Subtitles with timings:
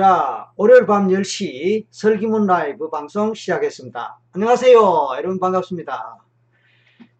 [0.00, 4.18] 자, 월요일 밤 10시 설기문 라이브 방송 시작했습니다.
[4.32, 4.78] 안녕하세요.
[5.18, 6.24] 여러분 반갑습니다.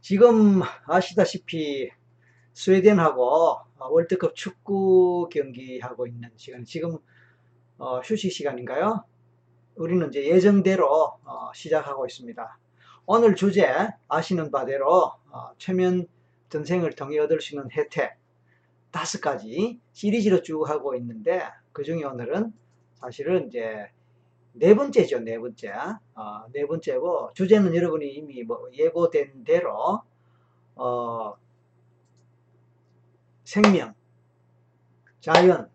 [0.00, 1.90] 지금 아시다시피
[2.54, 6.96] 스웨덴하고 월드컵 축구 경기하고 있는 시간, 지금
[7.77, 9.04] 어, 휴식 시간인가요?
[9.74, 10.86] 우리는 이제 예정대로
[11.22, 12.58] 어, 시작하고 있습니다.
[13.04, 16.06] 오늘 주제 아시는 바대로 어, 최면
[16.48, 18.16] 전생을 통해 얻을 수 있는 혜택
[18.90, 21.42] 다섯 가지 시리즈로 쭉 하고 있는데
[21.72, 22.54] 그 중에 오늘은
[23.01, 23.91] 사실은 이제
[24.53, 25.72] 네 번째죠, 네 번째.
[26.14, 30.03] 어, 네 번째고, 주제는 여러분이 이미 뭐 예고된 대로,
[30.75, 31.35] 어,
[33.44, 33.94] 생명,
[35.20, 35.70] 자연,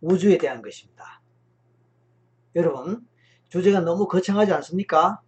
[0.00, 1.20] 우주에 대한 것입니다.
[2.54, 3.06] 여러분,
[3.48, 5.20] 주제가 너무 거창하지 않습니까?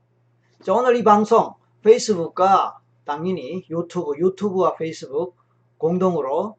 [0.62, 5.36] 자, 오늘 이 방송, 페이스북과 당연히 유튜브, 유튜브와 페이스북
[5.76, 6.56] 공동으로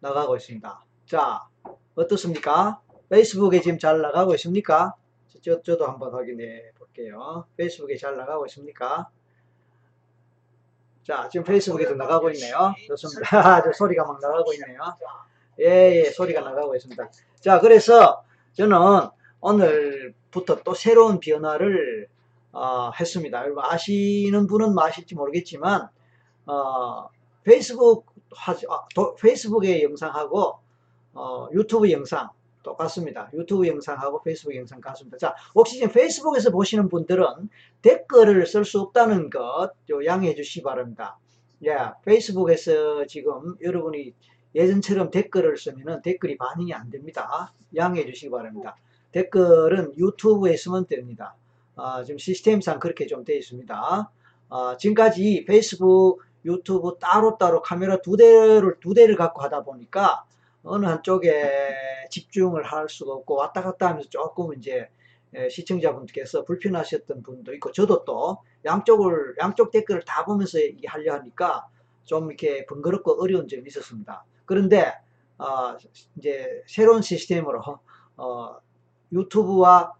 [0.00, 0.84] 나가고 있습니다.
[1.06, 1.48] 자,
[1.96, 2.80] 어떻습니까?
[3.14, 4.96] 페이스북에 지금 잘 나가고 있습니까?
[5.40, 7.46] 저, 저도 한번 확인해 볼게요.
[7.56, 9.08] 페이스북에 잘 나가고 있습니까?
[11.04, 12.74] 자, 지금 페이스북에도 나가고 있네요.
[12.88, 13.62] 좋습니다.
[13.62, 14.80] 저 소리가 막 나가고 있네요.
[15.60, 17.08] 예, 예, 소리가 나가고 있습니다.
[17.38, 18.76] 자, 그래서 저는
[19.40, 22.08] 오늘부터 또 새로운 변화를
[22.50, 23.44] 어, 했습니다.
[23.44, 25.88] 여러분 아시는 분은 뭐 아실지 모르겠지만
[26.46, 27.08] 어,
[27.44, 30.58] 페이스북 하, 아, 도, 페이스북의 영상하고
[31.12, 32.30] 어, 유튜브 영상
[32.64, 33.30] 똑같습니다.
[33.32, 35.16] 유튜브 영상하고 페이스북 영상 같습니다.
[35.18, 37.24] 자, 혹시 지금 페이스북에서 보시는 분들은
[37.82, 39.70] 댓글을 쓸 수 없다는 것
[40.04, 41.16] 양해해 주시기 바랍니다.
[41.64, 44.12] 예, 페이스북에서 지금 여러분이
[44.56, 47.52] 예전처럼 댓글을 쓰면 댓글이 반영이 안 됩니다.
[47.76, 48.76] 양해해 주시기 바랍니다.
[49.12, 51.36] 댓글은 유튜브에 쓰면 됩니다.
[51.76, 54.10] 아, 지금 시스템상 그렇게 좀 되어 있습니다.
[54.50, 60.24] 아, 지금까지 페이스북, 유튜브 따로따로 카메라 두 대를, 두 대를 갖고 하다 보니까
[60.64, 61.74] 어느 한쪽에
[62.10, 64.88] 집중을 할 수가 없고 왔다 갔다 하면서 조금 이제
[65.50, 71.68] 시청자분께서 불편하셨던 분도 있고 저도 또 양쪽을 양쪽 댓글을 다 보면서 하려 하니까
[72.04, 74.24] 좀 이렇게 번거롭고 어려운 점이 있었습니다.
[74.44, 74.92] 그런데
[75.38, 75.76] 어
[76.16, 77.62] 이제 새로운 시스템으로
[78.16, 78.56] 어
[79.12, 79.94] 유튜브와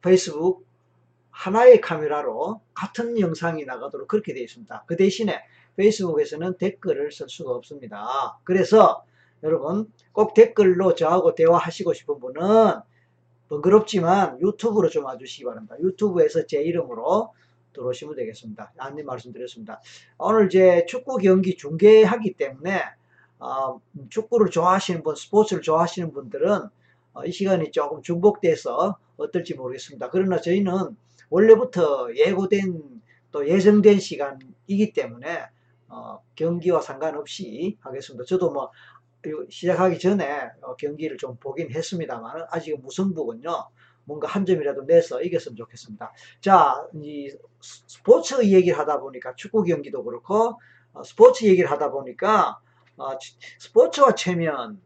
[0.00, 0.64] 페이스북
[1.30, 4.84] 하나의 카메라로 같은 영상이 나가도록 그렇게 되어 있습니다.
[4.86, 5.42] 그 대신에
[5.76, 8.38] 페이스북에서는 댓글을 쓸 수가 없습니다.
[8.44, 9.04] 그래서
[9.44, 12.80] 여러분 꼭 댓글로 저하고 대화하시고 싶은 분은
[13.48, 15.76] 번거롭지만 유튜브로 좀 와주시기 바랍니다.
[15.80, 17.32] 유튜브에서 제 이름으로
[17.74, 18.72] 들어오시면 되겠습니다.
[18.78, 19.80] 안내 말씀드렸습니다.
[20.18, 22.82] 오늘 제 축구 경기 중계하기 때문에
[23.38, 26.62] 어, 축구를 좋아하시는 분, 스포츠를 좋아하시는 분들은
[27.12, 30.08] 어, 이 시간이 조금 중복돼서 어떨지 모르겠습니다.
[30.10, 30.96] 그러나 저희는
[31.28, 33.02] 원래부터 예고된
[33.32, 35.42] 또 예정된 시간이기 때문에
[35.88, 38.24] 어, 경기와 상관없이 하겠습니다.
[38.24, 38.70] 저도 뭐
[39.50, 43.68] 시작하기 전에 어, 경기를 좀 보긴 했습니다만 아직은 무승부군요.
[44.04, 46.12] 뭔가 한 점이라도 내서 이겼으면 좋겠습니다.
[46.40, 50.60] 자, 이 스포츠 얘기를 하다 보니까 축구 경기도 그렇고
[50.92, 52.58] 어, 스포츠 얘기를 하다 보니까
[52.96, 53.18] 어,
[53.58, 54.80] 스포츠와 최면,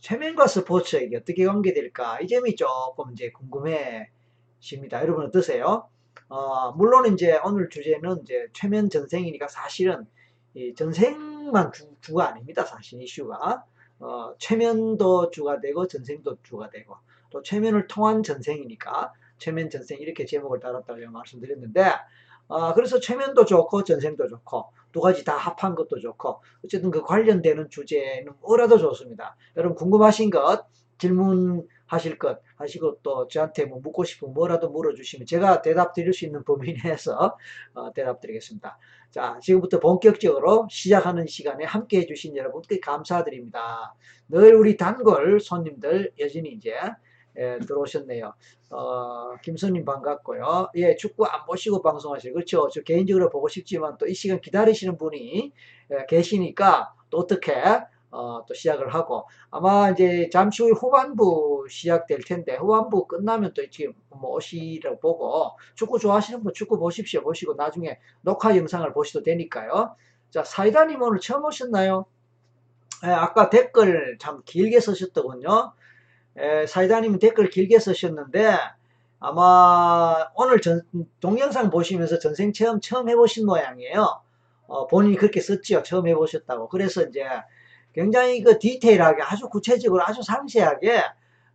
[0.00, 5.02] 최면과 스포츠 이게 어떻게 관계될까 이 점이 조금 이제 궁금해집니다.
[5.02, 5.88] 여러분 어떠세요?
[6.28, 10.06] 어, 물론 이제 오늘 주제는 이제 최면 전생이니까 사실은
[10.76, 12.64] 전생만 주, 가 아닙니다.
[12.64, 13.64] 사실 이슈가
[14.04, 16.94] 어, 최면도 주가 되고 전생도 주가 되고
[17.30, 21.90] 또 최면을 통한 전생이니까 최면 전생 이렇게 제목을 달았다고 제가 말씀드렸는데
[22.48, 27.70] 어, 그래서 최면도 좋고 전생도 좋고 두 가지 다 합한 것도 좋고 어쨌든 그 관련되는
[27.70, 29.36] 주제는 뭐라도 좋습니다.
[29.56, 30.66] 여러분 궁금하신 것
[30.98, 36.42] 질문하실 것 하시고 또 저한테 뭐 묻고 싶은 뭐라도 물어주시면 제가 대답 드릴 수 있는
[36.44, 37.36] 범위 내에서
[37.74, 38.78] 어, 대답 드리겠습니다.
[39.10, 43.94] 자, 지금부터 본격적으로 시작하는 시간에 함께 해주신 여러분께 감사드립니다.
[44.28, 46.74] 늘 우리 단골 손님들 여전히 이제
[47.36, 48.32] 예, 들어오셨네요.
[48.70, 50.70] 어, 김선님 반갑고요.
[50.76, 52.68] 예, 축구 안 보시고 방송하시고 그렇죠.
[52.72, 55.52] 저 개인적으로 보고 싶지만 또 이 시간 기다리시는 분이
[55.92, 57.52] 예, 계시니까 또 어떻게
[58.14, 63.92] 어, 또 시작을 하고 아마 이제 잠시 후에 후반부 시작될 텐데 후반부 끝나면 또 지금
[64.08, 67.22] 뭐 오시라고 보고 축구 좋아하시는 분 축구 보십시오.
[67.22, 69.96] 보시고 나중에 녹화 영상을 보셔도 되니까요.
[70.30, 72.06] 자 사이다님 오늘 처음 오셨나요?
[73.04, 75.72] 에, 예, 아까 댓글 참 길게 쓰셨더군요.
[76.38, 78.56] 에, 예, 사이다님은 댓글 길게 쓰셨는데
[79.18, 80.82] 아마 오늘 전,
[81.18, 84.20] 동영상 보시면서 전생 체험 처음 해보신 모양이에요.
[84.68, 85.82] 어, 본인이 그렇게 썼지요.
[85.82, 86.68] 처음 해보셨다고.
[86.68, 87.24] 그래서 이제
[87.94, 91.02] 굉장히 그 디테일하게 아주 구체적으로 아주 상세하게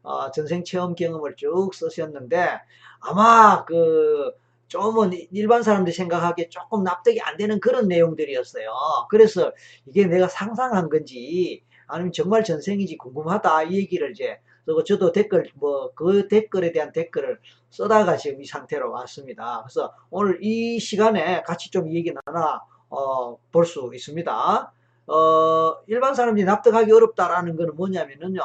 [0.02, 2.60] 어, 전생 체험 경험을 쭉 쓰셨는데
[3.02, 4.32] 아마 그
[4.68, 8.70] 좀은 일반 사람들이 생각하기에 조금 납득이 안 되는 그런 내용들이었어요.
[9.10, 9.52] 그래서
[9.88, 15.92] 이게 내가 상상한 건지 아니면 정말 전생인지 궁금하다 이 얘기를 이제 그리고 저도 댓글 뭐
[15.96, 17.40] 그 댓글에 대한 댓글을
[17.72, 19.64] 써다가 지금 이 상태로 왔습니다.
[19.64, 24.72] 그래서 오늘 이 시간에 같이 좀 얘기 나눠 어, 볼 수 있습니다.
[25.12, 28.42] 어, 일반 사람들이 납득하기 어렵다라는 거는 뭐냐면은요.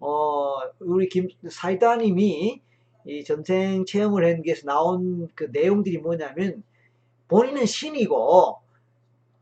[0.00, 2.60] 어, 우리 김 사이다님이
[3.06, 6.62] 이 전생 체험을 한 게서 나온 그 내용들이 뭐냐면
[7.28, 8.58] 본인은 신이고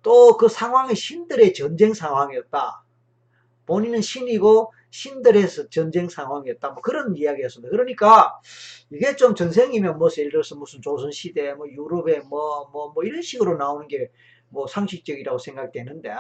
[0.03, 2.85] 또 그 상황이 신들의 전쟁 상황이었다.
[3.67, 6.71] 본인은 신이고 신들에서 전쟁 상황이었다.
[6.71, 7.71] 뭐 그런 이야기였습니다.
[7.71, 8.41] 그러니까
[8.91, 13.23] 이게 좀 전생이면 뭐 예를 들어서 무슨 조선 시대, 뭐 유럽에 뭐 뭐 뭐 이런
[13.23, 14.11] 식으로 나오는 게
[14.49, 16.11] 뭐 상식적이라고 생각되는데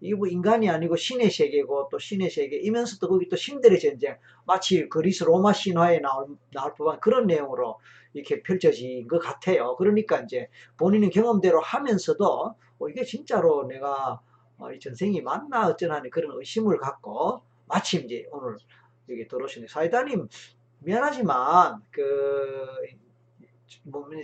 [0.00, 4.16] 이게 뭐 인간이 아니고 신의 세계고 또 신의 세계이면서도 거기 또 신들의 전쟁.
[4.46, 7.78] 마치 그리스 로마 신화에 나올, 나올 법한 그런 내용으로
[8.14, 9.76] 이렇게 펼쳐진 것 같아요.
[9.76, 10.48] 그러니까 이제
[10.78, 14.20] 본인은 경험대로 하면서도 어, 이게 진짜로 내가
[14.58, 18.56] 어, 이 전생이 맞나 어쩌나 하는 그런 의심을 갖고 마침 이제 오늘
[19.08, 20.28] 여기 들어오시는 사이다님
[20.80, 22.08] 미안하지만 그뭐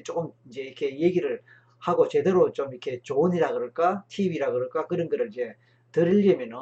[0.05, 1.43] 조금 이제 이렇게 얘기를
[1.79, 4.05] 하고 제대로 좀 이렇게 조언이라 그럴까?
[4.09, 4.87] 팁이라 그럴까?
[4.87, 5.55] 그런 거를 이제
[5.93, 6.59] 들으려면은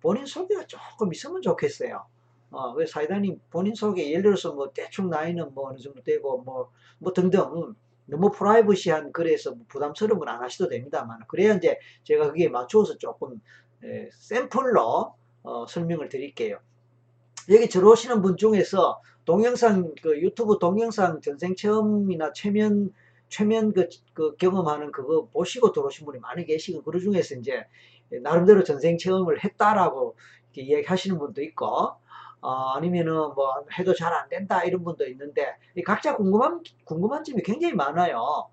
[0.00, 2.04] 본인 소개가 조금 있으면 좋겠어요.
[2.50, 6.70] 어, 왜 사이다님 본인 소개 예를 들어서 뭐 대충 나이는 뭐 어느 정도 되고 뭐,
[6.98, 7.74] 뭐 등등
[8.06, 13.40] 너무 프라이버시한 글에서 뭐 부담스러운 건 안 하셔도 됩니다만 그래야 이제 제가 그게 맞추어서 조금
[13.82, 16.58] 에, 샘플로 어, 설명을 드릴게요.
[17.50, 22.92] 여기 들어오시는 분 중에서 동영상 그 유튜브 동영상 전생 체험이나 최면
[23.28, 27.64] 최면 그, 그 경험하는 그거 보시고 들어오신 분이 많이 계시고 그 중에서 이제
[28.22, 30.16] 나름대로 전생 체험을 했다라고
[30.56, 31.66] 이야기하시는 분도 있고
[32.40, 37.74] 어, 아니면은 뭐 해도 잘 안 된다 이런 분도 있는데 각자 궁금한 궁금한 점이 굉장히
[37.74, 38.48] 많아요.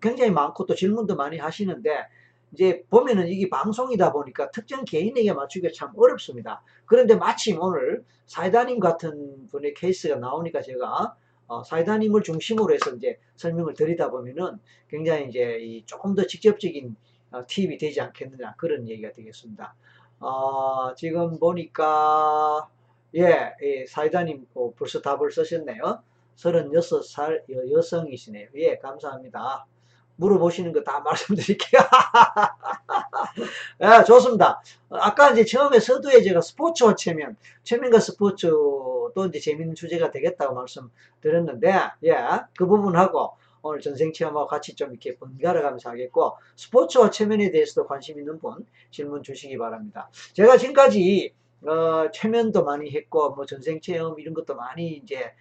[0.00, 2.06] 굉장히 많고 또 질문도 많이 하시는데
[2.52, 6.62] 이제 보면은 이게 방송이다 보니까 특정 개인에게 맞추기가 참 어렵습니다.
[6.86, 13.74] 그런데 마침 오늘 사이다님 같은 분의 케이스가 나오니까 제가 어, 사이다님을 중심으로 해서 이제 설명을
[13.74, 14.58] 드리다 보면은
[14.88, 16.96] 굉장히 이제 조금 더 직접적인 어,
[17.46, 19.74] 팁이 되지 않겠느냐 그런 얘기가 되겠습니다.
[20.20, 22.68] 어, 지금 보니까
[23.16, 26.02] 예, 예 사이다님 어, 벌써 답을 쓰셨네요.
[26.36, 28.48] 36살 여, 여성이시네요.
[28.56, 29.66] 예, 감사합니다.
[30.16, 31.80] 물어보시는 거 다 말씀드릴게요.
[33.80, 34.62] 예, 좋습니다.
[34.90, 41.72] 아까 이제 처음에 서두에 제가 스포츠와 체면, 체면과 스포츠도 이제 재밌는 주제가 되겠다고 말씀드렸는데,
[42.04, 42.14] 예,
[42.56, 48.18] 그 부분하고 오늘 전생 체험하고 같이 좀 이렇게 번갈아 가면서 하겠고, 스포츠와 체면에 대해서도 관심
[48.18, 50.10] 있는 분 질문 주시기 바랍니다.
[50.34, 51.32] 제가 지금까지
[51.64, 55.32] 어, 체면도 많이 했고, 뭐 전생 체험 이런 것도 많이 이제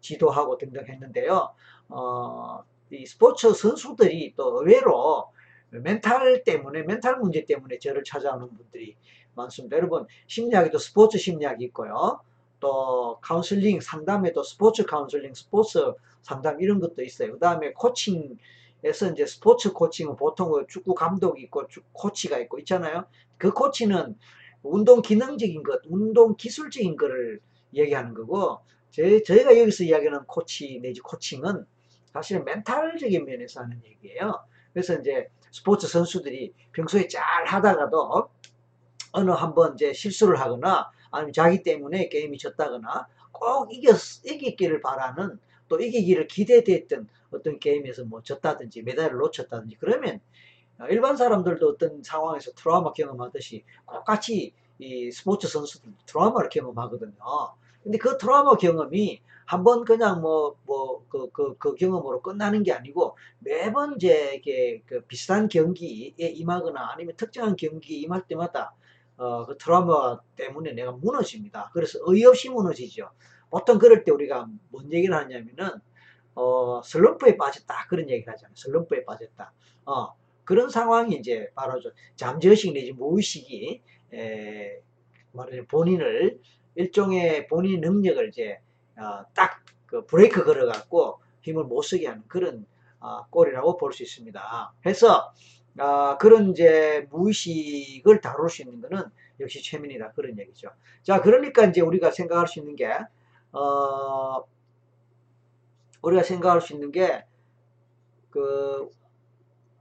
[0.00, 1.52] 지도하고 등등 했는데요.
[1.90, 5.30] 어, 이 스포츠 선수들이 또 의외로
[5.70, 8.96] 멘탈 때문에 멘탈 문제 때문에 저를 찾아오는 분들이
[9.34, 9.76] 많습니다.
[9.76, 12.20] 여러분 심리학에도 스포츠 심리학이 있고요.
[12.60, 17.32] 또 카운슬링 상담에도 스포츠 카운슬링, 스포츠 상담 이런 것도 있어요.
[17.32, 23.06] 그 다음에 코칭에서 이제 스포츠 코칭은 보통 그 축구 감독이 있고 코치가 있고 있잖아요.
[23.36, 24.16] 그 코치는
[24.62, 27.40] 운동 기능적인 것, 운동 기술적인 것을
[27.74, 28.58] 얘기하는 거고
[28.90, 31.64] 제, 저희가 여기서 이야기하는 코치 내지 코칭은
[32.12, 34.44] 사실은 멘탈적인 면에서 하는 얘기예요.
[34.72, 38.28] 그래서 이제 스포츠 선수들이 평소에 잘 하다가도
[39.12, 45.80] 어느 한번 이제 실수를 하거나 아니면 자기 때문에 게임이 졌다거나 꼭 이겼, 이기기를 바라는 또
[45.80, 50.20] 이기기를 기대됐던 어떤 게임에서 뭐 졌다든지 메달을 놓쳤다든지 그러면
[50.90, 57.14] 일반 사람들도 어떤 상황에서 트라우마 경험하듯이 똑같이 이 스포츠 선수들 트라우마를 경험하거든요.
[57.82, 62.72] 근데 그 트라우마 경험이 한 번 그냥 뭐, 뭐, 그, 그, 그 경험으로 끝나는 게
[62.72, 68.74] 아니고 매번 이제 이게 그 비슷한 경기에 임하거나 아니면 특정한 경기에 임할 때마다
[69.18, 71.70] 어, 그 트라우마 때문에 내가 무너집니다.
[71.74, 73.10] 그래서 어이없이 무너지죠.
[73.50, 75.80] 보통 그럴 때 우리가 뭔 얘기를 하냐면은,
[76.34, 77.86] 어, 슬럼프에 빠졌다.
[77.88, 78.54] 그런 얘기를 하잖아요.
[78.56, 79.52] 슬럼프에 빠졌다.
[79.86, 81.80] 어, 그런 상황이 이제 바로
[82.16, 83.82] 잠재의식 내지 무의식이,
[84.14, 84.80] 에,
[85.32, 86.40] 말하자면 본인을
[86.76, 88.60] 일종의 본인의 능력을 이제
[88.96, 92.66] 어, 딱 그 브레이크 걸어갖고 힘을 못 쓰게 하는 그런
[93.00, 94.74] 어, 꼴이라고 볼 수 있습니다.
[94.86, 95.32] 해서
[95.78, 99.04] 어, 그런 이제 무의식을 다룰 수 있는 것은
[99.40, 100.70] 역시 최면이다 그런 얘기죠.
[101.02, 102.90] 자 그러니까 이제 우리가 생각할 수 있는 게
[103.52, 104.44] 어,
[106.02, 107.28] 우리가 생각할 수 있는 게
[108.30, 108.90] 그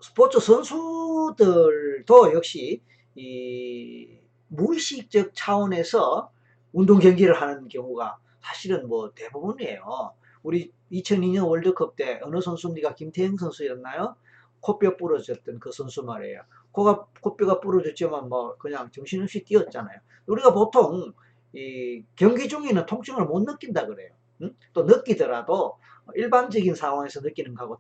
[0.01, 2.82] 스포츠 선수들도 역시
[3.16, 6.32] 이 무의식적 차원에서
[6.72, 10.13] 운동 경기를 하는 경우가 사실은 뭐 대부분이에요.
[10.44, 12.96] 우리 2002년 월드컵 때 어느 선수입니까?
[12.96, 14.16] 김태형 선수였나요?
[14.62, 16.42] 코뼈 부러졌던 그 선수 말이에요.
[16.72, 20.00] 코가, 코뼈가 부러졌지만 뭐 그냥 정신없이 뛰었잖아요.
[20.28, 21.14] 우리가 보통
[21.54, 24.12] 이 경기 중에는 통증을 못 느낀다 그래요.
[24.42, 24.56] 응?
[24.74, 25.78] 또 느끼더라도
[26.16, 27.80] 일반적인 상황에서 느끼는 거하고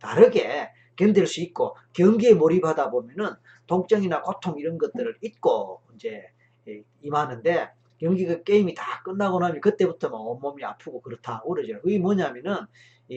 [0.00, 3.30] 다르게 견딜 수 있고 경기에 몰입하다 보면은
[3.66, 6.30] 통증이나 고통 이런 것들을 잊고 이제
[7.02, 11.80] 임하는데 경기가 게임이 다 끝나고 나면 그때부터 막 온몸이 아프고 그렇다고 그러죠.
[11.80, 12.66] 그게 뭐냐면은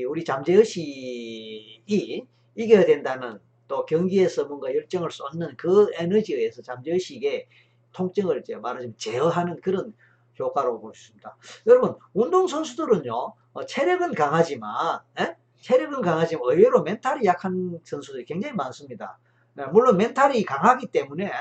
[0.08, 7.48] 우리 잠재의식이 이겨야 된다는 또 경기에서 뭔가 열정을 쏟는 그 에너지에 의해서 잠재의식의
[7.94, 9.94] 통증을 이제 말하자면 제어하는 그런
[10.40, 11.38] 효과로 볼 수 있습니다.
[11.68, 15.36] 여러분 운동선수들은요 어, 체력은 강하지만 에?
[15.62, 19.20] 체력은 강하지만 의외로 멘탈이 약한 선수들이 굉장히 많습니다.
[19.54, 21.32] 네, 물론 멘탈이 강하기 때문에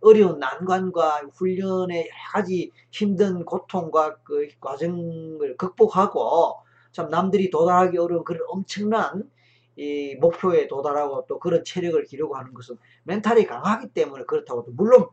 [0.00, 6.56] 어려운 난관과 훈련의 여러 가지 힘든 고통과 그 과정을 극복하고
[6.92, 9.30] 참 남들이 도달하기 어려운 그런 엄청난
[9.76, 15.06] 이 목표에 도달하고 또 그런 체력을 기르고 하는 것은 멘탈이 강하기 때문에 그렇다고 물론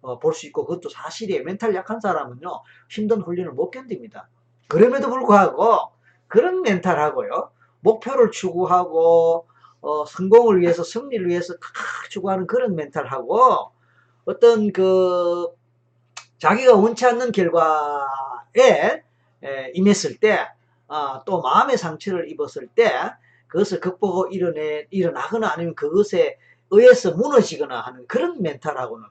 [0.00, 1.44] 어, 볼 수 있고 그것도 사실이에요.
[1.44, 4.28] 멘탈 약한 사람은요 힘든 훈련을 못 견딥니다.
[4.68, 5.92] 그럼에도 불구하고
[6.28, 9.46] 그런 멘탈하고요 목표를 추구하고
[9.80, 11.54] 어, 성공을 위해서 승리를 위해서
[12.10, 13.70] 추구하는 그런 멘탈하고
[14.24, 15.48] 어떤 그
[16.38, 19.02] 자기가 원치 않는 결과에
[19.42, 20.48] 에, 임했을 때,
[20.88, 22.90] 아, 또 마음의 상처를 입었을 때,
[23.54, 26.38] 그것을 극복하고 일어내, 일어나거나 아니면 그것에
[26.70, 29.04] 의해서 무너지거나 하는 그런 멘탈하고는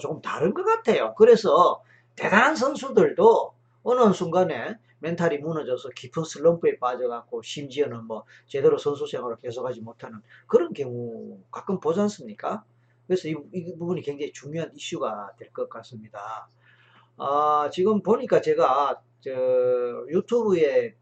[0.00, 1.14] 조금 다른 것 같아요.
[1.18, 1.82] 그래서
[2.16, 9.82] 대단한 선수들도 어느 순간에 멘탈이 무너져서 깊은 슬럼프에 빠져갖고 심지어는 뭐 제대로 선수 생활을 계속하지
[9.82, 12.64] 못하는 그런 경우 가끔 보지 않습니까?
[13.06, 16.48] 그래서 이, 이 부분이 굉장히 중요한 이슈가 될 것 같습니다.
[17.18, 19.30] 아, 지금 보니까 제가 저
[20.08, 20.94] 유튜브에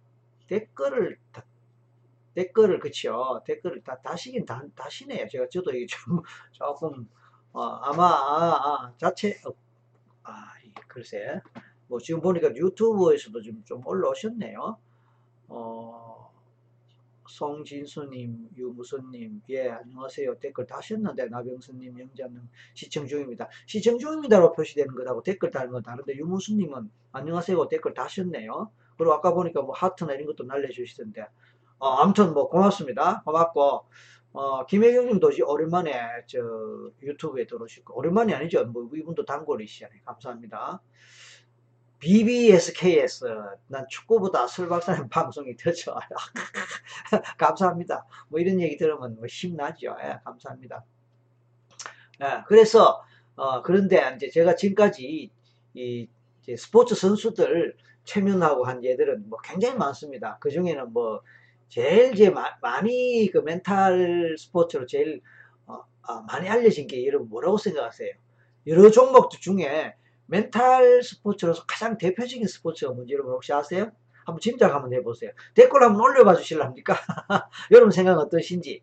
[0.48, 1.44] 댓글을 다,
[2.34, 5.28] 댓글을 그치요 댓글을 다 다시긴 다, 다시네요.
[5.28, 6.22] 제가 저도 이게 좀
[6.52, 7.08] 조금
[7.52, 9.52] 어, 아마 아, 아, 자체 어,
[10.24, 10.52] 아
[10.88, 11.40] 글쎄
[11.92, 14.78] 뭐 지금 보니까 유튜브에서도 좀, 좀 올라오셨네요.
[15.48, 16.32] 어,
[17.28, 20.38] 송진수님, 유무선님, 예, 안녕하세요.
[20.38, 22.40] 댓글 다셨는데, 나병수님, 영자님,
[22.74, 23.48] 시청 중입니다.
[23.66, 27.68] 시청 중입니다로 표시되는 것하고 댓글 달는 건 다른데, 유무수님은 안녕하세요.
[27.68, 28.70] 댓글 다셨네요.
[28.96, 31.26] 그리고 아까 보니까 뭐 하트나 이런 것도 날려주시던데,
[31.82, 33.22] 어, 아무튼 뭐 고맙습니다.
[33.24, 33.84] 고맙고,
[34.34, 35.92] 어, 김혜경님도 오랜만에
[36.28, 36.38] 저
[37.02, 38.64] 유튜브에 들어오시고, 오랜만이 아니죠.
[38.66, 40.02] 뭐 이분도 단골이시잖아요.
[40.04, 40.80] 감사합니다.
[41.98, 43.24] BBSKS
[43.66, 46.08] 난 축구보다 술 박사님 방송이 더 좋아요.
[47.36, 48.06] 감사합니다.
[48.28, 49.96] 뭐 이런 얘기 들으면 뭐 힘나죠.
[50.04, 50.84] 예, 감사합니다.
[52.22, 53.02] 예, 그래서
[53.34, 55.32] 어, 그런데 이제 제가 지금까지
[55.74, 56.08] 이
[56.56, 60.38] 스포츠 선수들 최면하고 한 예들은 뭐 굉장히 많습니다.
[60.40, 61.22] 그 중에는 뭐
[61.72, 65.22] 제일 제 마, 많이 그 멘탈 스포츠로 제일
[65.64, 68.12] 어, 어, 많이 알려진 게 여러분 뭐라고 생각하세요?
[68.66, 69.94] 여러 종목 중에
[70.26, 73.90] 멘탈 스포츠로서 가장 대표적인 스포츠가 뭔지 여러분 혹시 아세요?
[74.26, 75.30] 한번 짐작 한번 해보세요.
[75.54, 76.94] 댓글 한번 올려봐 주실랍니까?
[77.72, 78.82] 여러분 생각 어떠신지.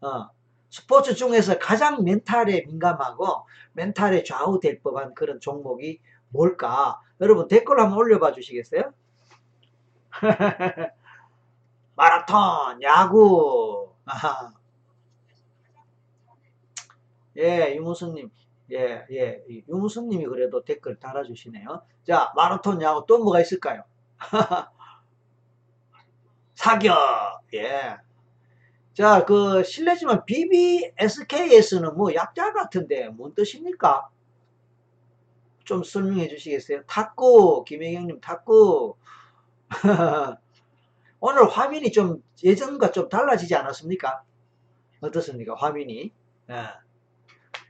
[0.00, 0.28] 어,
[0.70, 7.00] 스포츠 중에서 가장 멘탈에 민감하고 멘탈에 좌우될 법한 그런 종목이 뭘까?
[7.20, 8.92] 여러분 댓글 한번 올려봐 주시겠어요?
[11.98, 13.92] 마라톤, 야구.
[17.36, 18.30] 예, 유무수님.
[18.70, 19.42] 예, 예.
[19.68, 21.82] 유무수님이 그래도 댓글 달아주시네요.
[22.06, 23.82] 자, 마라톤 야구 또 뭐가 있을까요?
[26.54, 26.96] 사격.
[27.54, 27.96] 예.
[28.94, 34.08] 자, 그, 실례지만 BBSKS는 뭐 약자 같은데 뭔 뜻입니까?
[35.64, 36.84] 좀 설명해 주시겠어요?
[36.86, 38.94] 탁구, 김혜경님 탁구.
[41.20, 44.22] 오늘 화면이 좀 예전과 좀 달라지지 않았습니까?
[45.00, 45.54] 어떻습니까?
[45.54, 46.12] 화면이.
[46.50, 46.54] 예.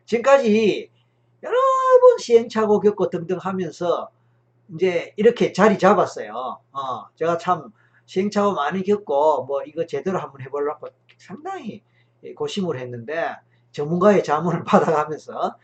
[0.05, 0.91] 지금까지
[1.43, 1.57] 여러
[2.01, 4.11] 번 시행착오 겪고 등등 하면서
[4.75, 6.61] 이제 이렇게 자리 잡았어요.
[6.73, 7.73] 어, 제가 참
[8.07, 10.89] 시행착오 많이 겪고 뭐 이거 제대로 한번 해보려고
[11.19, 11.83] 상당히
[12.37, 13.37] 고심을 했는데
[13.73, 15.57] 전문가의 자문을 받아가면서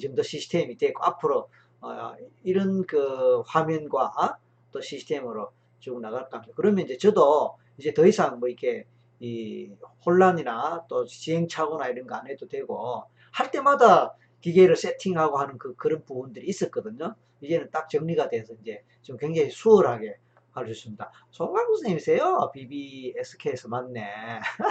[0.00, 1.48] 정도 시스템이 되고 앞으로
[1.80, 4.38] 어, 이런 그 화면과
[4.72, 6.42] 또 시스템으로 쭉 나갈까.
[6.56, 8.86] 그러면 이제 저도 이제 더 이상 뭐 이렇게
[9.20, 9.70] 이
[10.04, 16.04] 혼란이나 또 시행착오나 이런 거 안 해도 되고 할 때마다 기계를 세팅하고 하는 그, 그런
[16.04, 17.14] 부분들이 있었거든요.
[17.40, 20.16] 이제는 딱 정리가 돼서 이제 좀 굉장히 수월하게
[20.52, 21.12] 할 수 있습니다.
[21.30, 22.50] 송강구 선생님이세요?
[22.54, 24.40] BBSK에서 맞네.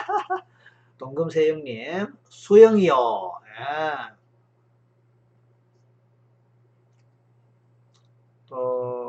[0.97, 2.93] 동금세영님, 수영이요.
[3.59, 4.15] 예.
[8.47, 9.04] 또,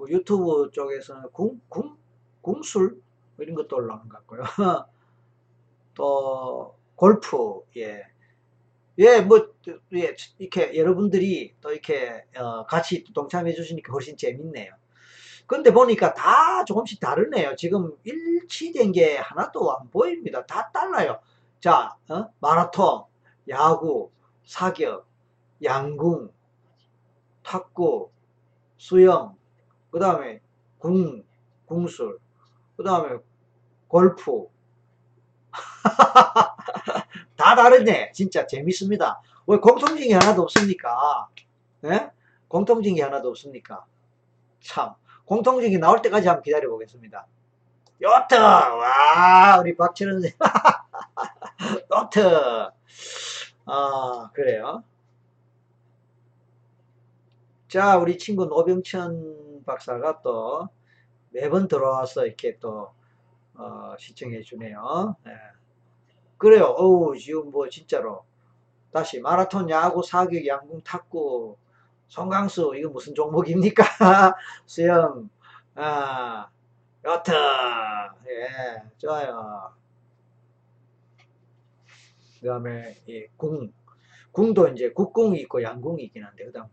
[0.00, 1.94] 뭐 유튜브 쪽에서는 궁, 궁,
[2.40, 3.02] 궁술?
[3.36, 4.42] 뭐 이런 것도 올라오는 것 같고요.
[5.94, 8.04] 또, 골프, 예.
[8.98, 9.52] 예, 뭐,
[9.94, 14.72] 예, 이렇게 여러분들이 또 이렇게, 어, 같이 동참해 주시니까 훨씬 재밌네요.
[15.46, 17.56] 근데 보니까 다 조금씩 다르네요.
[17.56, 20.46] 지금 일치된 게 하나도 안 보입니다.
[20.46, 21.20] 다 달라요.
[21.60, 22.28] 자, 어?
[22.40, 23.04] 마라톤,
[23.48, 24.10] 야구,
[24.44, 25.06] 사격,
[25.62, 26.30] 양궁,
[27.42, 28.10] 탁구,
[28.78, 29.36] 수영,
[29.90, 30.40] 그 다음에
[30.78, 31.24] 궁,
[31.66, 32.18] 궁술,
[32.76, 33.18] 그 다음에
[33.88, 34.46] 골프.
[37.36, 38.12] 다 다르네.
[38.12, 39.20] 진짜 재밌습니다.
[40.02, 41.28] 왜게 하나도 없습니까?
[41.84, 42.10] 예?
[42.48, 43.84] 공통적인 게 하나도 없습니까?
[44.60, 44.94] 참.
[45.70, 47.26] 게 나올 때까지 한번 기다려 보겠습니다.
[48.02, 48.34] 요트!
[48.34, 50.38] 와, 우리 박철은 선생님.
[51.92, 52.70] 요트!
[53.66, 54.82] 아, 그래요.
[57.70, 60.68] 자, 우리 친구 노병천 박사가 또
[61.30, 62.90] 매번 들어와서 이렇게 또,
[63.54, 65.16] 어, 시청해 주네요.
[65.28, 65.32] 예.
[66.38, 66.64] 그래요.
[66.76, 68.24] 어우, 지금 뭐 진짜로.
[68.92, 71.56] 다시 마라톤, 야구, 사격, 양궁, 탁구,
[72.08, 73.84] 송강수, 이거 무슨 종목입니까?
[74.66, 75.30] 수영,
[75.76, 76.48] 아,
[77.04, 79.74] 요트, 예, 좋아요.
[82.40, 83.72] 그 다음에, 이 궁.
[84.32, 86.68] 궁도 이제 국궁이 있고 양궁이 있긴 한데, 그 다음,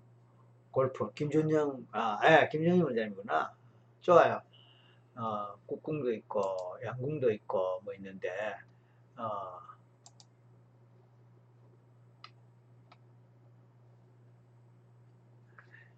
[0.77, 1.11] 골프.
[1.15, 3.51] 김준영, 아, 예, 김준영 원장님구나.
[3.99, 4.43] 좋아요.
[5.15, 6.39] 어, 국궁도 있고,
[6.85, 8.29] 양궁도 있고, 뭐 있는데,
[9.17, 9.57] 어,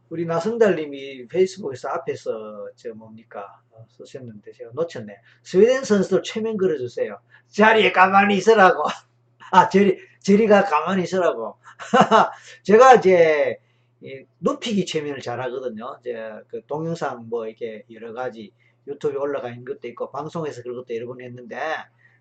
[0.09, 5.13] 우리 나성달님이 페이스북에서 앞에서 저 뭡니까 어, 쓰셨는데 제가 놓쳤네.
[5.43, 7.19] 스웨덴 선수들 최면 걸어주세요.
[7.49, 8.83] 자리에 가만히 있으라고.
[9.51, 11.57] 아 저리 저리가 가만히 있으라고.
[12.63, 13.59] 제가 이제
[14.01, 15.97] 이 눕히기 최면을 잘 하거든요.
[15.99, 18.51] 이제 그 동영상 뭐 이렇게 여러 가지
[18.87, 21.57] 유튜브에 올라가 있는 것도 있고 방송에서 그런 것도 여러 번 했는데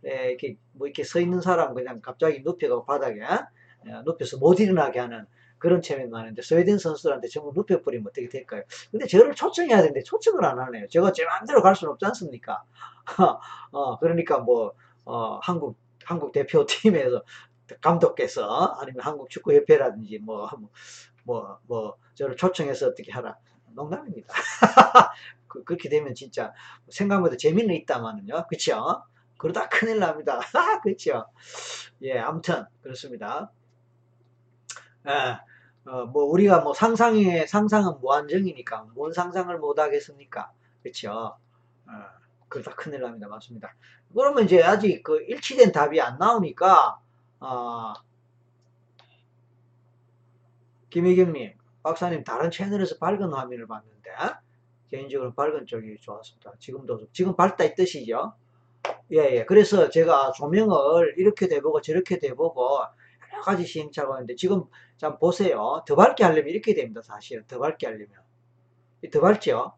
[0.05, 4.99] 에, 이렇게 뭐 이렇게 서 있는 사람 그냥 갑자기 눕혀가고 바닥에 에, 눕혀서 못 일어나게
[4.99, 5.27] 하는
[5.59, 8.63] 그런 체면이 많은데 스웨덴 선수들한테 전부 눕혀버리면 어떻게 될까요?
[8.91, 10.89] 근데 저를 초청해야 되는데 초청을 안 하네요.
[10.89, 12.63] 제가 제 마음대로 갈 수는 없지 않습니까?
[13.73, 14.73] 어, 그러니까 뭐
[15.05, 17.25] 어, 한국 한국 대표팀에서
[17.81, 20.71] 감독께서 아니면 한국 축구협회라든지 뭐 뭐,
[21.67, 23.37] 뭐, 저를 초청해서 어떻게 하라.
[23.75, 24.33] 농담입니다.
[25.47, 26.53] 그, 렇게 되면 진짜
[26.89, 28.47] 생각보다 재미는 있다마는요.
[28.49, 29.03] 그쵸?
[29.37, 30.41] 그러다 큰일 납니다.
[30.83, 31.27] 그쵸?
[32.03, 33.53] 예, 아무튼, 그렇습니다.
[35.07, 35.39] 예,
[35.91, 40.53] 어, 뭐 우리가 뭐 상상의 상상은 무한정이니까 뭔 상상을 못 하겠습니까?
[40.83, 41.37] 그렇죠?
[41.87, 41.93] 어,
[42.49, 43.29] 그러다 큰일 납니다.
[43.29, 43.75] 맞습니다.
[44.15, 47.01] 그러면 이제 아직 그 일치된 답이 안 나오니까
[47.41, 47.93] 어,
[50.91, 54.11] 김희경님, 박사님 다른 채널에서 밝은 화면을 봤는데
[54.91, 56.55] 개인적으로 밝은 쪽이 좋았습니다.
[56.59, 58.35] 지금도 지금 밝다 이 뜻이죠.
[59.13, 59.45] 예, 예.
[59.45, 62.81] 그래서 제가 조명을 이렇게 돼보고 저렇게 돼보고
[63.33, 64.65] 여러 가지 시행착오 하는데 지금
[64.97, 65.83] 자 보세요.
[65.87, 67.03] 더 밝게 하려면 이렇게 됩니다.
[67.03, 68.09] 사실은 더 밝게 하려면
[69.13, 69.75] 더 밝죠?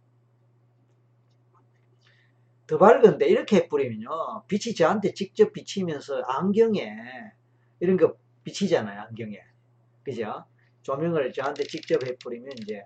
[2.70, 6.96] 더 밝은데 이렇게 뿌리면요 빛이 저한테 직접 비치면서 안경에
[7.80, 9.40] 이런 거 비치잖아요 안경에
[10.04, 10.44] 그죠
[10.82, 12.84] 조명을 저한테 직접 해뿌리면 이제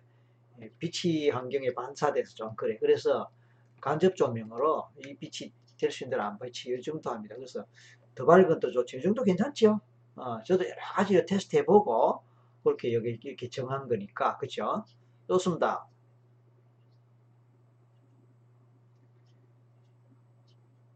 [0.79, 3.31] 빛이 환경에 반사돼서 좀 그래 그래서
[3.81, 7.65] 간접 조명으로 이 빛이 될 수 있는 대로 안 비치 요즘도 합니다 그래서
[8.15, 9.81] 더 밝은 또 좋죠 이 정도 괜찮죠
[10.17, 12.23] 어, 저도 여러 가지 테스트 해보고
[12.63, 14.85] 그렇게 여기 이렇게 정한 거니까 그죠?
[15.29, 15.87] 좋습니다.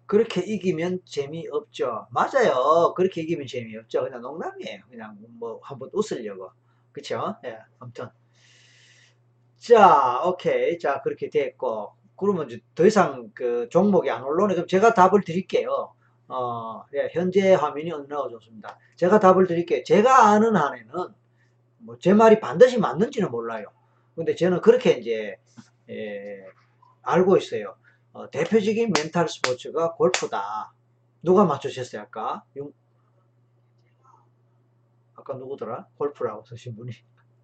[0.06, 2.06] 그렇게 이기면 재미없죠.
[2.10, 2.94] 맞아요.
[2.96, 4.02] 그렇게 이기면 재미없죠.
[4.04, 4.82] 그냥 농담이에요.
[4.88, 6.50] 그냥 뭐 한번 웃으려고.
[6.98, 7.36] 그쵸?
[7.44, 8.08] 예, 아무튼.
[9.58, 10.78] 자, 오케이.
[10.78, 11.92] 자, 그렇게 됐고.
[12.16, 14.54] 그러면 더 이상 그 종목이 안 올라오네.
[14.54, 15.92] 그럼 제가 답을 드릴게요.
[16.28, 18.78] 어, 예, 현재 화면이 어느 나와 좋습니다.
[18.96, 19.82] 제가 답을 드릴게요.
[19.84, 20.92] 제가 아는 한에는
[21.80, 23.66] 뭐 제 말이 반드시 맞는지는 몰라요.
[24.16, 25.36] 근데 저는 그렇게 이제
[25.90, 26.44] 예,
[27.02, 27.76] 알고 있어요.
[28.12, 30.72] 어, 대표적인 멘탈 스포츠가 골프다.
[31.22, 32.44] 누가 맞추셨어요 아까?
[35.28, 35.34] 용...
[35.34, 35.86] 아까 누구더라?
[35.96, 36.92] 골프라고 쓰신 분이.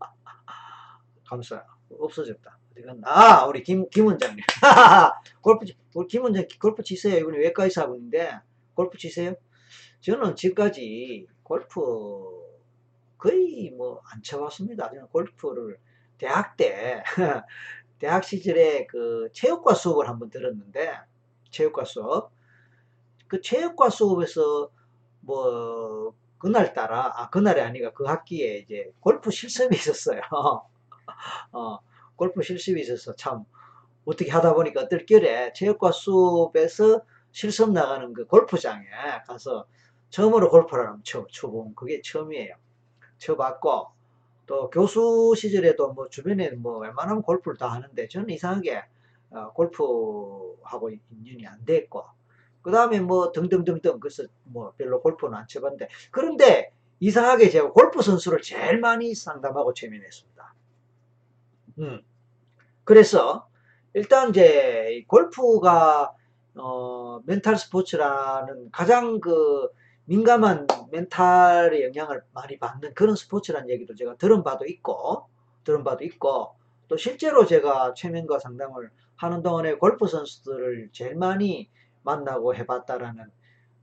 [1.28, 1.64] 감사.
[1.90, 2.58] 없어졌다.
[3.04, 4.38] 아, 우리 김, 김 원장님.
[5.42, 7.18] 골프, 우리 김 원장 골프 치세요.
[7.18, 8.40] 이분이 외과 의사분인데,
[8.74, 9.34] 골프 치세요?
[10.00, 11.80] 저는 지금까지 골프
[13.18, 14.90] 거의 뭐 안 쳐봤습니다.
[14.90, 15.78] 저는 골프를
[16.18, 17.02] 대학 때,
[18.00, 20.98] 대학 시절에 그 체육과 수업을 한번 들었는데,
[21.50, 22.32] 체육과 수업.
[23.28, 24.70] 그 체육과 수업에서
[25.20, 30.20] 뭐, 그날 따라, 아, 그날이 아니라 그 학기에 이제 골프 실습이 있었어요.
[31.52, 31.78] 어,
[32.16, 33.44] 골프 실습이 있어서 참,
[34.04, 38.84] 어떻게 하다 보니까 어떨결에 체육과 수업에서 실습 나가는 그 골프장에
[39.26, 39.66] 가서
[40.10, 42.54] 처음으로 골프를 한번 쳐, 쳐본 그게 처음이에요.
[43.18, 43.88] 쳐봤고
[44.46, 48.84] 또 교수 시절에도 뭐 주변에 뭐 웬만하면 골프를 다 하는데 저는 이상하게
[49.30, 52.04] 어, 골프하고 인연이 안 됐고
[52.64, 58.40] 그 다음에 뭐 등등등등 그래서 뭐 별로 골프는 안 쳐봤는데 그런데 이상하게 제가 골프 선수를
[58.40, 60.54] 제일 많이 상담하고 최면했습니다.
[61.80, 62.02] 음.
[62.84, 63.46] 그래서
[63.92, 66.14] 일단 이제 골프가
[66.56, 69.68] 어, 멘탈 스포츠라는 가장 그
[70.06, 75.26] 민감한 멘탈의 영향을 많이 받는 그런 스포츠라는 얘기도 제가 들은 바도 있고
[75.64, 76.54] 들은 바도 있고
[76.88, 81.68] 또 실제로 제가 최면과 상담을 하는 동안에 골프 선수들을 제일 많이
[82.04, 83.26] 만나고 해봤다라는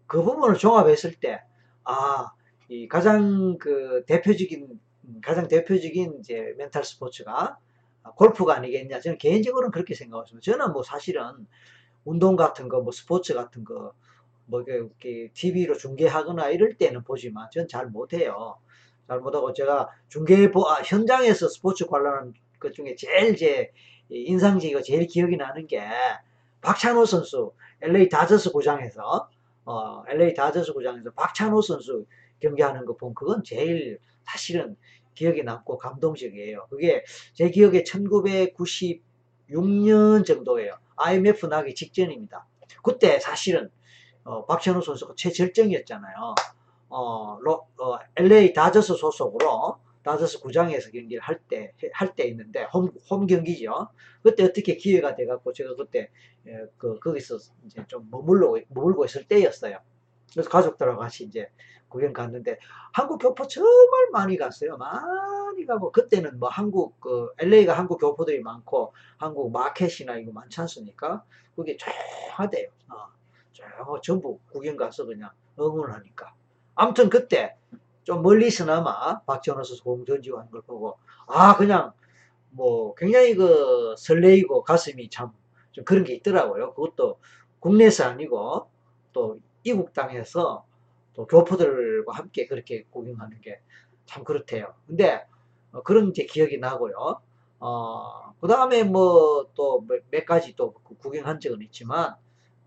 [0.07, 1.41] 그 부분을 종합했을 때,
[1.83, 2.31] 아,
[2.69, 4.79] 이 가장 그 대표적인,
[5.23, 7.57] 가장 대표적인 이제 멘탈 스포츠가
[8.15, 8.99] 골프가 아니겠냐.
[8.99, 10.43] 저는 개인적으로는 그렇게 생각했습니다.
[10.51, 11.47] 저는 뭐 사실은
[12.05, 13.93] 운동 같은 거, 뭐 스포츠 같은 거,
[14.45, 18.57] 뭐 이렇게 TV로 중계하거나 이럴 때는 보지만 전 잘 못해요.
[19.07, 23.71] 잘 못하고 제가 중계, 아, 현장에서 스포츠 관련한 것 중에 제일 제
[24.09, 25.81] 인상적이고 제일 기억이 나는 게
[26.61, 29.29] 박찬호 선수 LA 다저스 구장에서
[29.65, 32.05] 어, LA 다저스 구장에서 박찬호 선수
[32.39, 34.77] 경기하는 거 보면 그건 제일 사실은
[35.13, 36.67] 기억에 남고 감동적이에요.
[36.69, 40.77] 그게 제 기억에 1996년 정도예요.
[40.95, 42.47] IMF 나기 직전입니다.
[42.83, 43.69] 그때 사실은
[44.23, 46.35] 어, 박찬호 선수가 최절정이었잖아요.
[46.89, 52.91] 어, 로, 어, LA 다저스 소속으로 다저스 구장에서 경기를 할 때, 할 때 있는데, 홈,
[53.09, 53.89] 홈 경기죠.
[54.23, 56.09] 그때 어떻게 기회가 돼갖고, 제가 그때,
[56.47, 59.79] 예, 그, 거기서 이제 좀 머물러, 머물고 있을 때였어요.
[60.33, 61.49] 그래서 가족들하고 같이 이제
[61.87, 62.57] 구경 갔는데,
[62.93, 64.77] 한국 교포 정말 많이 갔어요.
[64.77, 71.23] 많이 가고, 그때는 뭐 한국, 그, LA가 한국 교포들이 많고, 한국 마켓이나 이거 많지 않습니까?
[71.55, 72.69] 그게 조용하대요.
[72.89, 73.07] 어,
[73.51, 76.33] 조용, 전부 구경 가서 그냥 응원하니까.
[76.75, 77.55] 아무튼 그때,
[78.03, 81.93] 좀 멀리서나마 박지원 선수 공 던지고 하는 걸 보고 아 그냥
[82.51, 85.33] 뭐 굉장히 그 설레이고 가슴이 참
[85.73, 86.73] 좀 그런 게 있더라고요.
[86.73, 87.19] 그것도
[87.61, 88.69] 국내에서 아니고
[89.13, 90.65] 또 이국 땅에서
[91.13, 93.61] 또 교포들과 함께 그렇게 구경하는 게
[94.05, 94.73] 참 그렇대요.
[94.87, 95.25] 근데
[95.71, 97.21] 어, 그런 이제 기억이 나고요.
[97.59, 102.15] 어, 그 다음에 뭐 또 몇 가지 또 구경한 적은 있지만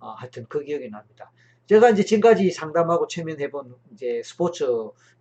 [0.00, 1.30] 어, 하여튼 그 기억이 납니다.
[1.66, 4.66] 제가 이제 지금까지 상담하고 최면해본 이제 스포츠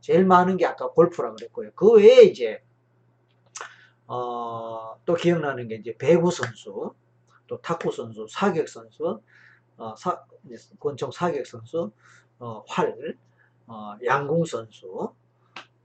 [0.02, 1.72] 제일 많은 게 아까 골프라 그랬고요.
[1.76, 2.62] 그 외에 이제
[4.08, 6.94] 어, 또 기억나는 게 이제 배구 선수,
[7.48, 9.22] 또 탁구 선수, 사격 선수,
[9.78, 10.24] 어, 사,
[10.80, 11.92] 권총 사격 선수,
[12.40, 13.18] 어, 활,
[13.68, 15.14] 어, 양궁 선수,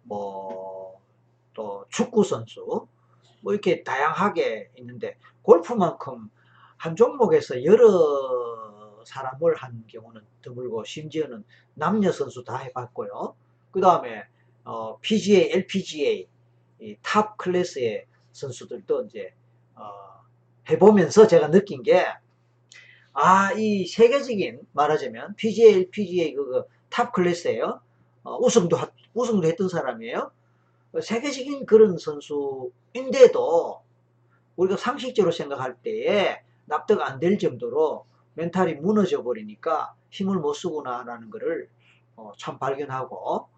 [0.03, 1.01] 뭐,
[1.55, 2.87] 또 축구 선수,
[3.40, 6.29] 뭐 이렇게 다양하게 있는데 골프만큼
[6.77, 8.68] 한 종목에서 여러
[9.09, 11.44] 사람을 한 경우는 드물고 심지어는
[11.75, 13.35] 남녀 선수 다 해봤고요.
[13.71, 14.25] 그 다음에
[14.64, 16.29] 어, PGA, LPGA
[17.03, 19.33] 탑 클래스의 선수들도 이제
[19.75, 19.83] 어,
[20.68, 22.07] 해보면서 제가 느낀 게
[23.14, 27.81] 아, 이 세계적인 말하자면 PGA, LPGA 그 탑 클래스예요.
[28.25, 28.77] 어, 우승도
[29.14, 30.31] 우승도 했던 사람이에요.
[31.03, 33.83] 세계적인 그런 선수인데도
[34.57, 38.05] 우리가 상식적으로 생각할 때에 납득 안 될 정도로
[38.38, 41.68] 멘탈이 무너져 버리니까 힘을 못 쓰구나라는 것을
[42.16, 43.48] 어, 참 발견하고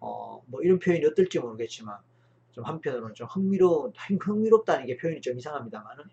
[0.00, 1.98] 어, 뭐 이런 표현이 어떨지 모르겠지만
[2.52, 6.04] 좀 한편으로는 좀 흥미로 흥미롭다는 게 표현이 좀 이상합니다만은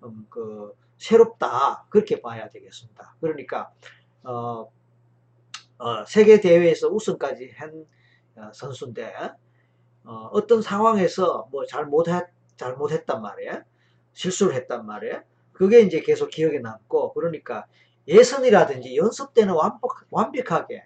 [0.00, 3.16] 좀 그 새롭다 그렇게 봐야 되겠습니다.
[3.20, 3.72] 그러니까
[4.22, 4.70] 어,
[5.78, 7.86] 어, 세계 대회에서 우승까지 한
[8.36, 9.12] 어, 선수인데
[10.04, 13.62] 어, 떤 상황에서 뭐 잘못했 잘못했단 말이에요.
[14.12, 15.22] 실수를 했단 말이에요.
[15.54, 17.66] 그게 이제 계속 기억에 남고 그러니까
[18.08, 20.84] 예선이라든지 연습 때는 완벽, 완벽하게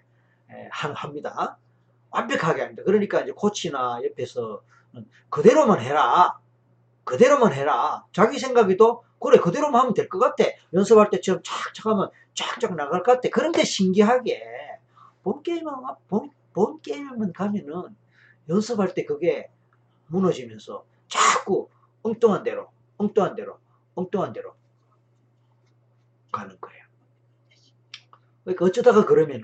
[0.71, 1.57] 합니다.
[2.11, 2.83] 완벽하게 합니다.
[2.85, 4.61] 그러니까 이제 코치나 옆에서
[5.29, 6.39] 그대로만 해라.
[7.03, 8.05] 그대로만 해라.
[8.13, 10.45] 자기 생각에도 그래 그대로만 하면 될 것 같아.
[10.73, 13.29] 연습할 때처럼 착착 하면 쫙쫙 나갈 것 같아.
[13.31, 14.43] 그런데 신기하게
[15.23, 15.73] 본 게임은
[16.07, 17.95] 본, 본 게임만 가면은
[18.47, 19.49] 연습할 때 그게
[20.07, 21.69] 무너지면서 자꾸
[22.03, 23.57] 엉뚱한 대로 엉뚱한 대로
[23.95, 24.53] 엉뚱한 대로
[26.31, 26.85] 가는 거예요.
[28.43, 29.43] 그러니까 어쩌다가 그러면은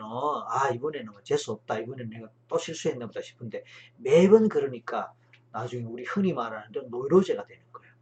[0.50, 3.64] 아 이번에는 뭐 재수 없다 이번에는 내가 또 실수했나 보다 싶은데
[3.98, 5.14] 매번 그러니까
[5.52, 7.94] 나중에 우리 흔히 말하는 노이로제가 되는 거예요.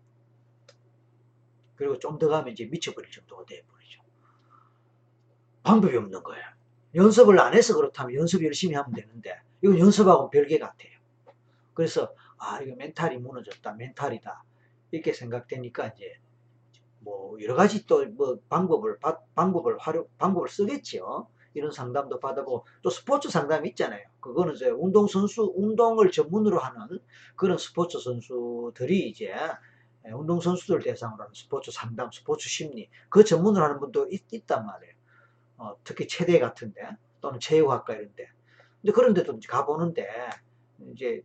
[1.76, 4.02] 그리고 좀 더 가면 이제 미쳐버릴 정도가 돼버리죠.
[5.64, 6.44] 방법이 없는 거예요.
[6.96, 10.92] 연습을 안 해서 그렇다면 연습 열심히 하면 되는데 이건 연습하고 별개 같아요.
[11.74, 14.44] 그래서 아 이거 멘탈이 무너졌다 멘탈이다
[14.92, 16.18] 이렇게 생각되니까 이제
[17.04, 18.98] 뭐 여러 가지 또 뭐 방법을
[19.36, 21.28] 방법을 활용 방법을 쓰겠죠.
[21.56, 24.04] 이런 상담도 받아보고 또 스포츠 상담이 있잖아요.
[24.20, 27.00] 그거는 이제 운동 선수 운동을 전문으로 하는
[27.36, 29.34] 그런 스포츠 선수들이 이제
[30.06, 34.66] 예, 운동 선수들 대상으로 하는 스포츠 상담, 스포츠 심리 그 전문으로 하는 분도 있, 단
[34.66, 34.94] 말이에요.
[35.58, 36.82] 어, 특히 체대 같은데
[37.22, 38.28] 또는 체육학과 이런데.
[38.82, 40.08] 근데 그런데도 가보는데
[40.94, 41.22] 이제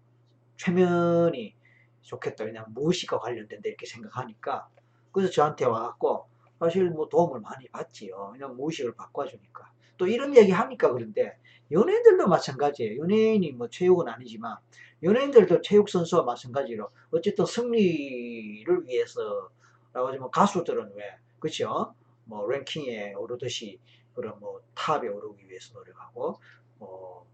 [0.56, 1.56] 최면이
[2.02, 2.44] 좋겠다.
[2.44, 4.68] 왜냐면 무의식과 관련된다 이렇게 생각하니까
[5.18, 6.26] 그래서 저한테 와갖고
[6.58, 8.30] 사실 뭐 도움을 많이 받지요.
[8.32, 9.72] 그냥 무의식을 바꿔주니까.
[9.96, 11.36] 또 이런 얘기 하니까 그런데
[11.70, 13.02] 연예인들도 마찬가지예요.
[13.02, 14.56] 연예인이 뭐 체육은 아니지만
[15.02, 19.50] 연예인들도 체육 선수와 마찬가지로 어쨌든 승리를 위해서라고
[19.92, 21.04] 하지만 가수들은 왜
[21.38, 21.94] 그렇죠?
[22.24, 23.78] 뭐 랭킹에 오르듯이
[24.14, 26.40] 그런 뭐 탑에 오르기 위해서 노력하고
[26.78, 27.26] 뭐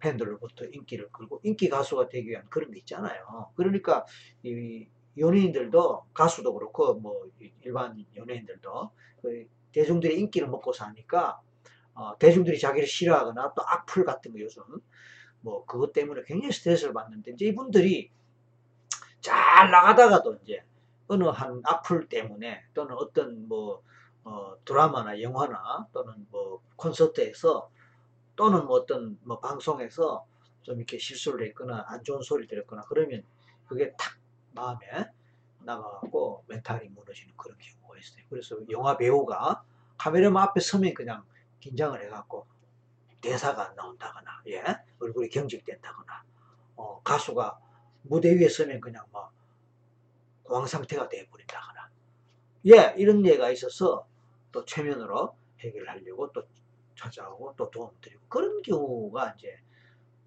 [0.00, 3.50] 팬들로부터 인기를 끌고 인기 가수가 되기 위한 그런 게 있잖아요.
[3.56, 4.04] 그러니까
[4.42, 4.86] 이
[5.16, 7.28] 연예인들도 가수도 그렇고 뭐
[7.62, 8.90] 일반 연예인들도
[9.22, 11.40] 그 대중들의 인기를 먹고 사니까
[11.94, 14.62] 어, 대중들이 자기를 싫어하거나 또 악플 같은 거 요즘
[15.40, 18.10] 뭐 그것 때문에 굉장히 스트레스를 받는데 이제 이분들이
[19.20, 20.64] 잘 나가다가도 이제
[21.06, 23.82] 어느 한 악플 때문에 또는 어떤 뭐
[24.24, 27.70] 어, 드라마나 영화나 또는 뭐 콘서트에서
[28.36, 30.26] 또는 뭐 어떤 뭐 방송에서
[30.62, 33.22] 좀 이렇게 실수를 했거나 안 좋은 소리를 들었거나 그러면
[33.66, 34.16] 그게 탁
[34.54, 35.10] 마음에
[35.60, 38.24] 나가고 멘탈이 무너지는 그런 경우가 있어요.
[38.30, 39.64] 그래서 영화 배우가
[39.96, 41.24] 카메라 앞에 서면 그냥
[41.60, 42.46] 긴장을 해갖고
[43.20, 44.62] 대사가 안 나온다거나, 예?
[44.98, 46.24] 얼굴이 경직된다거나,
[46.76, 47.58] 어, 가수가
[48.02, 49.32] 무대 위에 서면 그냥 막
[50.42, 51.90] 공황 상태가 되어버린다거나,
[52.66, 54.06] 예, 이런 예가 있어서
[54.52, 56.42] 또 최면으로 해결하려고 또
[56.96, 59.58] 찾아오고 또 도움 드리고 그런 경우가 이제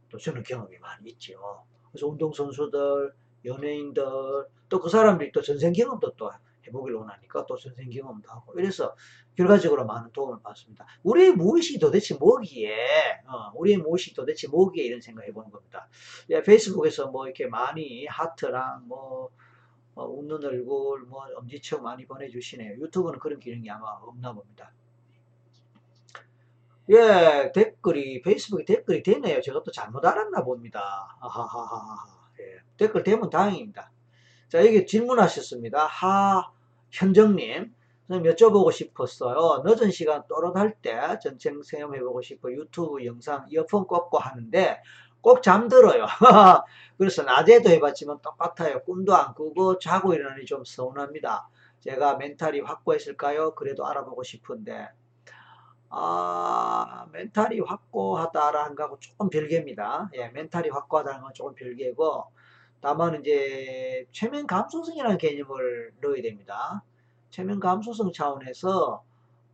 [0.09, 1.63] 또 저는 경험이 많이 있죠.
[1.91, 3.13] 그래서 운동선수들,
[3.47, 4.03] 연예인들,
[4.69, 6.31] 또 그 사람들이 또 전생 경험도 또
[6.67, 8.95] 해보길 원하니까 또 전생 경험도 하고 이래서
[9.36, 10.86] 결과적으로 많은 도움을 받습니다.
[11.03, 12.75] 우리의 무엇이 도대체 뭐기에,
[13.27, 15.88] 어, 우리의 무엇이 도대체 뭐기에 이런 생각 해보는 겁니다.
[16.29, 19.29] 예, 페이스북에서 뭐 이렇게 많이 하트랑 뭐,
[19.95, 22.81] 어, 웃는 얼굴, 뭐 엄지척 많이 보내주시네요.
[22.81, 24.71] 유튜브는 그런 기능이 아마 없나 봅니다.
[26.89, 29.41] 예, 댓글이, 페이스북에 댓글이 됐네요.
[29.41, 31.17] 제가 또 잘못 알았나 봅니다.
[31.19, 32.16] 아하하하.
[32.39, 33.91] 예, 댓글 되면 다행입니다.
[34.50, 35.88] 자, 여기 질문하셨습니다.
[35.88, 37.73] 하현정님.
[38.08, 39.63] 선생님 여쭤보고 싶었어요.
[39.65, 44.82] 늦은 시간 또렷할 때 전체 체험해보고 싶어 유튜브 영상 이어폰 꽂고 하는데
[45.19, 46.06] 꼭 잠들어요.
[46.97, 48.82] 그래서 낮에도 해봤지만 똑같아요.
[48.84, 51.50] 꿈도 안 꾸고 자고 일어나니 좀 서운합니다.
[51.82, 53.56] 제가 멘탈이 확고했을까요?
[53.56, 54.88] 그래도 알아보고 싶은데
[55.89, 60.10] 아, 멘탈이 확고하다라는 거하고 조금 별개입니다.
[60.15, 62.26] 예, 멘탈이 확고하다는 건 조금 별개고,
[62.82, 66.84] 다만 이제 최면 감수성이라는 개념을 넣어야 됩니다.
[67.30, 69.04] 최면 감수성 차원에서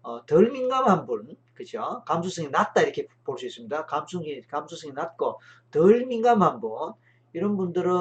[0.04, 2.04] 어, 덜 민감한 분, 그죠?
[2.06, 3.86] 감수성이 낮다 이렇게 볼 수 있습니다.
[3.86, 5.40] 감수성이 감수성이 낮고
[5.72, 6.94] 덜 민감한 분,
[7.34, 7.94] 이런 분들은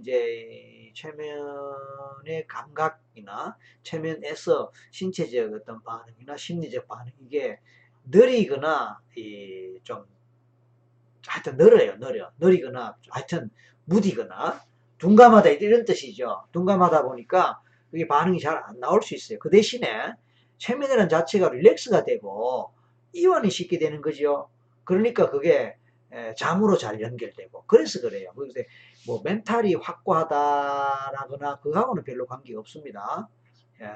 [0.00, 0.67] 이제
[0.98, 7.60] 최면의 감각이나 최면에서 신체적 어떤 반응이나 심리적 반응 이게
[8.04, 9.00] 느리거나
[9.84, 10.04] 좀
[11.26, 12.32] 하여튼 느려요, 느려.
[12.38, 13.50] 느리거나 하여튼
[13.84, 14.60] 무디거나
[14.98, 16.44] 둔감하다 이런 뜻이죠.
[16.52, 19.38] 둔감하다 보니까 그게 반응이 잘 안 나올 수 있어요.
[19.38, 20.12] 그 대신에
[20.58, 22.72] 최면이라는 자체가 릴렉스가 되고
[23.12, 24.50] 이완이 쉽게 되는 거죠.
[24.84, 25.76] 그러니까 그게
[26.36, 28.32] 잠으로 잘 연결되고 그래서 그래요.
[28.34, 28.60] 그래서
[29.06, 33.28] 뭐 멘탈이 확고하다라거나 그거하고는 별로 관계가 없습니다.
[33.80, 33.94] 예.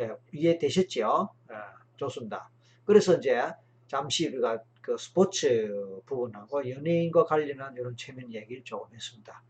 [0.00, 1.28] 예, 이해되셨죠?
[1.50, 1.54] 예,
[1.96, 2.50] 좋습니다.
[2.84, 3.40] 그래서 이제
[3.86, 9.42] 잠시 우리가 그 스포츠 부분하고 연예인과 관련한 이런 최면 얘기를 조금 했습니다.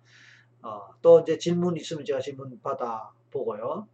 [0.62, 3.88] 어, 또 이제 질문 있으면 제가 질문 받아 보고요.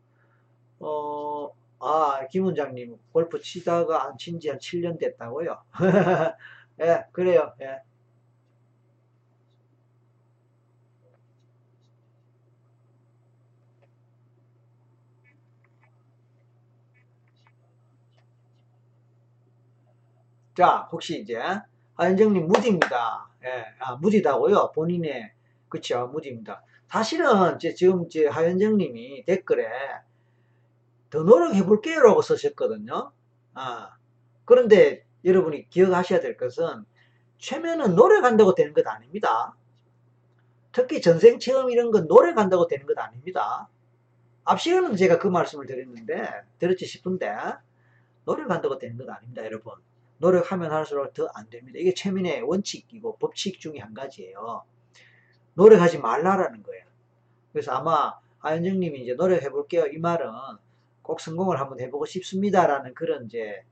[0.81, 5.63] 어, 아, 김 원장님, 골프 치다가 안 친 지 한 7년 됐다고요?
[6.83, 7.55] 예, 그래요.
[7.63, 7.81] 예.
[20.57, 21.37] 자, 혹시 이제
[21.97, 23.29] 하현정님 무디입니다.
[23.45, 24.71] 예, 아, 무디다고요.
[24.73, 25.33] 본인의
[25.69, 26.63] 그쵸 무디입니다.
[26.87, 29.67] 사실은 이제 지금 이제 하현정님이 댓글에
[31.11, 33.11] 더 노력해 볼게요라고 쓰셨거든요.
[33.55, 33.97] 아,
[34.45, 36.85] 그런데 여러분이 기억하셔야 될 것은
[37.39, 39.57] 최면은 노력한다고 되는 것 아닙니다.
[40.71, 43.69] 특히 전생 체험 이런 건 노력한다고 되는 것 아닙니다.
[44.45, 47.33] 앞 시간은 제가 그 말씀을 드렸는데 들었지 싶은데
[48.25, 49.75] 노력한다고 되는 것 아닙니다, 여러분.
[50.29, 51.79] 노력하면 할수록 더 안 됩니다.
[51.79, 54.65] 이게 최민의 원칙이고 법칙 중에 한 가지예요.
[55.55, 56.85] 노력하지 말라라는 거예요.
[57.53, 59.87] 그래서 아마 하현정님이 이제 노력해 볼게요.
[59.87, 60.31] 이 말은
[61.03, 63.65] 꼭 성공을 한번 해보고 싶습니다라는 그런 이제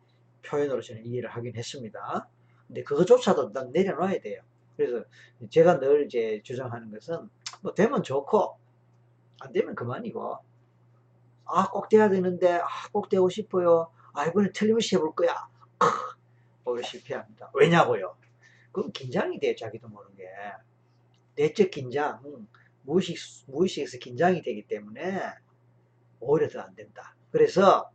[0.43, 2.29] 표현으로 저는 이해를 하긴 했습니다.
[2.67, 4.43] 근데 그것조차도 난 내려놔야 돼요.
[4.77, 5.05] 그래서
[5.51, 7.31] 제가 늘 이제 주장하는 것은
[7.62, 8.59] 뭐 되면 좋고
[9.41, 10.37] 안 되면 그만이고
[11.47, 13.91] 아 꼭 돼야 되는데 아 꼭 되고 싶어요.
[14.12, 15.35] 아 이번에 틀림없이 해볼 거야.
[15.83, 16.21] 오
[16.66, 17.51] 히려 실패합니다.
[17.55, 18.16] 왜냐고요?
[18.72, 19.55] 그럼 긴장이 돼요.
[19.57, 20.25] 자기도 모르게.
[21.37, 22.22] 내적 긴장,
[22.83, 25.20] 무의식, 무의식에서 긴장이 되기 때문에
[26.20, 27.16] 오히려 더 안 된다.
[27.31, 27.90] 그래서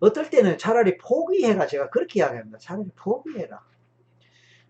[0.00, 1.66] 어떨 때는 차라리 포기해라.
[1.66, 2.58] 제가 그렇게 이야기합니다.
[2.58, 3.64] 차라리 포기해라.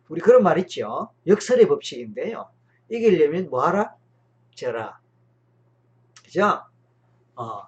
[0.09, 1.11] 우리 그런 말 있죠.
[1.27, 2.50] 역설의 법칙인데요.
[2.88, 3.96] 이기려면 뭐하라?
[4.55, 5.00] 져라.
[6.24, 6.62] 그죠?
[7.35, 7.62] 어,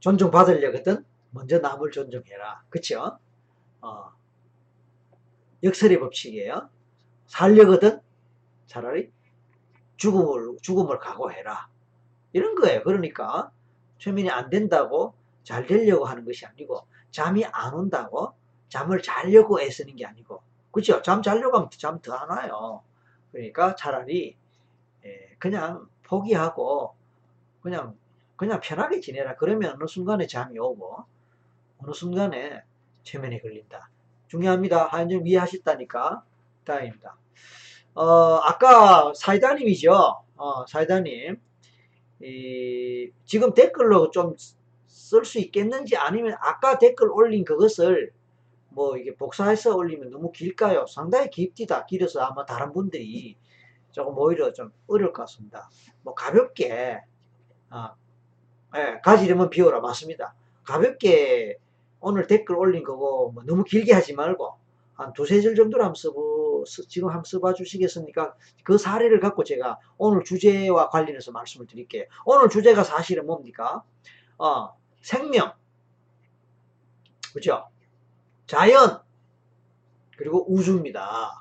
[0.00, 2.64] 존중받으려거든 먼저 남을 존중해라.
[2.70, 3.18] 그쵸?
[3.86, 4.12] 어,
[5.62, 6.68] 역설의 법칙이에요.
[7.26, 8.00] 살려거든
[8.66, 9.10] 차라리
[9.96, 11.68] 죽음을, 죽음을 각오해라.
[12.32, 12.82] 이런 거예요.
[12.84, 13.52] 그러니까
[13.98, 18.34] 최민이 안 된다고 잘 되려고 하는 것이 아니고 잠이 안 온다고
[18.68, 21.02] 잠을 자려고 애쓰는 게 아니고 그죠?
[21.02, 22.82] 잠 자려고 하면 잠 더 안 와요.
[23.32, 24.36] 그러니까 차라리
[25.04, 26.94] 예, 그냥 포기하고
[27.62, 27.96] 그냥
[28.36, 29.36] 그냥 편하게 지내라.
[29.36, 31.04] 그러면 어느 순간에 잠이 오고
[31.78, 32.62] 어느 순간에
[33.06, 33.90] 최면에 걸린다.
[34.28, 34.86] 중요합니다.
[34.88, 36.22] 하연점 이해하셨다니까
[36.64, 37.16] 다행입니다.
[37.94, 38.04] 어,
[38.42, 39.92] 아까 사이다님이죠.
[40.36, 41.40] 어, 사이다님.
[42.20, 44.36] 이, 지금 댓글로 좀
[45.06, 48.12] 쓸 수 있겠는지 아니면 아까 댓글 올린 그것을
[48.70, 50.86] 뭐 이게 복사해서 올리면 너무 길까요?
[50.86, 51.86] 상당히 깊디다.
[51.86, 53.36] 길어서 아마 다른 분들이
[53.92, 55.70] 조금 오히려 좀 어려울 것 같습니다.
[56.02, 57.00] 뭐 가볍게,
[57.70, 57.94] 아,
[58.76, 59.80] 예, 가지려면 비워라.
[59.80, 60.34] 맞습니다.
[60.64, 61.56] 가볍게
[62.08, 64.56] 오늘 댓글 올린 거고 뭐 너무 길게 하지 말고
[64.94, 68.36] 한 두세 줄 정도로 한번 써보, 지금 한번 써봐 주시겠습니까?
[68.62, 72.04] 그 사례를 갖고 제가 오늘 주제와 관련해서 말씀을 드릴게요.
[72.24, 73.82] 오늘 주제가 사실은 뭡니까?
[74.38, 75.52] 어, 생명.
[77.34, 77.66] 그죠?
[78.46, 79.02] 자연.
[80.16, 81.40] 그리고 우주입니다.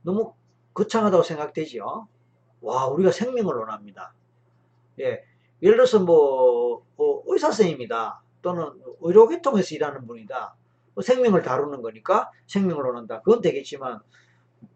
[0.00, 0.32] 너무
[0.72, 2.08] 거창하다고 생각되지요?
[2.62, 4.14] 와, 우리가 생명을 원합니다.
[4.98, 5.22] 예.
[5.62, 8.23] 예를 들어서 뭐, 뭐 의사 선생님이다.
[8.44, 10.54] 또는 의료계통에서 일하는 분이다.
[10.92, 13.22] 뭐 생명을 다루는 거니까 생명을 원한다.
[13.22, 14.00] 그건 되겠지만,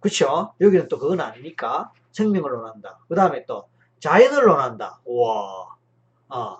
[0.00, 0.54] 그쵸?
[0.60, 2.98] 여기는 또 그건 아니니까 생명을 원한다.
[3.08, 3.68] 그 다음에 또
[4.00, 5.00] 자연을 원한다.
[5.04, 5.76] 와,
[6.30, 6.56] 어.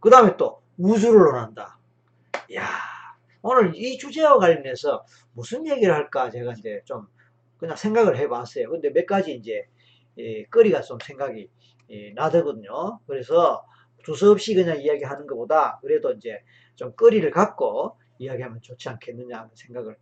[0.00, 1.78] 그 다음에 또 우주를 원한다.
[2.54, 2.64] 야
[3.42, 5.04] 오늘 이 주제와 관련해서
[5.34, 7.06] 무슨 얘기를 할까 제가 이제 좀
[7.58, 8.70] 그냥 생각을 해봤어요.
[8.70, 9.66] 근데 몇 가지 이제
[10.18, 11.48] 예, 거리가 좀 생각이
[11.90, 13.00] 예, 나더군요.
[13.06, 13.64] 그래서
[14.02, 16.42] 두서없이 그냥 이야기하는 것보다 그래도 이제
[16.76, 19.96] 좀 거리를 갖고 이야기하면 좋지 않겠느냐 하는 생각을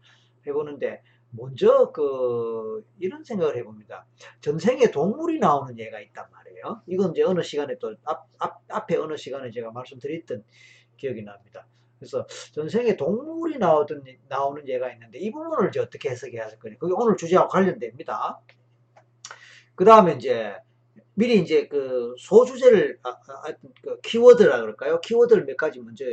[0.46, 4.06] 해보는데 먼저 그 이런 생각을 해봅니다.
[4.40, 6.82] 전생에 동물이 나오는 예가 있단 말이에요.
[6.86, 10.44] 이건 이제 어느 시간에 또 앞, 앞, 앞에 어느 시간에 제가 말씀드렸던
[10.96, 11.66] 기억이 납니다.
[11.98, 16.76] 그래서 전생에 동물이 나오던 나오는 예가 있는데 이 부분을 이제 어떻게 해석해야 할 거냐.
[16.78, 18.40] 그게 오늘 주제와 관련됩니다.
[19.74, 20.54] 그 다음에 이제
[21.18, 25.00] 미리 이제 그 소주제를 아, 아, 그 키워드라 그럴까요?
[25.00, 26.04] 키워드를 몇 가지 먼저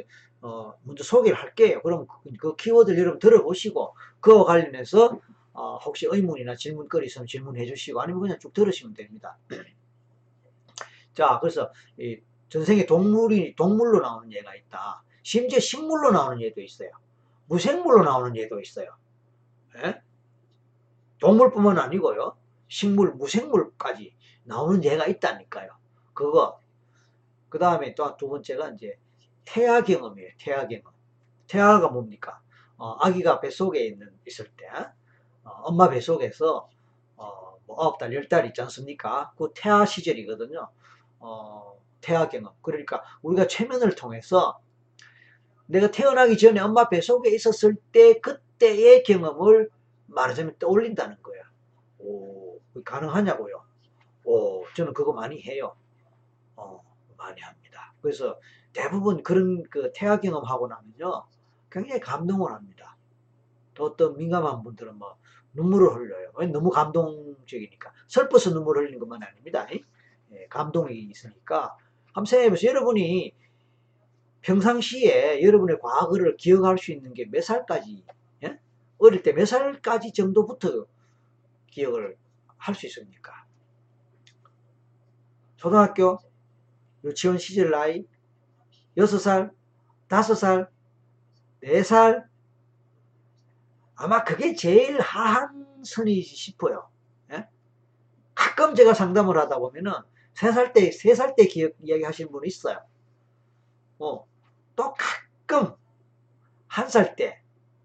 [0.42, 1.82] 어, 먼저 소개를 할게요.
[1.84, 5.20] 그럼 그, 그 키워드를 여러분 들어보시고 그와 관련해서
[5.52, 9.38] 어, 혹시 의문이나 질문거리 있으면 질문해 주시고 아니면 그냥 쭉 들으시면 됩니다.
[11.14, 15.04] 자, 그래서 이 전생에 동물이 동물로 나오는 예가 있다.
[15.22, 16.92] 심지어 식물로 나오는 예도 있어요.
[17.48, 18.96] 무생물로 나오는 예도 있어요.
[19.84, 20.02] 예?
[21.20, 22.38] 동물뿐만 아니고요.
[22.70, 24.14] 식물, 무생물까지
[24.44, 25.70] 나오는 예가 있다니까요.
[26.14, 26.60] 그거.
[27.50, 28.98] 그 다음에 또 두 번째가 이제
[29.46, 30.32] 태아 경험이에요.
[30.40, 30.94] 태아 경험.
[31.48, 32.42] 태아가 뭡니까?
[32.78, 34.68] 어, 아기가 뱃속에 있는, 있을 때,
[35.44, 36.70] 어, 엄마 뱃속에서,
[37.18, 39.34] 어, 뭐, 아홉 달, 열 달 있지 않습니까?
[39.38, 40.70] 그 태아 시절이거든요.
[41.20, 42.54] 어, 태아 경험.
[42.62, 44.60] 그러니까 우리가 최면을 통해서
[45.66, 49.70] 내가 태어나기 전에 엄마 뱃속에 있었을 때 그때의 경험을
[50.08, 51.42] 말하자면 떠올린다는 거야.
[52.00, 53.64] 오, 가능하냐고요?
[54.26, 55.76] 오, 저는 그거 많이 해요.
[56.56, 56.82] 어,
[57.18, 57.94] 많이 합니다.
[58.02, 58.40] 그래서
[58.74, 61.26] 대부분 그런 그 태아 경험하고 나면요.
[61.72, 62.98] 굉장히 감동을 합니다.
[63.74, 65.18] 또 어떤 민감한 분들은 뭐
[65.54, 66.32] 눈물을 흘려요.
[66.52, 67.92] 너무 감동적이니까.
[68.08, 69.68] 슬퍼서 눈물 흘리는 것만 아닙니다.
[70.32, 71.78] 예, 감동이 있으니까.
[72.14, 72.72] 한번 생각해보세요.
[72.72, 73.34] 여러분이
[74.42, 78.04] 평상시에 여러분의 과거를 기억할 수 있는 게 몇 살까지,
[78.44, 78.60] 예?
[79.00, 80.86] 어릴 때 몇 살까지 정도부터
[81.72, 82.18] 기억을
[82.58, 83.43] 할 수 있습니까?
[85.64, 86.20] 초등학교,
[87.06, 88.06] 유치원 시절 나이,
[88.98, 89.50] 6살,
[90.10, 90.68] 5살,
[91.64, 92.26] 4살,
[93.96, 96.90] 아마 그게 제일 하한 선이지 싶어요.
[97.32, 97.48] 예?
[98.36, 99.94] 가끔 제가 상담을 하다 보면은
[100.34, 102.84] 3살 때, 3살 때 기억, 이야기 하시는 분이 있어요.
[104.00, 104.28] 어,
[104.76, 104.94] 또
[105.48, 105.76] 가끔
[106.68, 107.42] 한살 때,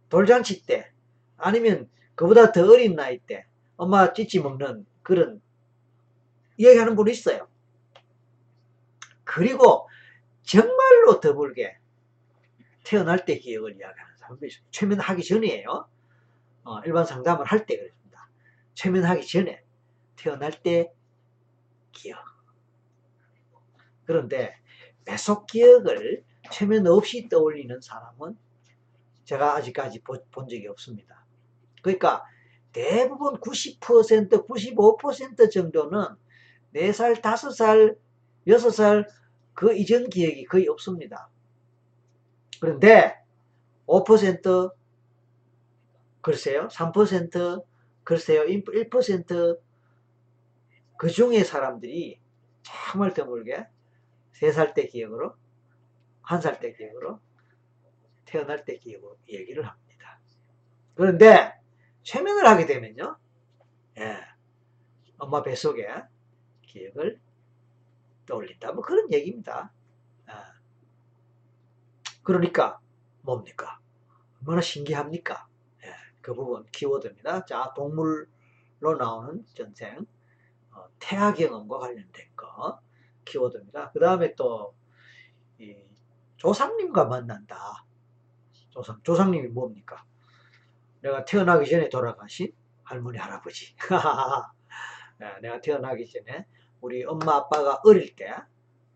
[0.09, 0.91] 돌잔치 때,
[1.37, 5.41] 아니면 그보다 더 어린 나이 때, 엄마 찌찌 먹는 그런
[6.57, 7.47] 이야기하는 분이 있어요.
[9.29, 9.87] 그리고
[10.43, 11.76] 정말로 더불게
[12.83, 14.14] 태어날 때 기억을 이야기하는
[14.47, 14.64] 있어요.
[14.70, 15.87] 최면하기 전이에요.
[16.64, 18.31] 어, 일반 상담을 할 때 그랬습니다.
[18.72, 19.62] 최면하기 전에
[20.16, 20.91] 태어날 때
[21.93, 22.18] 기억.
[24.07, 24.57] 그런데
[25.05, 28.39] 배속 기억을 최면 없이 떠올리는 사람은
[29.24, 31.26] 제가 아직까지 본 적이 없습니다.
[31.83, 32.24] 그러니까
[32.72, 36.07] 대부분 90%, 95% 정도는
[36.74, 37.99] 4살, 5살,
[38.47, 39.09] 6살
[39.55, 41.28] 그 이전 기억이 거의 없습니다.
[42.61, 43.16] 그런데
[43.86, 44.72] 5%
[46.20, 47.64] 글쎄요, 3%
[48.05, 49.59] 글쎄요, 1%그
[51.11, 52.18] 중에 사람들이
[52.62, 53.66] 정말 드물게
[54.34, 55.34] 3살 때 기억으로,
[56.22, 57.20] 1살 때 기억으로,
[58.24, 60.20] 태어날 때 기억으로 얘기를 합니다.
[60.95, 61.55] 그런데
[62.03, 63.18] 최면을 하게 되면요,
[63.99, 64.18] 예,
[65.18, 65.86] 엄마 뱃속에
[66.62, 67.20] 기억을
[68.29, 68.72] 떠올린다.
[68.72, 69.72] 뭐 그런 얘기입니다.
[70.26, 70.53] 아.
[72.22, 72.79] 그러니까
[73.22, 73.81] 뭡니까?
[74.41, 75.49] 얼마나 신기합니까?
[75.85, 77.47] 예, 그 부분 키워드입니다.
[77.47, 80.07] 자, 동물로 나오는 전생
[80.70, 82.81] 어, 태아 경험과 관련된 거
[83.24, 83.91] 키워드입니다.
[83.91, 84.74] 그 다음에 또
[86.37, 87.85] 조상님과 만난다.
[88.70, 90.05] 조상, 조상님이 뭡니까?
[91.01, 92.53] 내가 태어나기 전에 돌아가신
[92.85, 93.74] 할머니, 할아버지.
[95.20, 96.47] 예, 내가 태어나기 전에
[96.81, 98.35] 우리 엄마 아빠가 어릴 때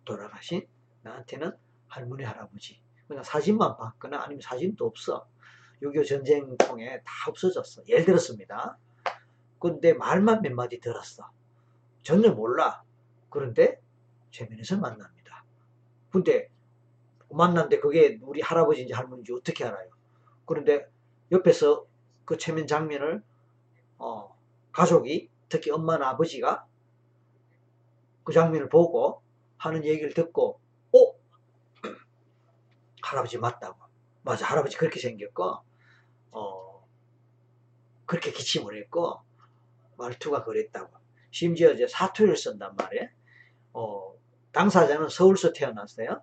[0.05, 0.67] 돌아가신
[1.03, 1.53] 나한테는
[1.89, 5.27] 할머니 할아버지 그냥 사진만 봤거나 아니면 사진도 없어.
[5.83, 7.83] 6.25 전쟁 통해 다 없어졌어.
[7.89, 8.79] 예를 들었습니다.
[9.59, 11.31] 근데 말만 몇 마디 들었어.
[12.03, 12.83] 전혀 몰라.
[13.29, 13.81] 그런데
[14.31, 15.45] 최면에서 만납니다.
[16.11, 16.49] 근데
[17.31, 19.91] 만났는데 그게 우리 할아버지인지 할머니인지 어떻게 알아요?
[20.45, 20.87] 그런데
[21.31, 21.87] 옆에서
[22.25, 23.23] 그 최면 장면을
[23.99, 24.37] 어,
[24.73, 26.67] 가족이 특히 엄마나 아버지가
[28.25, 29.23] 그 장면을 보고
[29.59, 30.61] 하는 얘기를 듣고
[30.93, 30.99] 어?
[33.03, 33.79] 할아버지 맞다고.
[34.23, 35.59] 맞아 할아버지 그렇게 생겼고
[36.33, 36.87] 어
[38.07, 39.21] 그렇게 기침을 했고
[39.97, 40.91] 말투가 그랬다고.
[41.31, 43.09] 심지어 이제 사투리를 쓴단 말이에요.
[43.73, 44.15] 어
[44.53, 46.23] 당사자는 서울서 태어났어요.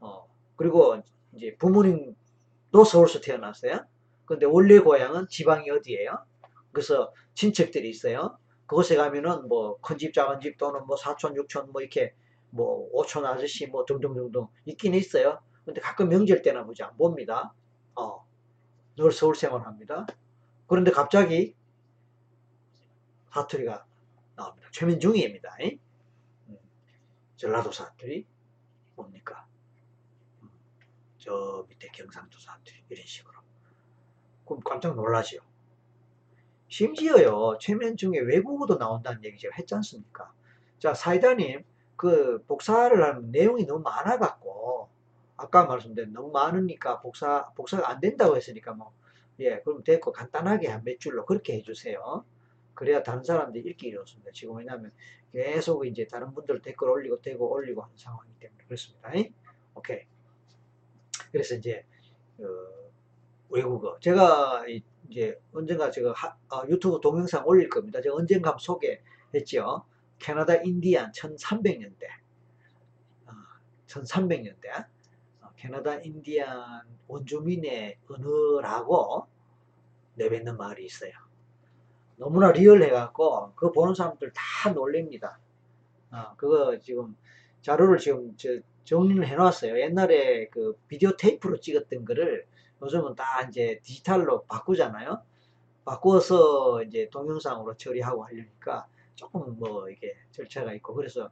[0.00, 1.02] 어 그리고
[1.34, 3.86] 이제 부모님도 서울서 태어났어요.
[4.24, 6.24] 근데 원래 고향은 지방이 어디예요?
[6.72, 11.80] 그래서 친척들이 있어요 그곳에 가면은 뭐 큰 집 작은 집 또는 뭐 사촌 육촌 뭐
[11.82, 12.14] 이렇게
[12.50, 15.40] 뭐 오촌 아저씨 뭐 등등등등 있긴 있어요.
[15.64, 17.54] 근데 가끔 명절 때나 보지 안 봅니다.
[17.96, 18.26] 어,
[18.96, 20.06] 늘 서울 생활합니다.
[20.66, 21.54] 그런데 갑자기
[23.32, 23.84] 사투리가
[24.36, 24.68] 나옵니다.
[24.72, 25.56] 최민중이입니다.
[26.48, 26.58] 음,
[27.36, 28.26] 전라도 사투리
[28.94, 29.46] 뭡니까?
[30.42, 30.50] 음,
[31.18, 33.40] 저 밑에 경상도 사투리 이런 식으로.
[34.46, 35.38] 그럼 깜짝 놀라죠.
[36.74, 40.32] 심지어요, 최면 중에 외국어도 나온다는 얘기 제가 했지 않습니까?
[40.80, 41.62] 자, 사이다님,
[41.94, 44.88] 그 복사를 하면 내용이 너무 많아 갖고,
[45.36, 48.92] 아까 말씀드린 너무 많으니까 복사, 복사가 안 된다고 했으니까 뭐,
[49.38, 52.24] 예, 그럼 됐고 간단하게 한 몇 줄로 그렇게 해주세요.
[52.74, 54.32] 그래야 다른 사람들이 읽기 어렵습니다.
[54.34, 54.90] 지금 왜냐하면
[55.32, 59.12] 계속 이제 다른 분들 댓글 올리고 되고 올리고 하는 상황이기 때문에 그렇습니다.
[59.76, 60.00] 오케이.
[61.30, 61.84] 그래서 이제,
[62.40, 62.44] 어,
[63.48, 63.96] 외국어.
[64.00, 68.00] 제가 이 제 언젠가 제가 하, 어, 유튜브 동영상 올릴 겁니다.
[68.00, 69.84] 제가 언젠가 소개했죠.
[70.18, 72.04] 캐나다 인디안 1300년대.
[73.26, 73.32] 어,
[73.86, 74.86] 1300년대.
[75.42, 79.26] 어, 캐나다 인디안 원주민의 언어라고
[80.14, 81.12] 내뱉는 말이 있어요.
[82.16, 85.38] 너무나 리얼해갖고 그거 보는 사람들 다 놀랍니다.
[86.10, 87.16] 어, 그거 지금
[87.62, 88.36] 자료를 지금
[88.84, 89.78] 정리를 해놨어요.
[89.80, 92.46] 옛날에 그 비디오 테이프로 찍었던 거를
[92.84, 95.22] 요즘은 다 이제 디지털로 바꾸잖아요.
[95.84, 101.30] 바꾸어서 이제 동영상으로 처리하고 하려니까 조금 뭐 이게 절차가 있고 그래서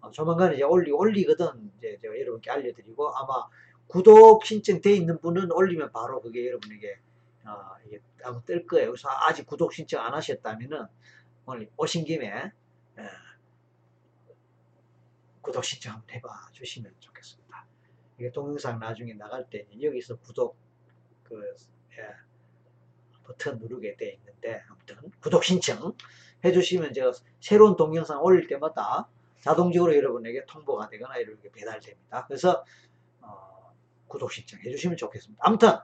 [0.00, 3.46] 어 조만간 이제 올리 올리거든 이제 제가 여러분께 알려드리고 아마
[3.86, 6.98] 구독 신청돼 있는 분은 올리면 바로 그게 여러분에게
[7.46, 8.90] 어 이게 아마 뜰 거예요.
[8.90, 10.86] 그래서 아직 구독 신청 안 하셨다면은
[11.46, 12.52] 오늘 오신 김에
[12.98, 13.08] 예,
[15.40, 17.66] 구독 신청 한번 해봐 주시면 좋겠습니다.
[18.18, 20.56] 이게 동영상 나중에 나갈 때 여기서 구독
[21.24, 21.56] 그
[21.98, 22.08] 예,
[23.24, 25.94] 버튼 누르게 돼 있는데 아무튼 구독 신청
[26.44, 29.08] 해주시면 제가 새로운 동영상 올릴 때마다
[29.40, 32.26] 자동적으로 여러분에게 통보가 되거나 이렇게 배달됩니다.
[32.26, 32.64] 그래서
[33.20, 33.72] 어,
[34.06, 35.42] 구독 신청 해 주시면 좋겠습니다.
[35.44, 35.78] 아무튼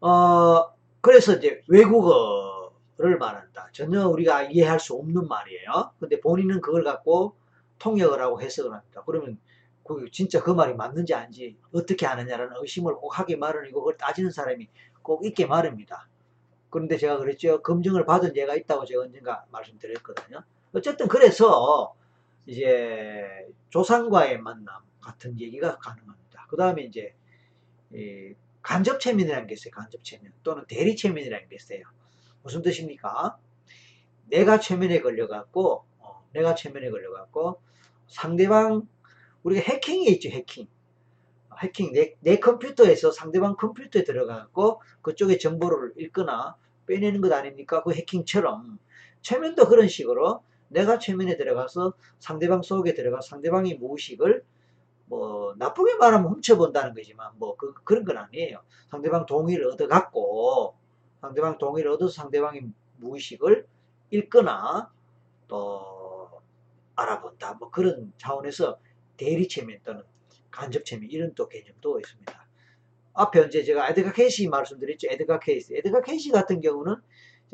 [0.00, 3.68] 어, 그래서 이제 외국어를 말한다.
[3.72, 5.92] 전혀 우리가 이해할 수 없는 말이에요.
[6.00, 7.36] 근데 본인은 그걸 갖고
[7.78, 9.02] 통역을 하고 해석을 합니다.
[9.06, 9.38] 그러면
[9.84, 14.68] 그 진짜 그 말이 맞는지 아닌지 어떻게 하느냐라는 의심을 꼭 하게 마련이고 그걸 따지는 사람이
[15.02, 16.08] 꼭 있게 마련입니다.
[16.70, 17.60] 그런데 제가 그랬죠.
[17.62, 20.42] 검증을 받은 예가 있다고 제가 언젠가 말씀드렸거든요.
[20.72, 21.94] 어쨌든 그래서
[22.46, 26.46] 이제 조상과의 만남 같은 얘기가 가능합니다.
[26.48, 27.14] 그 다음에 이제
[28.62, 29.72] 간접 체면이라는 게 있어요.
[29.72, 31.82] 간접 체면 또는 대리 체면이라는 게 있어요.
[32.42, 33.36] 무슨 뜻입니까?
[34.26, 37.60] 내가 최면에 걸려갖고 어, 내가 최면에 걸려갖고
[38.06, 38.88] 상대방
[39.44, 40.68] 우리가 해킹이 있죠 해킹.
[41.58, 41.92] 해킹.
[41.92, 47.82] 내, 내 컴퓨터에서 상대방 컴퓨터에 들어가갖고 그쪽에 정보를 읽거나 빼내는 것 아닙니까?
[47.82, 48.78] 그 해킹처럼.
[49.22, 54.42] 최면도 그런 식으로 내가 최면에 들어가서 상대방 속에 들어가 상대방의 무의식을
[55.06, 58.62] 뭐 나쁘게 말하면 훔쳐본다는 거지만 뭐 그, 그런 건 아니에요.
[58.90, 60.74] 상대방 동의를 얻어갖고
[61.20, 63.66] 상대방 동의를 얻어서 상대방의 무의식을
[64.10, 64.90] 읽거나
[65.48, 66.40] 또
[66.96, 67.54] 알아본다.
[67.54, 68.78] 뭐 그런 차원에서
[69.24, 70.02] 대리최면 또는
[70.50, 72.48] 간접최면 이런 또 개념도 있습니다.
[73.14, 75.08] 앞에 이제 제가 에드가 케이시 말씀드렸죠.
[75.10, 75.74] 에드가 케이스.
[75.74, 76.96] 에드가 케이시 같은 경우는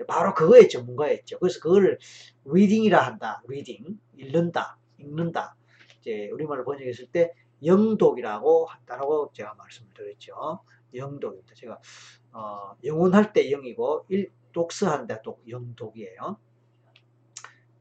[0.07, 1.39] 바로 그거의 전문가였죠.
[1.39, 1.99] 그래서 그걸
[2.45, 3.43] reading이라 한다.
[3.49, 3.99] Reading.
[4.17, 4.79] 읽는다.
[4.99, 5.57] 읽는다.
[6.01, 10.61] 이제 우리말로 번역했을 때 영독이라고 한다라고 제가 말씀을 드렸죠.
[10.95, 11.55] 영독입니다.
[11.55, 11.81] 제가
[12.33, 16.39] 어, 영혼할 때 영이고 일, 독서한다 독 영독이에요.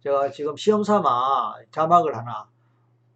[0.02, 2.50] 제가 지금 시험 삼아 자막을 하나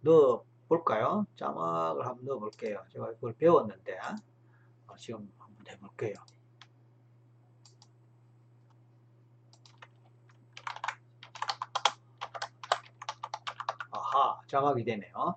[0.00, 1.26] 넣어 볼까요?
[1.36, 2.82] 자막을 한번 넣어 볼게요.
[2.88, 3.98] 제가 그걸 배웠는데
[4.86, 6.14] 어, 지금 한번 해볼게요.
[13.90, 15.34] 아하 자막이 되네요.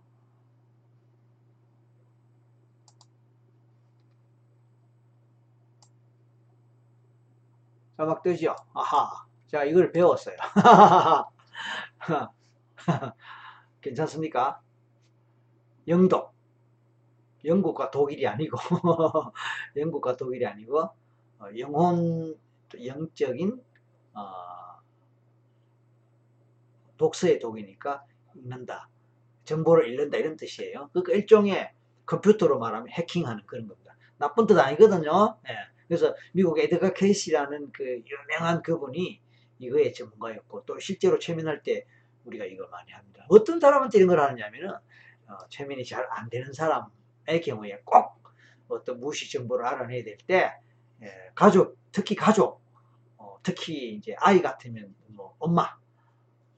[7.97, 8.55] 자막 뜨죠?
[8.73, 10.37] 아하 자 이걸 배웠어요.
[13.81, 14.64] 괜찮습니까?
[15.87, 16.33] 영독.
[17.43, 18.57] 영국과 독일이 아니고,
[19.77, 22.35] 영국과 독일이 아니고, 어, 영혼,
[22.83, 23.61] 영적인,
[24.13, 24.21] 어,
[26.97, 28.03] 독서의 독이니까
[28.35, 28.89] 읽는다.
[29.43, 30.17] 정보를 읽는다.
[30.17, 30.89] 이런 뜻이에요.
[30.91, 31.71] 그러니까 일종의
[32.05, 33.95] 컴퓨터로 말하면 해킹하는 그런 겁니다.
[34.17, 35.37] 나쁜 뜻 아니거든요.
[35.49, 35.53] 예.
[35.87, 39.21] 그래서 미국 에드가 케이시라는 그 유명한 그분이
[39.59, 41.85] 이거의 전문가였고 또 실제로 최면할 때
[42.25, 43.25] 우리가 이걸 많이 합니다.
[43.29, 44.73] 어떤 사람한테 이런 걸 하느냐면은
[45.27, 48.21] 어, 최면이 잘 안 되는 사람의 경우에 꼭
[48.67, 50.51] 어떤 무시 정보를 알아내야 될때
[51.01, 52.61] 예, 가족 특히 가족
[53.17, 55.77] 어, 특히 이제 아이 같으면 뭐 엄마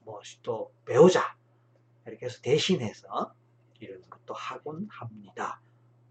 [0.04, 1.36] 뭐 또 배우자
[2.06, 3.34] 이렇게 해서 대신해서
[3.80, 5.60] 이런 것도 하곤 합니다.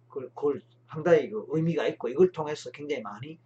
[0.07, 3.39] 그걸, 그걸 상당히 그 의미가 있고 이걸 통해서 굉장히 많이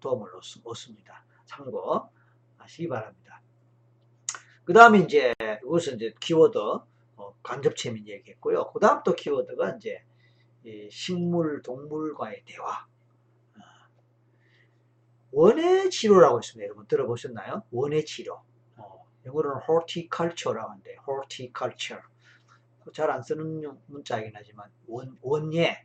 [0.00, 0.30] 도움을
[0.64, 1.24] 얻습니다.
[1.46, 2.08] 참고
[2.56, 3.40] 하시기 바랍니다.
[4.64, 6.86] 그 다음에 이제 이것은 이제 키워드 어,
[7.48, 8.70] 간접체면 얘기했고요.
[8.72, 10.04] 그 다음 또 키워드가 이제
[10.90, 12.86] 식물 동물과의 대화.
[13.56, 13.60] 어,
[15.32, 16.66] 원예 치료라고 있습니다.
[16.66, 17.62] 여러분 들어보셨나요?
[17.70, 18.42] 원예 치료.
[18.76, 22.02] 어, 영어로는 horticulture라고 하는데 horticulture.
[22.92, 25.84] 잘 안 쓰는 문자이긴 하지만 원, 원예.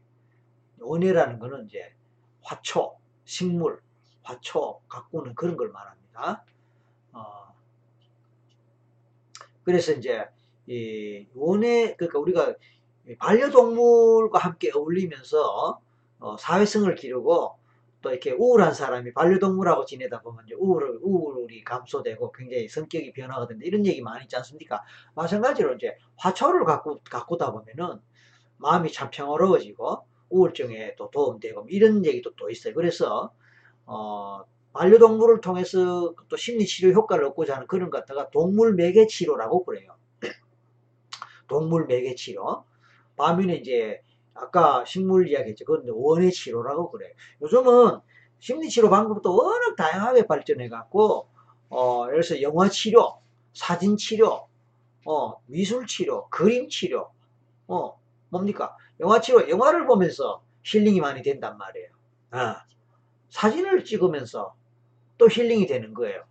[0.80, 1.93] 원예라는 거는 이제
[2.41, 3.82] 화초, 식물,
[4.24, 6.43] 화초 가꾸는 그런 걸 말합니다.
[7.14, 7.55] 어,
[9.64, 10.26] 그래서 이제
[10.68, 12.55] 이 원예 그러니까 우리가
[13.20, 15.80] 반려동물과 함께 어울리면서
[16.20, 17.55] 어, 사회성을 기르고
[18.01, 23.64] 또 이렇게 우울한 사람이 반려동물하고 지내다 보면 이제 우울, 우울이 감소되고 굉장히 성격이 변화가 된다.
[23.66, 24.84] 이런 얘기 많이 있지 않습니까?
[25.16, 27.99] 마찬가지로 이제 화초를 갖고, 가꾸다 보면은
[28.57, 32.74] 마음이 참 평화로워지고 우울증에 또 도움되고 이런 얘기도 또 있어요.
[32.74, 33.32] 그래서,
[33.86, 34.43] 어,
[34.74, 39.95] 반려동물을 통해서 또 심리치료 효과를 얻고자 하는 그런 것 갖다가 동물 매개치료라고 그래요.
[41.54, 42.64] 동물 매개 치료.
[43.16, 44.01] 반면에 이제
[44.34, 45.66] 아까 식물 이야기했죠.
[45.66, 47.14] 그건 원예치료라고 그래요.
[47.43, 47.99] 요즘은
[48.39, 51.28] 심리 치료 방법도 워낙 다양하게 발전해 갖고
[51.70, 53.20] 어, 예를 들어서 영화 치료,
[53.54, 54.47] 사진 치료,
[55.06, 57.12] 어, 미술 치료, 그림 치료,
[57.68, 57.99] 어,
[58.30, 58.76] 뭡니까?
[58.99, 61.89] 영화 치료, 영화를 보면서 힐링이 많이 된단 말이에요.
[62.32, 62.64] 아,
[63.30, 64.56] 사진을 찍으면서
[65.20, 66.24] 또 힐링이 되는 거예요.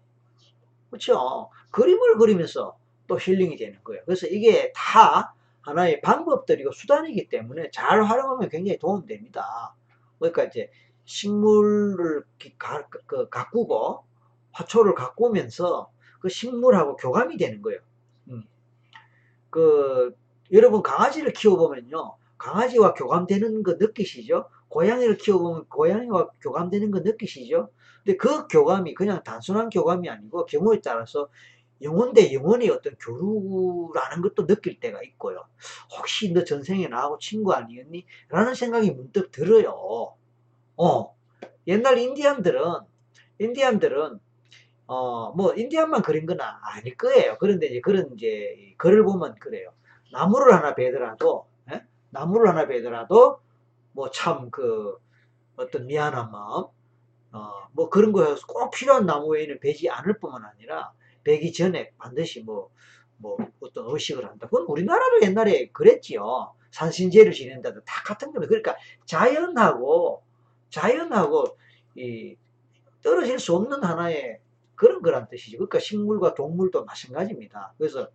[0.91, 1.49] 그렇죠?
[1.71, 2.77] 그림을 그리면서
[3.13, 4.03] 또 힐링이 되는 거예요.
[4.07, 9.75] 그래서 이게 다 하나의 방법들이고 수단이기 때문에 잘 활용하면 굉장히 도움됩니다.
[10.19, 10.71] 그러니까 이제
[11.05, 12.25] 식물을
[12.59, 14.05] 가, 그, 가꾸고
[14.53, 15.91] 화초를 가꾸면서
[16.21, 17.81] 그 식물하고 교감이 되는 거예요.
[18.29, 18.45] 음.
[19.51, 20.17] 그
[20.51, 22.17] 여러분 강아지를 키워보면요.
[22.39, 24.49] 강아지와 교감되는 거 느끼시죠?
[24.69, 27.69] 고양이를 키워보면 고양이와 교감되는 거 느끼시죠?
[28.05, 31.29] 근데 그 교감이 그냥 단순한 교감이 아니고 경우에 따라서
[31.83, 35.47] 영혼 대 영혼의 어떤 교류라는 것도 느낄 때가 있고요.
[35.99, 38.07] 혹시 너 전생에 나하고 친구 아니었니?
[38.29, 40.15] 라는 생각이 문득 들어요.
[40.77, 41.17] 어,
[41.67, 42.61] 옛날 인디안들은,
[43.39, 44.21] 인디안들은,
[44.87, 47.37] 어, 뭐, 인디안만 그린 건 아닐 거예요.
[47.41, 49.73] 그런데 이제 그런 이제 글을 보면 그래요.
[50.13, 51.83] 나무를 하나 베더라도, 예?
[52.11, 53.41] 나무를 하나 베더라도,
[53.93, 54.99] 뭐 참 그,
[55.57, 56.67] 어떤 미안한 마음,
[57.33, 60.93] 어, 뭐 그런 거에서 꼭 필요한 나무 외에는 베지 않을 뿐만 아니라,
[61.25, 62.71] 베기 전에 반드시 뭐,
[63.17, 64.47] 뭐 어떤 의식을 한다.
[64.49, 66.55] 그건 우리나라도 옛날에 그랬지요.
[66.71, 68.49] 산신제를 지낸다든 다 같은 겁니다.
[68.49, 70.23] 그러니까 자연하고,
[70.71, 71.57] 자연하고,
[71.97, 72.37] 이,
[73.03, 74.41] 떨어질 수 없는 하나의
[74.75, 75.59] 그런 거란 뜻이죠.
[75.59, 77.75] 그러니까 식물과 동물도 마찬가지입니다.
[77.79, 78.09] 그래서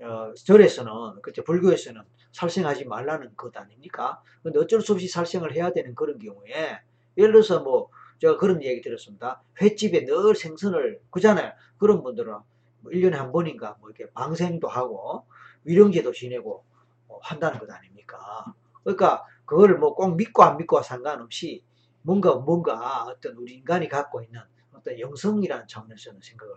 [0.00, 2.00] 어, 절에서는 그때 불교에서는
[2.32, 4.22] 살생하지 말라는 것 아닙니까?
[4.42, 6.80] 근데 어쩔 수 없이 살생을 해야 되는 그런 경우에
[7.18, 7.90] 예를 들어서 뭐
[8.20, 9.42] 제가 그런 얘기 들었습니다.
[9.60, 11.52] 횟집에 늘 생선을 그잖아요.
[11.78, 12.32] 그런 분들은
[12.80, 15.26] 뭐 1년에 한 번인가 뭐 이렇게 방생도 하고
[15.64, 16.64] 위령제도 지내고
[17.08, 18.54] 뭐 한다는 것 아닙니까?
[18.84, 21.64] 그러니까 그걸 뭐꼭 믿고 안 믿고와 상관없이
[22.02, 24.40] 뭔가 뭔가 어떤 우리 인간이 갖고 있는
[24.72, 26.54] 어떤 영성이라는 차원에서는 생각을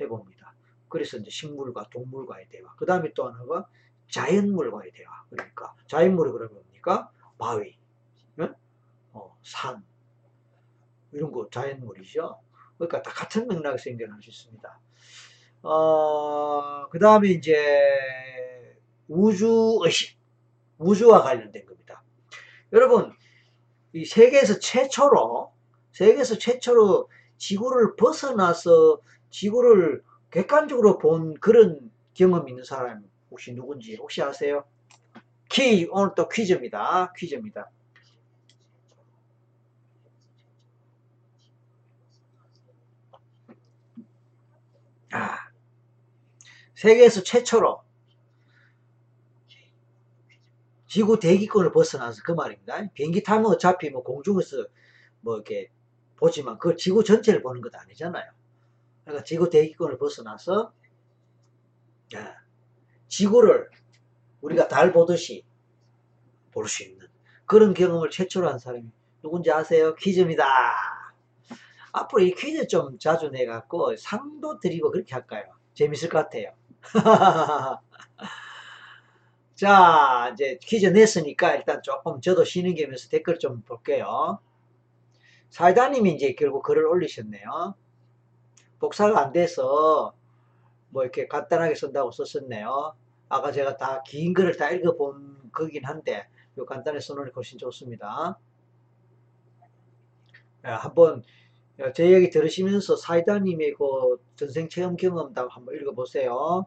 [0.00, 0.54] 해봅니다.
[0.88, 2.74] 그래서 이제 식물과 동물과의 대화.
[2.76, 3.68] 그 다음에 또 하나가
[4.10, 5.24] 자연물과의 대화.
[5.30, 7.10] 그러니까 자연물이 그러면 뭡니까?
[7.38, 7.76] 바위,
[8.38, 8.54] 응?
[9.12, 9.84] 어, 산
[11.12, 12.38] 이런 거 자연물이죠.
[12.78, 14.80] 그러니까 다 같은 맥락에서 연결할 수 있습니다.
[15.62, 17.56] 어, 그 다음에 이제
[19.08, 20.18] 우주의식,
[20.78, 22.02] 우주와 관련된 겁니다.
[22.72, 23.12] 여러분,
[23.92, 25.52] 이 세계에서 최초로,
[25.92, 29.00] 세계에서 최초로 지구를 벗어나서
[29.30, 34.64] 지구를 객관적으로 본 그런 경험 있는 사람 혹시 누군지 혹시 아세요?
[35.48, 37.12] 키, 오늘 또 퀴즈입니다.
[37.16, 37.70] 퀴즈입니다.
[45.12, 45.50] 아,
[46.76, 47.82] 세계에서 최초로
[50.86, 52.88] 지구 대기권을 벗어나서 그 말입니다.
[52.94, 54.66] 비행기 타면 어차피 뭐 공중에서
[55.20, 55.70] 뭐 이렇게
[56.16, 58.30] 보지만 그 지구 전체를 보는 것 아니잖아요.
[59.04, 60.72] 그러니까 지구 대기권을 벗어나서
[62.14, 62.36] 야,
[63.08, 63.70] 지구를
[64.42, 65.44] 우리가 달 보듯이
[66.52, 67.06] 볼 수 있는
[67.46, 68.90] 그런 경험을 최초로 한 사람이
[69.22, 69.94] 누군지 아세요?
[69.96, 70.44] 퀴즈입니다.
[71.92, 75.44] 앞으로 이 퀴즈 좀 자주 내갖고 상도 드리고 그렇게 할까요?
[75.74, 76.52] 재밌을 것 같아요.
[79.54, 84.38] 자, 이제 퀴즈 냈으니까 일단 조금 저도 쉬는 겸해서 댓글 좀 볼게요.
[85.50, 87.74] 사이다님이 이제 결국 글을 올리셨네요.
[88.78, 90.14] 복사가 안 돼서
[90.90, 92.94] 뭐 이렇게 간단하게 쓴다고 썼었네요.
[93.28, 96.28] 아까 제가 다 긴 글을 다 읽어본 거긴 한데
[96.58, 98.38] 요 간단히 써놓으니까 훨씬 좋습니다.
[100.64, 101.22] 예, 한번
[101.94, 106.66] 제 얘기 들으시면서 사이다님의 그 전생 체험 경험담 한번 읽어보세요.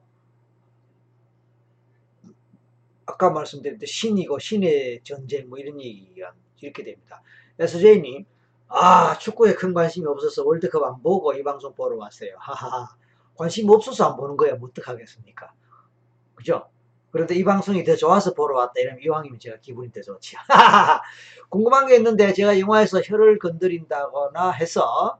[3.10, 7.22] 아까 말씀드린 신이고 신의 전쟁 뭐 이런 얘기가 이렇게 됩니다.
[7.60, 8.26] SJ님
[8.68, 12.36] 아 축구에 큰 관심이 없어서 월드컵 안 보고 이 방송 보러 왔어요.
[12.40, 12.88] 하하하
[13.36, 15.52] 관심 없어서 안 보는 거야 뭐 어떡하겠습니까?
[16.36, 16.70] 그죠?
[17.12, 20.36] 그런데 이 방송이 더 좋아서 보러 왔다 이러면 이왕이면 제가 기분이 더 좋지.
[21.50, 25.20] 궁금한 게 있는데 제가 영화에서 혀를 건드린다거나 해서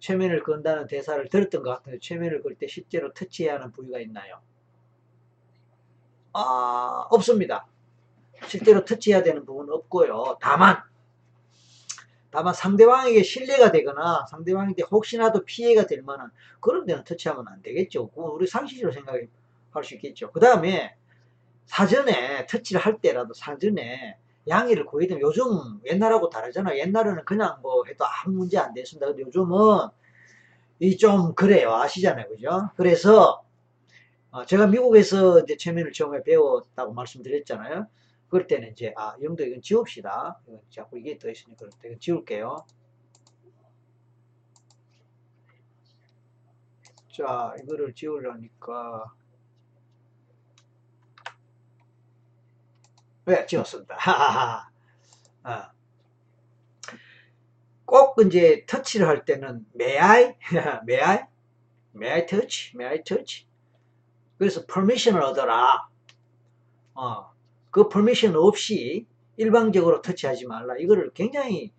[0.00, 4.40] 최면을 건다는 대사를 들었던 것 같은데 최면을 걸 때 실제로 터치해야 하는 부위가 있나요?
[6.38, 7.66] 아, 없습니다.
[8.46, 10.38] 실제로 터치해야 되는 부분은 없고요.
[10.40, 10.82] 다만
[12.30, 16.30] 다만 상대방에게 신뢰가 되거나 상대방에게 혹시나도 피해가 될 만한
[16.60, 18.10] 그런 데는 터치하면 안 되겠죠.
[18.14, 19.28] 우리 상식적으로 생각할
[19.84, 20.30] 수 있겠죠.
[20.32, 20.94] 그 다음에
[21.66, 24.18] 사전에 터치를 할 때라도 사전에
[24.48, 26.78] 양해를 구해야 요즘 옛날하고 다르잖아요.
[26.78, 29.06] 옛날에는 그냥 뭐 해도 아무 문제 안 됐습니다.
[29.08, 29.88] 근데 요즘은
[30.80, 31.72] 이 좀 그래요.
[31.74, 32.28] 아시잖아요.
[32.28, 32.70] 그죠?
[32.76, 33.45] 그래서 어,
[34.44, 37.86] 제가 미국에서 이제 최면을 처음에 배웠다고 말씀드렸잖아요.
[38.28, 40.40] 그럴 때는 이제 아 영도 이건 지웁시다.
[40.70, 42.66] 자꾸 이게 더 있으니까 이건 지울게요.
[47.12, 49.14] 자 이거를 지우려니까
[53.26, 53.96] 네, 지웠습니다.
[53.98, 54.68] 하하하.
[55.42, 55.72] 아.
[57.84, 60.36] 꼭 이제 터치를 할 때는 may I?
[60.86, 61.26] may I?
[61.94, 62.72] may I touch?
[62.76, 63.45] may I touch?
[64.38, 65.88] 그래서 permission을 얻어라.
[66.94, 67.30] 어,
[67.70, 69.06] 그 permission 없이
[69.36, 70.76] 일방적으로 터치하지 말라.
[70.78, 71.72] 이거를 굉장히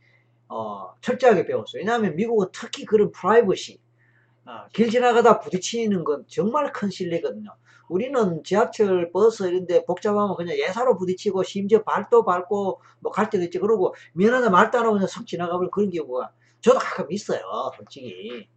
[0.49, 1.81] 어, 철저하게 배웠어요.
[1.81, 3.79] 왜냐하면 미국은 특히 그런 프라이버시,
[4.45, 7.51] 어, 길 지나가다 부딪히는 건 정말 큰 신뢰거든요.
[7.89, 13.59] 우리는 지하철, 버스 이런데 복잡하면 그냥 예사로 부딪히고 심지어 발도 밟고 뭐 갈 때도 있지.
[13.59, 16.31] 그러고 미안하다 말도 안 하고 그냥 석 지나가버리는 그런 경우가
[16.61, 17.41] 저도 가끔 있어요.
[17.77, 18.47] 솔직히.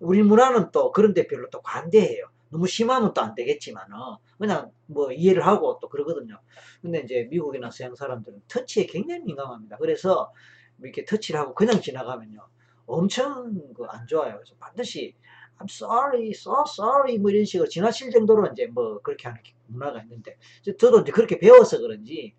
[0.00, 2.26] 우리 문화는 또 그런 데 별로 또 관대해요.
[2.54, 3.96] 너무 심하면 또 안 되겠지만은
[4.38, 6.40] 그냥 뭐 이해를 하고 또 그러거든요.
[6.82, 9.76] 근데 이제 미국이나 서양 사람들은 터치에 굉장히 민감합니다.
[9.78, 10.32] 그래서
[10.80, 12.46] 이렇게 터치를 하고 그냥 지나가면요.
[12.86, 14.34] 엄청 그 안 좋아요.
[14.36, 15.14] 그래서 반드시
[15.58, 20.36] I'm sorry, so sorry 뭐 이런 식으로 지나칠 정도로 이제 뭐 그렇게 하는 문화가 있는데
[20.78, 22.34] 저도 이제 그렇게 배워서 그런지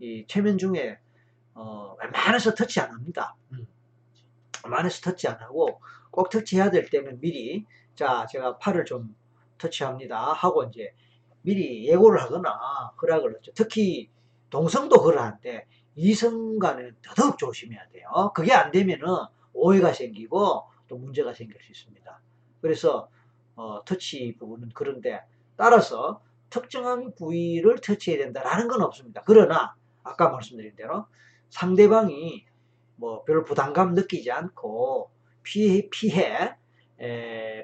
[0.00, 0.98] 이 최면 중에
[1.54, 3.36] 어 웬만해서 터치 안 합니다.
[3.52, 3.66] 음.
[4.64, 9.14] 웬만해서 터치 안 하고 꼭 터치해야 될 때는 미리 자 제가 팔을 좀
[9.62, 10.94] 터치합니다 하고 이제
[11.42, 13.52] 미리 예고를 하거나 허락을 하죠.
[13.54, 14.10] 특히
[14.50, 18.32] 동성도 그러한데 이성 간에는 더더욱 조심해야 돼요.
[18.34, 19.06] 그게 안 되면은
[19.54, 22.20] 오해가 생기고 또 문제가 생길 수 있습니다.
[22.60, 23.08] 그래서
[23.56, 25.20] 어, 터치 부분은 그런데
[25.56, 29.22] 따라서 특정한 부위를 터치해야 된다라는 건 없습니다.
[29.26, 31.06] 그러나 아까 말씀드린 대로
[31.50, 32.44] 상대방이
[32.96, 35.10] 뭐 별 부담감 느끼지 않고
[35.42, 36.54] 피해 피해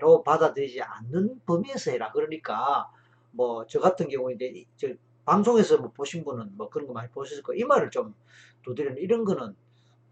[0.00, 2.10] 로 받아들이지 않는 범위에서 해라.
[2.12, 2.90] 그러니까
[3.30, 4.88] 뭐 저 같은 경우에 이제 저
[5.24, 7.60] 방송에서 뭐 보신 분은 뭐 그런 거 많이 보셨을 거예요.
[7.60, 8.14] 이 말을 좀
[8.62, 9.54] 두드리는 이런 거는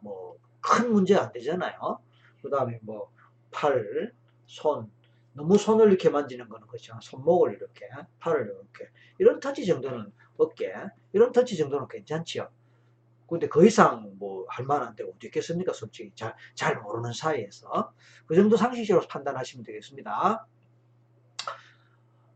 [0.01, 2.01] 뭐 큰 문제가 안 되잖아요.
[2.43, 3.11] 그 다음에 뭐
[3.53, 4.13] 팔,
[4.47, 4.91] 손,
[5.33, 6.99] 너무 손을 이렇게 만지는 거는 그렇죠.
[7.01, 8.91] 손목을 이렇게, 팔을 이렇게.
[9.19, 10.73] 이런 터치 정도는 어깨,
[11.13, 12.49] 이런 터치 정도는 괜찮지요.
[13.29, 15.73] 근데 그 이상 뭐 할 만한데 어디 있겠습니까?
[15.73, 17.93] 솔직히 잘, 잘 모르는 사이에서.
[18.27, 20.47] 그 정도 상식적으로 판단하시면 되겠습니다.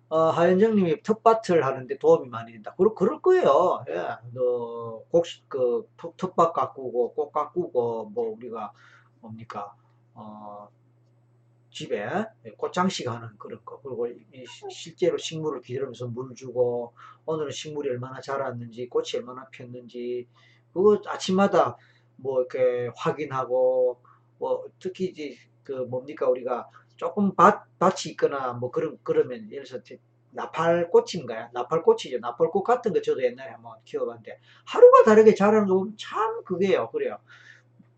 [0.09, 2.75] 어, 하현정님이 텃밭을 하는데 도움이 많이 된다.
[2.77, 3.85] 그럴, 그럴 거예요.
[3.89, 4.17] 예.
[4.33, 8.73] 너, 곡, 그, 텃밭 가꾸고, 꽃 가꾸고, 뭐, 우리가,
[9.21, 9.73] 뭡니까,
[10.15, 10.69] 어,
[11.71, 12.11] 집에
[12.57, 13.81] 꽃장식 하는 그런 거.
[13.83, 16.93] 그리고 이, 실제로 식물을 기르면서 물 주고,
[17.27, 20.27] 오늘은 식물이 얼마나 자랐는지, 꽃이 얼마나 폈는지,
[20.73, 21.77] 그거 아침마다
[22.17, 24.01] 뭐 이렇게 확인하고,
[24.39, 29.83] 뭐, 특히 이제 그 뭡니까, 우리가 조금 밭, 밭이 있거나 뭐 그런, 그러면 예를 들어서
[30.33, 31.49] 나팔꽃인가요?
[31.53, 32.19] 나팔꽃이죠.
[32.21, 36.91] 나팔꽃 같은 거 저도 옛날에 한번 키워봤는데 하루가 다르게 자라는 거 보면 참 그게요.
[36.91, 37.19] 그래요.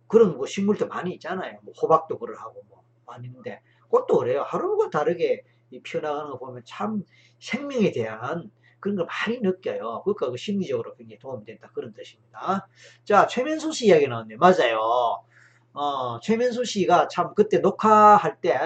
[0.07, 1.59] 그런 뭐 식물도 많이 있잖아요.
[1.63, 2.83] 뭐 호박도 그러하고 뭐
[3.23, 4.43] 있는데 꽃도 그래요.
[4.43, 5.43] 하루가 다르게
[5.83, 7.03] 피어나가는 거 보면 참
[7.39, 8.51] 생명에 대한
[8.83, 10.03] 그런 걸 많이 느껴요.
[10.03, 11.71] 그러니까 그 심리적으로 굉장히 도움이 된다.
[11.73, 12.69] 그런 뜻입니다.
[13.05, 14.39] 자, 최면수 씨 이야기 나왔네요.
[14.39, 15.23] 맞아요.
[15.73, 18.59] 어, 최면수 씨가 참 그때 녹화할 때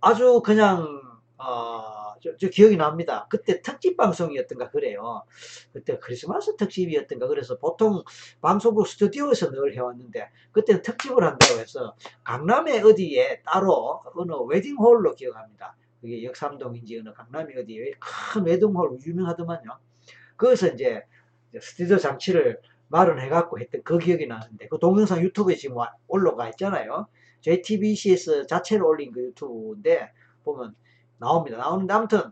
[0.00, 1.00] 아주 그냥
[1.38, 3.26] 어, 저, 저, 기억이 납니다.
[3.30, 5.24] 그때 특집 방송이었던가 그래요.
[5.72, 8.02] 그때 크리스마스 특집이었던가 그래서 보통
[8.42, 15.76] 방송국 스튜디오에서 늘 해왔는데 그때는 특집을 한다고 해서 강남에 어디에 따로 어느 웨딩홀로 기억합니다.
[16.00, 19.78] 그게 역삼동인지 어느 강남에 어디에 큰 웨딩홀 유명하더만요.
[20.36, 21.02] 거기서 이제
[21.60, 25.76] 스튜디오 장치를 마련해갖고 했던 그 기억이 나는데 그 동영상 유튜브에 지금
[26.06, 27.06] 올라가 있잖아요.
[27.40, 30.12] JTBC에서 자체로 올린 그 유튜브인데
[30.44, 30.74] 보면
[31.18, 31.58] 나옵니다.
[31.58, 32.22] 나오는데 아무튼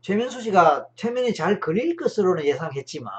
[0.00, 3.12] 최민수 씨가 최면이 잘 그릴 것으로는 예상했지만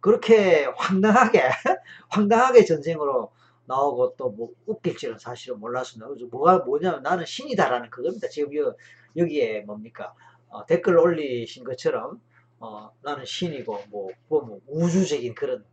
[0.00, 1.42] 그렇게 황당하게
[2.08, 3.32] 황당하게 전생으로
[3.68, 4.50] 나오고 또뭐
[4.98, 6.08] 줄은 사실은 몰랐습니다.
[6.08, 8.28] 그래서 뭐가 뭐냐면 나는 신이다라는 그겁니다.
[8.28, 8.74] 지금 여,
[9.16, 10.14] 여기에 뭡니까
[10.48, 12.20] 어, 댓글 올리신 것처럼
[12.60, 15.64] 어, 나는 신이고 뭐, 뭐 우주적인 그런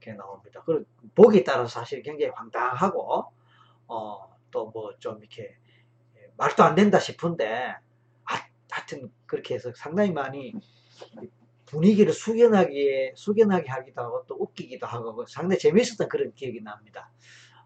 [0.00, 0.62] 게 나옵니다.
[0.66, 0.84] 그리고
[1.14, 3.24] 보기에 따라서 사실 굉장히 황당하고
[3.88, 5.56] 어, 또 뭐 좀 이렇게
[6.36, 7.76] 말도 안 된다 싶은데
[8.70, 10.52] 하여튼 그렇게 해서 상당히 많이
[11.66, 17.10] 분위기를 숙연하게 숙연하게 하기도 하고 또 웃기기도 하고 상당히 재미있었던 그런 기억이 납니다.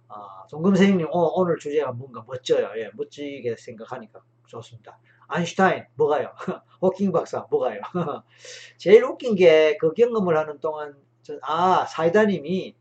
[0.08, 2.70] 어, 종금 선생님 오, 늘 주제가 뭔가 멋져요.
[2.76, 4.98] 예, 멋지게 생각하니까 좋습니다.
[5.28, 6.34] 아인슈타인 뭐가요?
[6.82, 7.80] 호킹 박사 뭐가요?
[8.78, 12.74] 제일 웃긴 게 그 경험을 하는 동안 저, 아 사이다님이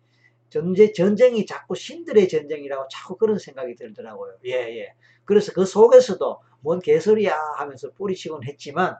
[0.49, 4.37] 전쟁, 전쟁이 자꾸 신들의 전쟁이라고 자꾸 그런 생각이 들더라고요.
[4.45, 4.93] 예, 예.
[5.25, 8.97] 그래서 그 속에서도 뭔 개소리야 하면서 뿌리치곤 했지만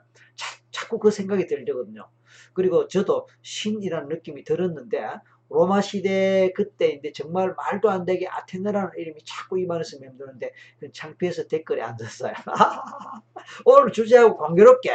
[0.72, 2.07] 자, 꾸 그 생각이 들거든요.
[2.53, 9.59] 그리고 저도 신이라는 느낌이 들었는데 로마 시대 그때인데 정말 말도 안 되게 아테네라는 이름이 자꾸
[9.59, 10.51] 입안에서 맴도는데
[10.93, 12.34] 창피해서 댓글에 앉았어요.
[13.65, 14.91] 오늘 주제하고 공교롭게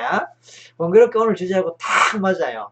[0.76, 2.70] 공교롭게 오늘 주제하고 딱 맞아요.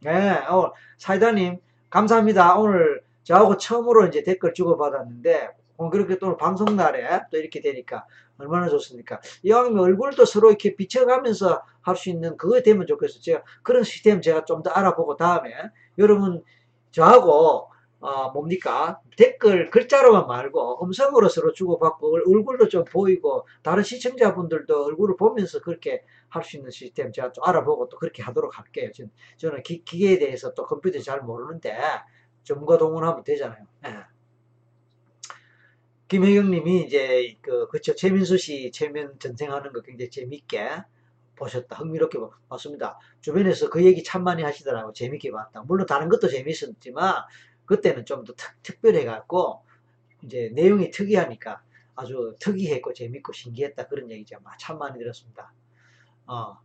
[0.00, 2.58] 네, 오늘 사이다님 감사합니다.
[2.58, 5.50] 오늘 저하고 처음으로 이제 댓글 주고받았는데
[5.90, 8.06] 그렇게 또 방송 날에 또 이렇게 되니까
[8.42, 9.20] 얼마나 좋습니까?
[9.42, 13.20] 이왕이면 얼굴도 서로 이렇게 비춰가면서 할 수 있는 그거 되면 좋겠어요.
[13.22, 15.50] 제가 그런 시스템 제가 좀 더 알아보고 다음에
[15.98, 16.42] 여러분
[16.90, 17.70] 저하고
[18.00, 25.60] 어 뭡니까 댓글 글자로만 말고 음성으로 서로 주고받고 얼굴도 좀 보이고 다른 시청자분들도 얼굴을 보면서
[25.60, 28.90] 그렇게 할 수 있는 시스템 제가 좀 알아보고 또 그렇게 하도록 할게요.
[29.36, 31.76] 저는 기, 기계에 대해서 또 컴퓨터 잘 모르는데
[32.44, 33.64] 전문가 동원하면 되잖아요.
[33.82, 33.90] 네.
[36.12, 40.68] 김혜경님이 이제 그 그쵸 최민수 씨 최면 전생하는 거 굉장히 재밌게
[41.36, 42.18] 보셨다 흥미롭게
[42.50, 42.98] 봤습니다.
[43.22, 45.62] 주변에서 그 얘기 참 많이 하시더라고 재밌게 봤다.
[45.64, 47.24] 물론 다른 것도 재밌었지만
[47.66, 49.64] 그때는 좀 더 특별해 갖고
[50.24, 51.62] 이제 내용이 특이하니까
[51.96, 54.38] 아주 특이했고 재밌고 신기했다 그런 얘기죠.
[54.60, 55.52] 참 많이 들었습니다.
[56.26, 56.58] 어.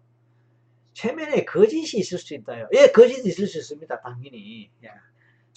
[0.94, 2.68] 최면에 거짓이 있을 수 있다요.
[2.74, 4.02] 예, 거짓이 있을 수 있습니다.
[4.02, 4.70] 당연히.
[4.84, 4.90] 예.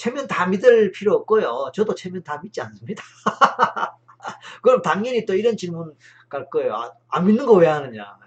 [0.01, 1.73] 최면 다 믿을 필요 없고요.
[1.75, 3.05] 저도 최면 다 믿지 않습니다.
[4.63, 5.95] 그럼 당연히 또 이런 질문
[6.31, 6.75] 갈 거예요.
[6.75, 8.19] 아, 안 믿는 거 왜 하느냐.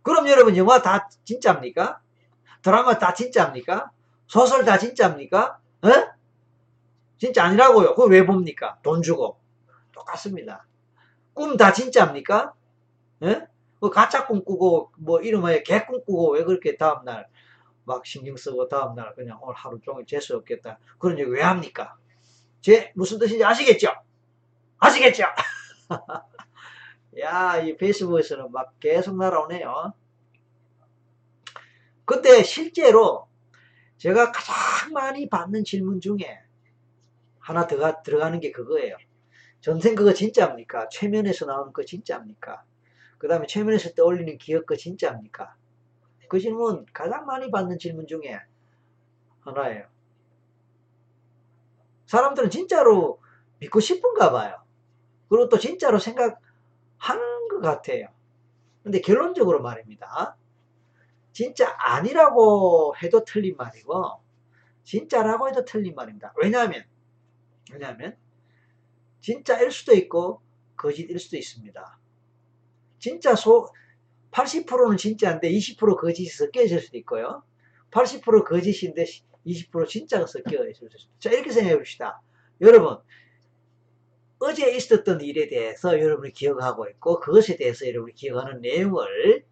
[0.00, 2.00] 그럼 여러분 영화 다 진짜입니까?
[2.62, 3.90] 드라마 다 진짜입니까?
[4.26, 5.58] 소설 다 진짜입니까?
[5.84, 6.08] 에?
[7.18, 7.94] 진짜 아니라고요.
[7.94, 8.78] 그거 왜 봅니까?
[8.82, 9.38] 돈 주고.
[9.92, 10.64] 똑같습니다.
[11.34, 12.54] 꿈 다 진짜입니까?
[13.24, 13.42] 에?
[13.78, 17.28] 그 가짜 꿈 꾸고 뭐 이름에 개꿈 꾸고 왜 그렇게 다음날
[17.84, 20.78] 막 신경 쓰고 다음날 그냥 오늘 하루 종일 재수 없겠다.
[20.98, 21.96] 그런 얘기 왜 합니까?
[22.60, 23.92] 제 무슨 뜻인지 아시겠죠?
[24.78, 25.24] 아시겠죠?
[27.20, 29.92] 야, 이 페이스북에서는 막 계속 날아오네요.
[32.04, 33.28] 근데 실제로
[33.98, 36.40] 제가 가장 많이 받는 질문 중에
[37.38, 38.96] 하나 들어가, 들어가는 게 그거예요.
[39.60, 40.88] 전생 그거 진짜입니까?
[40.90, 42.64] 최면에서 나오는 거 진짜입니까?
[43.18, 45.54] 그 다음에 최면에서 떠올리는 기억 거 진짜입니까?
[46.34, 48.40] 그 질문 가장 많이 받는 질문 중에
[49.42, 49.86] 하나예요.
[52.06, 53.20] 사람들은 진짜로
[53.60, 54.60] 믿고 싶은가 봐요.
[55.28, 56.40] 그리고 또 진짜로 생각하는
[57.48, 58.08] 것 같아요.
[58.82, 60.36] 근데 결론적으로 말입니다.
[61.30, 64.20] 진짜 아니라고 해도 틀린 말이고
[64.82, 66.34] 진짜라고 해도 틀린 말입니다.
[66.36, 66.82] 왜냐하면
[67.70, 68.16] 왜냐하면
[69.20, 70.42] 진짜일 수도 있고
[70.76, 71.98] 거짓일 수도 있습니다.
[72.98, 73.68] 진짜 소
[74.34, 77.44] 80%는 진짜인데 20% 거짓이 섞여 있을 수도 있고요.
[77.92, 79.04] 80% 거짓인데
[79.46, 81.20] 20% 진짜가 섞여 있을 수도 있습니다.
[81.20, 82.20] 자 이렇게 생각해 봅시다.
[82.60, 82.98] 여러분
[84.40, 89.44] 어제 있었던 일에 대해서 여러분이 기억하고 있고 그것에 대해서 여러분이 기억하는 내용을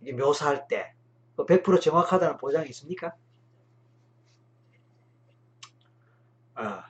[0.00, 0.92] 묘사할 때
[1.36, 3.14] 100% 정확하다는 보장이 있습니까?
[6.54, 6.84] 아,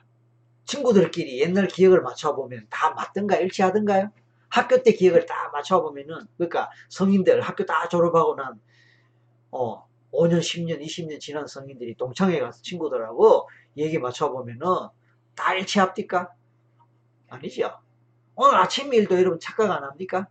[0.65, 4.11] 친구들끼리 옛날 기억을 맞춰보면 다 맞던가 일치하던가요?
[4.51, 8.59] 학교 때 기억을 다 맞춰보면은, 그러니까 성인들 학교 다 졸업하고 난,
[9.51, 14.65] 어, 5년, 10년, 20년 지난 성인들이 동창회 가서 친구들하고 얘기 맞춰보면은
[15.35, 16.33] 다 일치합니까?
[17.29, 17.79] 아니죠.
[18.35, 20.27] 오늘 아침 일도 여러분 착각 안 합니까?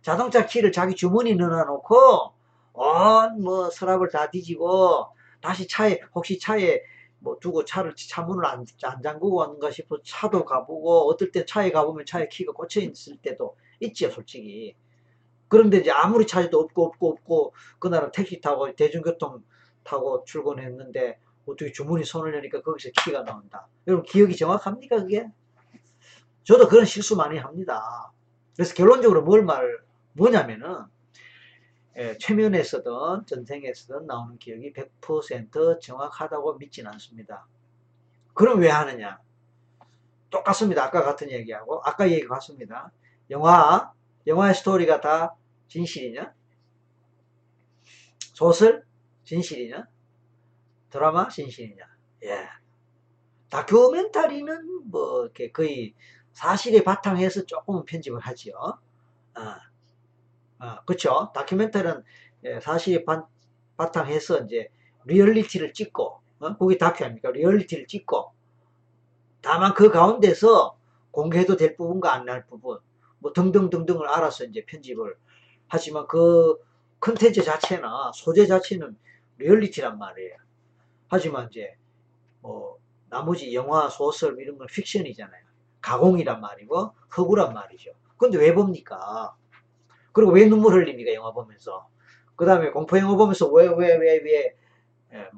[0.00, 2.32] 자동차 키를 자기 주머니 넣어놓고,
[2.72, 5.08] 온, 뭐, 서랍을 다 뒤지고,
[5.40, 6.80] 다시 차에, 혹시 차에
[7.22, 11.70] 뭐 두고 차를 차 문을 안, 안 잠그고 왔는가 싶어 차도 가보고 어떨 때 차에
[11.70, 14.74] 가보면 차에 키가 꽂혀 있을 때도 있지요 솔직히.
[15.48, 19.42] 그런데 이제 아무리 차도 없고 없고 없고 그날은 택시 타고 대중교통
[19.84, 23.68] 타고 출근했는데 어떻게 주문이 손을 내니까 거기서 키가 나온다.
[23.86, 25.28] 여러분 기억이 정확합니까 그게?
[26.44, 28.12] 저도 그런 실수 많이 합니다.
[28.56, 29.78] 그래서 결론적으로 뭘 말
[30.14, 30.84] 뭐냐면은
[31.98, 37.46] 예, 최면에 서든 전생에 서든 나오는 기억이 100% 정확하다고 믿진 않습니다.
[38.32, 39.20] 그럼 왜 하느냐?
[40.30, 40.84] 똑같습니다.
[40.84, 42.90] 아까 같은 얘기하고 아까 얘기 같습니다.
[43.30, 43.92] 영화,
[44.26, 45.36] 영화의 스토리가 다
[45.68, 46.32] 진실이냐?
[48.32, 48.84] 소설
[49.24, 49.86] 진실이냐?
[50.88, 51.84] 드라마 진실이냐?
[52.24, 52.48] 예.
[53.50, 55.94] 다큐멘터리는 뭐 이렇게 거의
[56.32, 58.78] 사실에 바탕해서 조금 편집을 하지요.
[59.34, 59.71] 아.
[60.62, 61.32] 어, 그쵸?
[61.34, 62.04] 다큐멘터리는
[62.44, 63.26] 예, 사실 바,
[63.76, 64.68] 바탕해서 이제
[65.04, 66.56] 리얼리티를 찍고, 어?
[66.56, 67.30] 그게 다큐 아닙니까?
[67.32, 68.32] 리얼리티를 찍고,
[69.40, 70.76] 다만 그 가운데서
[71.10, 72.78] 공개해도 될 부분과 안할 부분,
[73.18, 75.16] 뭐 등등등등을 알아서 이제 편집을
[75.68, 76.56] 하지만 그
[77.00, 78.96] 컨텐츠 자체나 소재 자체는
[79.38, 80.36] 리얼리티란 말이에요.
[81.08, 81.76] 하지만 이제
[82.40, 82.78] 뭐
[83.10, 85.44] 나머지 영화, 소설 이런 건 픽션이잖아요.
[85.80, 87.92] 가공이란 말이고 허구란 말이죠.
[88.16, 89.34] 근데 왜 봅니까?
[90.12, 91.88] 그리고 왜 눈물 흘립니까 영화 보면서?
[92.36, 94.40] 그 다음에 공포 영화 보면서 왜 왜 왜왜막
[95.14, 95.30] 예,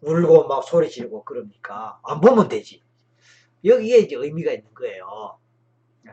[0.00, 1.98] 울고 막 소리 지르고 그럽니까?
[2.04, 2.82] 안 보면 되지.
[3.64, 5.38] 여기에 이제 의미가 있는 거예요.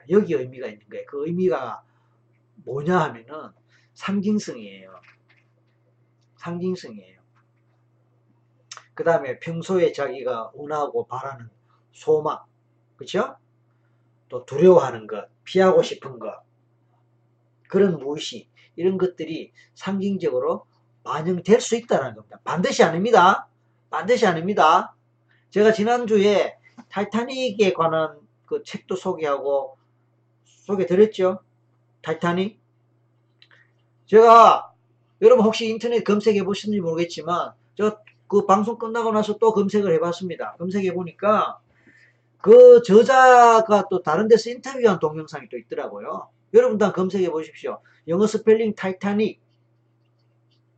[0.09, 1.05] 여기 의미가 있는 거예요.
[1.07, 1.83] 그 의미가
[2.65, 3.51] 뭐냐 하면은
[3.93, 5.01] 상징성이에요.
[6.37, 7.21] 상징성이에요.
[8.93, 11.49] 그 다음에 평소에 자기가 원하고 바라는
[11.91, 12.39] 소망
[12.95, 13.37] 그쵸?
[14.29, 16.43] 또 두려워하는 것 피하고 싶은 것
[17.73, 20.65] 그런 무시 이런 것들이 상징적으로
[21.03, 22.39] 반영될 수 있다는 겁니다.
[22.43, 23.47] 반드시 아닙니다.
[23.89, 24.95] 반드시 아닙니다.
[25.49, 26.55] 제가 지난주에
[26.89, 29.77] 타이타닉에 관한 그 책도 소개하고
[30.43, 31.39] 소개 드렸죠.
[32.03, 32.59] 타이타닉.
[34.05, 34.71] 제가
[35.23, 38.03] 여러분 혹시 인터넷 검색해 보셨는지 모르겠지만 저
[38.33, 40.55] 그 방송 끝나고 나서 또 검색을 해 봤습니다.
[40.57, 41.59] 검색해 보니까
[42.39, 46.29] 그 저자가 또 다른 데서 인터뷰한 동영상이 또 있더라고요.
[46.53, 47.81] 여러분도 한번 검색해 보십시오.
[48.07, 49.41] 영어 스펠링 타이타닉,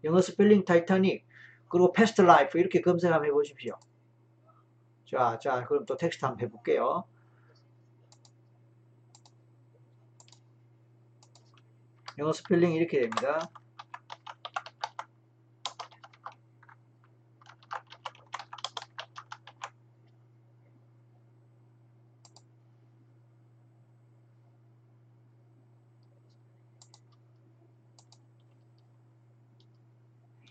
[0.03, 1.25] 영어 스펠링 타이타닉,
[1.67, 3.77] 그리고 past life 이렇게 검색 한번 해보십시오.
[5.09, 7.03] 자, 자, 그럼 또 텍스트 한번 해볼게요.
[12.17, 13.49] 영어 스펠링 이렇게 됩니다.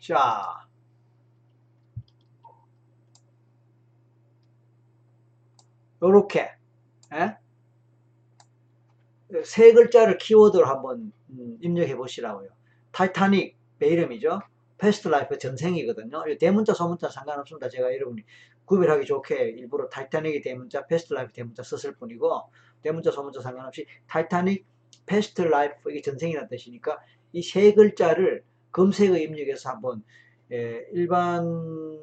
[0.04, 0.68] 자,
[6.02, 6.50] 요렇게
[7.14, 7.36] 예?
[9.44, 12.50] 세 글자를 키워드로 한번 음, 입력해 보시라고요.
[12.92, 14.40] 타이타닉 배 이름이죠.
[14.78, 16.22] past life 전생이거든요.
[16.38, 17.68] 대문자 소문자 상관없습니다.
[17.70, 18.22] 제가 여러분이
[18.66, 22.42] 구별하기 좋게 일부러 타이타닉이 대문자, past life 대문자 썼을 뿐이고
[22.82, 24.66] 대문자 소문자 상관없이 타이타닉
[25.06, 26.98] past life 이게 전생이라는 뜻이니까
[27.32, 28.44] 이 세 글자를
[28.74, 30.02] 검색어 입력해서 한번
[30.52, 31.98] 예, 일반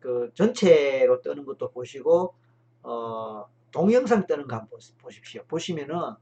[0.00, 2.34] 그 전체로 뜨는 것도 보시고
[2.82, 5.42] 어, 동영상 뜨는 거 한번 보십시오.
[5.46, 6.14] 보시면은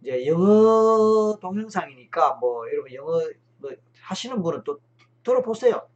[0.00, 3.20] 이제 영어 동영상이니까 뭐 여러분 영어
[3.58, 3.70] 뭐
[4.00, 4.80] 하시는 분은 또
[5.22, 5.86] 들어보세요.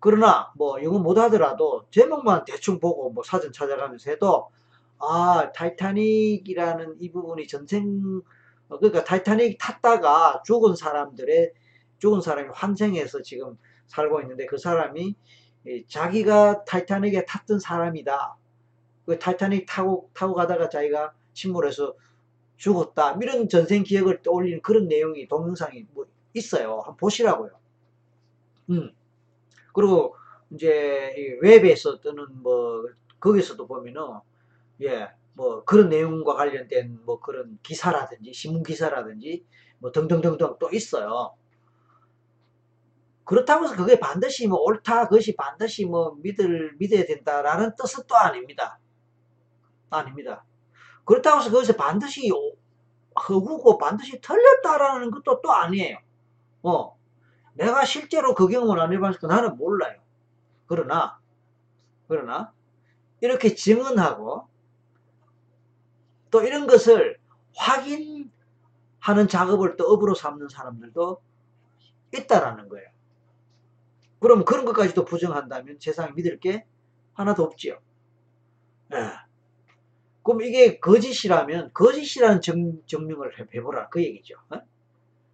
[0.00, 4.50] 그러나 뭐 영어 못 하더라도 제목만 대충 보고 뭐 사전 찾아가면서 해도
[4.98, 8.22] 아 타이타닉이라는 이 부분이 전생
[8.68, 11.52] 어, 그러니까 타이타닉 탔다가 죽은 사람들의
[12.02, 15.14] 죽은 사람이 환생해서 지금 살고 있는데 그 사람이
[15.86, 18.36] 자기가 타이타닉에 탔던 사람이다.
[19.06, 21.94] 그 타이타닉 타고 타고 가다가 자기가 침몰해서
[22.56, 23.16] 죽었다.
[23.22, 26.78] 이런 전생 기억을 떠올리는 그런 내용이 동영상이 뭐 있어요.
[26.78, 27.50] 한번 보시라고요.
[28.70, 28.92] 음.
[29.72, 30.16] 그리고
[30.50, 32.84] 이제 웹에서 뜨는 뭐
[33.20, 34.02] 거기서도 보면은
[34.82, 39.44] 예, 뭐 그런 내용과 관련된 뭐 그런 기사라든지 신문 기사라든지
[39.78, 41.36] 뭐 등등등등 또 있어요.
[43.24, 48.78] 그렇다고 해서 그게 반드시 뭐 옳다, 그것이 반드시 뭐 믿을, 믿어야 된다라는 뜻은 또 아닙니다.
[49.90, 50.44] 아닙니다.
[51.04, 52.30] 그렇다고 해서 그것이 반드시
[53.28, 55.98] 허구고 반드시 틀렸다라는 것도 또 아니에요.
[56.62, 56.96] 어.
[57.54, 60.00] 내가 실제로 그 경험을 안 해봤으니까 나는 몰라요.
[60.66, 61.20] 그러나,
[62.08, 62.52] 그러나,
[63.20, 64.48] 이렇게 증언하고,
[66.30, 67.18] 또 이런 것을
[67.54, 68.30] 확인하는
[69.28, 71.22] 작업을 또 업으로 삼는 사람들도
[72.14, 72.88] 있다라는 거예요.
[74.22, 76.64] 그럼 그런 것까지도 부정한다면 세상에 믿을 게
[77.14, 77.80] 하나도 없지요.
[78.88, 78.98] 네.
[80.22, 84.36] 그럼 이게 거짓이라면 거짓이라는 정, 증명을 해보라 그 얘기죠.
[84.50, 84.60] 어?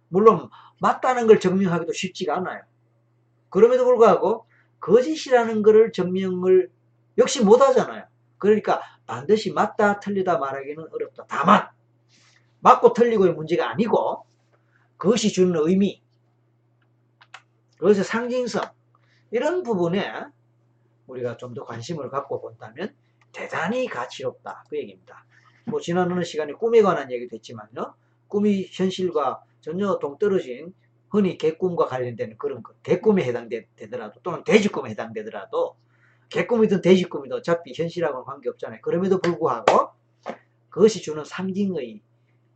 [0.07, 2.63] 물론 맞다는 걸 증명하기도 쉽지가 않아요.
[3.49, 4.47] 그럼에도 불구하고
[4.79, 6.71] 거짓이라는 것을 증명을
[7.19, 8.07] 역시 못하잖아요.
[8.39, 11.25] 그러니까 반드시 맞다 틀리다 말하기는 어렵다.
[11.27, 11.67] 다만
[12.61, 14.25] 맞고 틀리고의 문제가 아니고
[14.97, 16.01] 그것이 주는 의미
[17.77, 18.78] 그것의 상징성
[19.31, 20.25] 이런 부분에
[21.07, 22.93] 우리가 좀 더 관심을 갖고 본다면
[23.31, 24.65] 대단히 가치롭다.
[24.69, 25.25] 그 얘기입니다.
[25.65, 27.93] 뭐 지난 어느 시간에 꿈에 관한 얘기도 했지만요.
[28.27, 30.73] 꿈이 현실과 전혀 동떨어진
[31.09, 35.75] 흔히 개꿈과 관련된 그런 것, 개꿈에 해당되더라도 또는 돼지꿈에 해당되더라도
[36.29, 38.81] 개꿈이든 돼지꿈이든 어차피 현실하고는 관계없잖아요.
[38.81, 39.89] 그럼에도 불구하고
[40.69, 42.01] 그것이 주는 상징의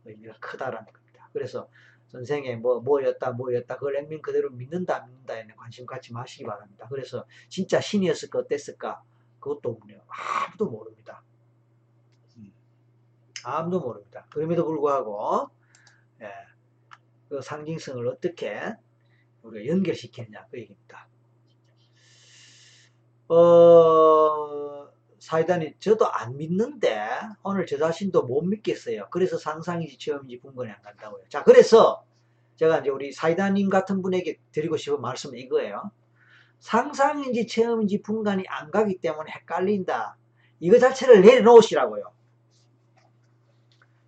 [0.04, 1.28] 의미가 크다라는 겁니다.
[1.32, 1.68] 그래서
[2.14, 6.86] 선생의 뭐 뭐였다 뭐였다 그걸 액면 그대로 믿는다 믿는다에 관심 갖지 마시기 바랍니다.
[6.88, 9.02] 그래서 진짜 신이었을까 어땠을까
[9.40, 11.24] 그것도 아무도 모릅니다.
[12.36, 12.52] 음.
[13.42, 14.26] 아무도 모릅니다.
[14.30, 15.50] 그럼에도 불구하고
[16.22, 16.30] 예,
[17.28, 18.60] 그 상징성을 어떻게
[19.42, 21.08] 우리가 연결시켰냐 그 얘기입니다.
[23.26, 24.83] 어,
[25.24, 27.08] 사이다니 저도 안 믿는데
[27.42, 29.08] 오늘 저 자신도 못 믿겠어요.
[29.10, 31.24] 그래서 상상인지 체험인지 분간이 안 간다고요.
[31.30, 32.04] 자 그래서
[32.56, 35.90] 제가 이제 우리 사이다님 같은 분에게 드리고 싶은 말씀은 이거예요.
[36.60, 40.18] 상상인지 체험인지 분간이 안 가기 때문에 헷갈린다.
[40.60, 42.12] 이거 자체를 내려놓으시라고요.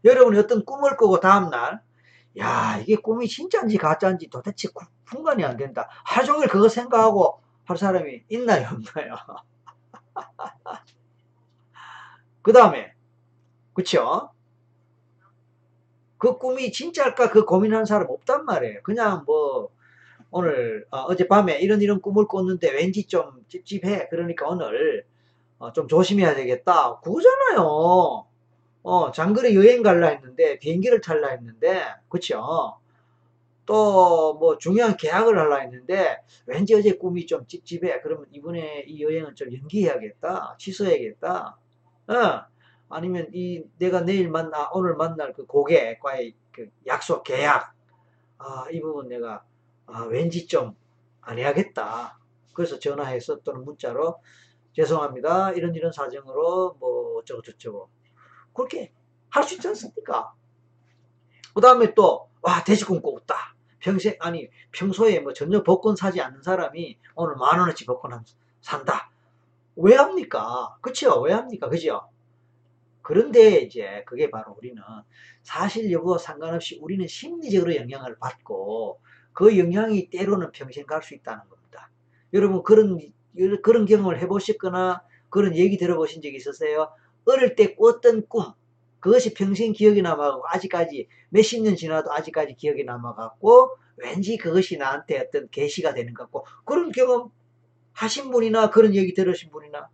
[0.04, 1.80] 여러분이 어떤 꿈을 꾸고 다음날
[2.38, 4.68] 야 이게 꿈이 진짜인지 가짜인지 도대체
[5.06, 5.88] 분간이 안 된다.
[6.04, 9.16] 하루 종일 그거 생각하고 할 사람이 있나요 없나요?
[12.46, 12.92] 그 다음에
[13.74, 14.30] 그쵸?
[16.16, 18.82] 그 꿈이 진짜일까 그 고민하는 사람 없단 말이에요.
[18.84, 19.70] 그냥 뭐
[20.30, 24.06] 오늘 어, 젯밤에 이런 이런 꿈을 꿨는데 왠지 좀 찝찝해.
[24.10, 25.04] 그러니까 오늘
[25.58, 27.00] 어, 좀 조심해야 되겠다.
[27.00, 28.26] 그거잖아요.
[28.84, 32.78] 어, 장거리 여행 갈라 했는데 비행기를 탈라 했는데 그쵸?
[33.66, 38.02] 또 뭐 중요한 계약을 하려 했는데 왠지 어제 꿈이 좀 찝찝해.
[38.02, 40.56] 그러면 이번에 이 여행은 좀 연기해야겠다.
[40.60, 41.58] 취소해야겠다.
[42.08, 42.44] 어,
[42.88, 47.74] 아니면 이 내가 내일 만나 오늘 만날 그 고객과의 그 약속 계약
[48.38, 49.44] 아 이 부분 내가
[49.86, 50.74] 아, 왠지 좀
[51.28, 52.18] 안 해야겠다.
[52.54, 54.20] 그래서 전화해서 또는 문자로
[54.74, 55.52] 죄송합니다.
[55.52, 57.88] 이런 이런 사정으로 뭐 어쩌고 저쩌고
[58.54, 58.92] 그렇게
[59.30, 60.32] 할 수 있지 않습니까?
[61.54, 63.56] 그 다음에 또 와 돼지 굶고 없다.
[63.80, 68.24] 평생 아니 평소에 뭐 전혀 복권 사지 않는 사람이 오늘 만 원어치 복권 한-
[68.60, 69.10] 산다.
[69.76, 70.76] 왜 합니까?
[70.80, 71.20] 그쵸?
[71.22, 71.68] 왜 합니까?
[71.68, 72.08] 그죠?
[73.02, 74.82] 그런데 이제 그게 바로 우리는
[75.42, 79.00] 사실 여부와 상관없이 우리는 심리적으로 영향을 받고
[79.32, 81.90] 그 영향이 때로는 평생 갈 수 있다는 겁니다.
[82.32, 82.98] 여러분 그런
[83.62, 86.90] 그런 경험을 해보셨거나 그런 얘기 들어보신 적 있으세요?
[87.26, 88.52] 어릴 때 꿨던 꿈
[89.00, 95.48] 그것이 평생 기억에 남아가고 아직까지 몇십 년 지나도 아직까지 기억에 남아갖고 왠지 그것이 나한테 어떤
[95.50, 97.30] 계시가 되는 것 같고 그런 경험
[97.96, 99.88] 하신 분이나 그런 얘기 들으신 분이나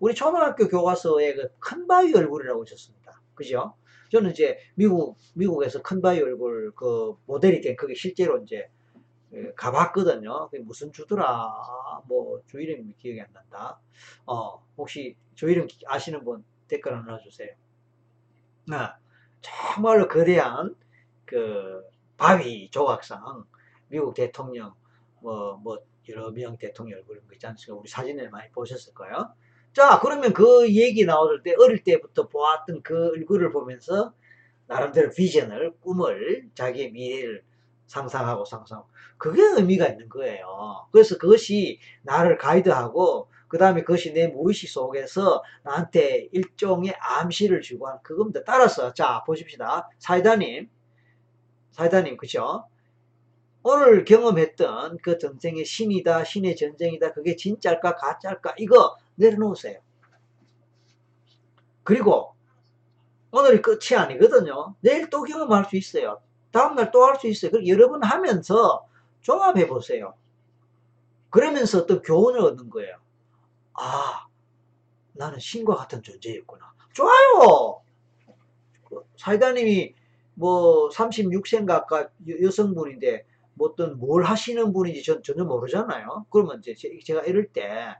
[0.00, 3.20] 우리 초등학교 교과서에 그 큰 바위 얼굴이라고 있었습니다.
[3.34, 3.74] 그죠?
[4.10, 8.68] 저는 이제 미국, 미국에서 큰 바위 얼굴 그 모델이 된 그게 실제로 이제
[9.34, 10.48] 예, 가봤거든요.
[10.50, 12.02] 그게 무슨 주더라.
[12.06, 13.80] 뭐, 주 이름이 기억이 안 난다.
[14.26, 17.50] 어, 혹시 주 이름 아시는 분 댓글 하나 놔주세요.
[18.72, 18.96] 아,
[19.40, 20.76] 정말로 거대한
[21.24, 21.82] 그
[22.16, 23.44] 바위 조각상
[23.88, 24.74] 미국 대통령
[25.20, 25.78] 뭐, 뭐,
[26.08, 27.80] 여러 명 대통령 얼굴 있지 않습니까?
[27.80, 29.32] 우리 사진을 많이 보셨을 거예요.
[29.72, 34.14] 자, 그러면 그 얘기 나올 때 어릴 때부터 보았던 그 얼굴을 보면서
[34.66, 37.42] 나름대로 비전을, 꿈을, 자기의 미래를
[37.86, 38.88] 상상하고 상상하고
[39.18, 40.86] 그게 의미가 있는 거예요.
[40.92, 48.00] 그래서 그것이 나를 가이드하고 그 다음에 그것이 내 무의식 속에서 나한테 일종의 암시를 주고 하는
[48.02, 48.42] 그겁니다.
[48.44, 49.88] 따라서 자 보십시다.
[49.98, 50.68] 사이다님,
[51.72, 52.66] 사이다님 그죠?
[53.64, 59.80] 오늘 경험했던 그 전쟁의 신이다, 신의 전쟁이다, 그게 진짜일까, 가짜일까, 이거 내려놓으세요.
[61.82, 62.34] 그리고
[63.30, 64.74] 오늘이 끝이 아니거든요.
[64.80, 66.20] 내일 또 경험할 수 있어요.
[66.52, 67.50] 다음날 또 할 수 있어요.
[67.50, 68.86] 그리고 여러 번 하면서
[69.22, 70.14] 종합해 보세요.
[71.30, 72.96] 그러면서 어떤 교훈을 얻는 거예요.
[73.72, 74.26] 아,
[75.14, 76.72] 나는 신과 같은 존재였구나.
[76.92, 77.80] 좋아요!
[79.16, 79.94] 사이다님이
[80.34, 83.24] 뭐 36세인가 아까 여- 여성분인데
[83.54, 86.26] 뭐 어떤 뭘 하시는 분인지 전 전혀 모르잖아요.
[86.30, 87.96] 그러면 이제 제- 제가 이럴 때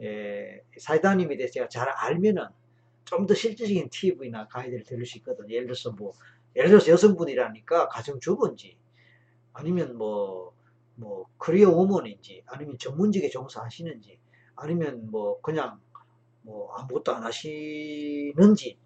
[0.00, 2.46] 에, 사이다님에 대해서 제가 잘 알면은
[3.04, 5.50] 좀 더 실질적인 팁이나 가이드를 드릴 수 있거든요.
[5.54, 6.12] 예를 들어서 뭐
[6.56, 8.76] 예를 들어서 여성분이라니까 가정주부인지
[9.52, 10.52] 아니면 뭐,
[10.96, 14.18] 뭐, 커리어 우먼인지 아니면 전문직에 종사하시는지
[14.56, 15.80] 아니면 뭐 그냥
[16.42, 18.78] 뭐 아무것도 안 하시는지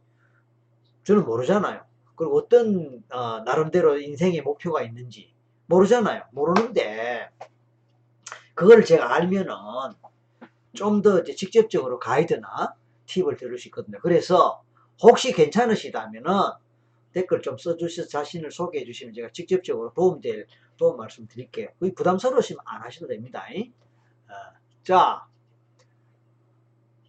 [1.05, 1.85] 저는 모르잖아요.
[2.15, 5.32] 그리고 어떤 어, 나름대로 인생의 목표가 있는지
[5.67, 6.25] 모르잖아요.
[6.33, 7.31] 모르는데
[8.55, 9.55] 그걸 제가 알면은
[10.75, 12.75] 좀 더 직접적으로 가이드나
[13.07, 13.99] 팁을 들을 수 있거든요.
[14.01, 14.63] 그래서
[15.03, 16.33] 혹시 괜찮으시다면은
[17.13, 20.47] 댓글 좀 써주셔서 자신을 소개해 주시면 제가 직접적으로 도움될
[20.79, 21.69] 도움 말씀 드릴게요.
[21.95, 23.45] 부담스러우시면 안 하셔도 됩니다.
[24.29, 24.33] 어,
[24.83, 25.27] 자,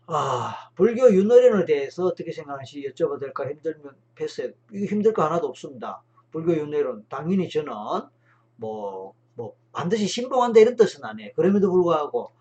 [0.08, 4.52] 아, 불교 윷노련에 대해서 어떻게 생각하시지 여쭤봐도 될까 힘들면 패스해.
[4.74, 6.04] 이거 힘들 거 하나도 없습니다.
[6.32, 7.72] 불교 윷노련 당연히 저는
[8.56, 11.32] 뭐, 뭐 반드시 신봉한다 이런 뜻은 아니에요.
[11.36, 12.32] 그럼에도 불구하고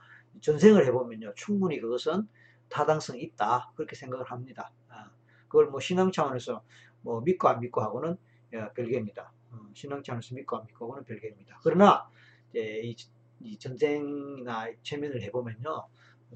[0.41, 2.29] 전생을 해보면요 충분히 그것은
[2.69, 4.73] 타당성이 있다 그렇게 생각을 합니다.
[4.89, 5.11] 아,
[5.49, 6.63] 그걸 뭐 신앙 차원에서
[7.03, 8.17] 뭐 믿고 안 믿고 하고는
[8.55, 9.33] 예, 별개입니다.
[9.53, 11.61] 어, 신앙 차원에서 믿고 안 믿고 하고는 별개입니다.
[11.63, 12.09] 그러나
[12.55, 12.95] 이,
[13.41, 15.87] 이 전쟁이나 체면을 해보면요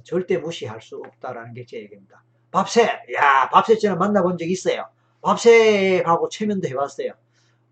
[0.04, 2.22] 절대 무시할 수 없다라는 게 제 얘기입니다.
[2.50, 2.82] 밥새,
[3.14, 4.88] 야 밥새 저는 만나본 적 있어요.
[5.22, 7.12] 밥새하고 체면도 해봤어요.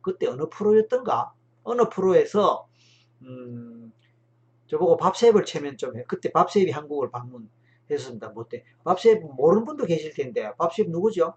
[0.02, 1.32] 그때 어느 프로였던가?
[1.64, 2.68] 어느 프로에서
[3.22, 3.92] 음,
[4.66, 6.04] 저보고 밥셉을 체면 좀 해.
[6.06, 8.28] 그때 밥셉이 한국을 방문했습니다.
[8.30, 8.64] 못해.
[8.84, 11.34] 밥셉 모르는 분도 계실 텐데 밥셉 누구죠?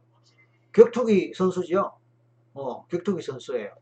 [0.74, 1.94] 격투기 선수죠.
[2.54, 3.74] 어, 격투기 선수예요.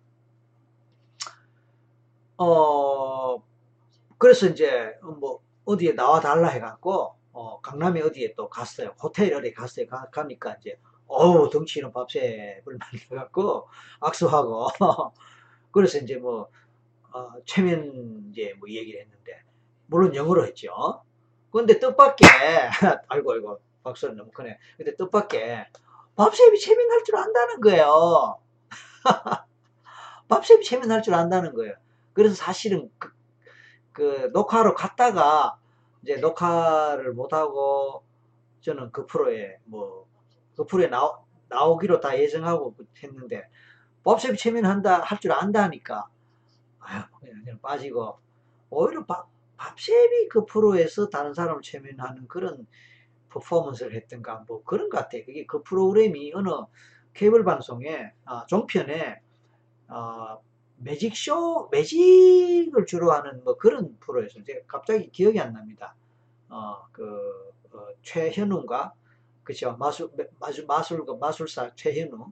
[2.37, 3.41] 어,
[4.17, 8.93] 그래서 이제 뭐 어디에 나와 달라 해갖고 어, 강남에 어디에 또 갔어요.
[9.01, 9.87] 호텔 어디 갔어요.
[9.87, 10.77] 가, 가니까 이제
[11.07, 12.63] 어우 덩치는 밥셉을
[13.09, 13.67] 만나갖고
[13.99, 14.67] 악수하고
[15.75, 16.49] 그래서 이제 뭐
[17.11, 19.43] 어, 최면 이제 뭐 얘기를 했는데
[19.87, 21.03] 물론 영어로 했죠.
[21.51, 22.27] 그런데 뜻밖의
[23.09, 24.57] 아이고 아이고 박수는 너무 크네.
[24.77, 25.67] 근데 뜻밖의
[26.15, 28.39] 밥셉이 체면할 줄 안다는 거예요.
[30.29, 31.75] 밥셉이 체면할 줄 안다는 거예요.
[32.13, 33.11] 그래서 사실은 그,
[33.91, 35.57] 그 녹화로 갔다가
[36.01, 38.03] 이제 녹화를 못하고
[38.61, 40.05] 저는 그 프로에 뭐
[40.55, 43.47] 그 프로에 나오, 나오기로 다 예정하고 했는데
[44.05, 46.07] 밥셉이 체면한다 할 줄 안다니까
[46.79, 48.19] 아유 그냥, 빠지고
[48.69, 49.27] 오히려 밥,
[49.57, 52.67] 밥셉이 그 프로에서 다른 사람을 체면하는 그런
[53.29, 55.17] 퍼포먼스를 했던가 뭐 그런 것 같아.
[55.25, 56.49] 그게 그 프로그램이 어느
[57.13, 59.21] 케이블 방송에 아, 종편에
[59.89, 60.39] 어,
[60.77, 64.43] 매직쇼 매직을 주로 하는 뭐 그런 프로였어요.
[64.43, 65.95] 제가 갑자기 기억이 안 납니다.
[66.49, 68.93] 어, 그 어, 최현우인가
[69.43, 70.09] 그죠 마술
[70.39, 72.31] 마술 마술 마술사 최현우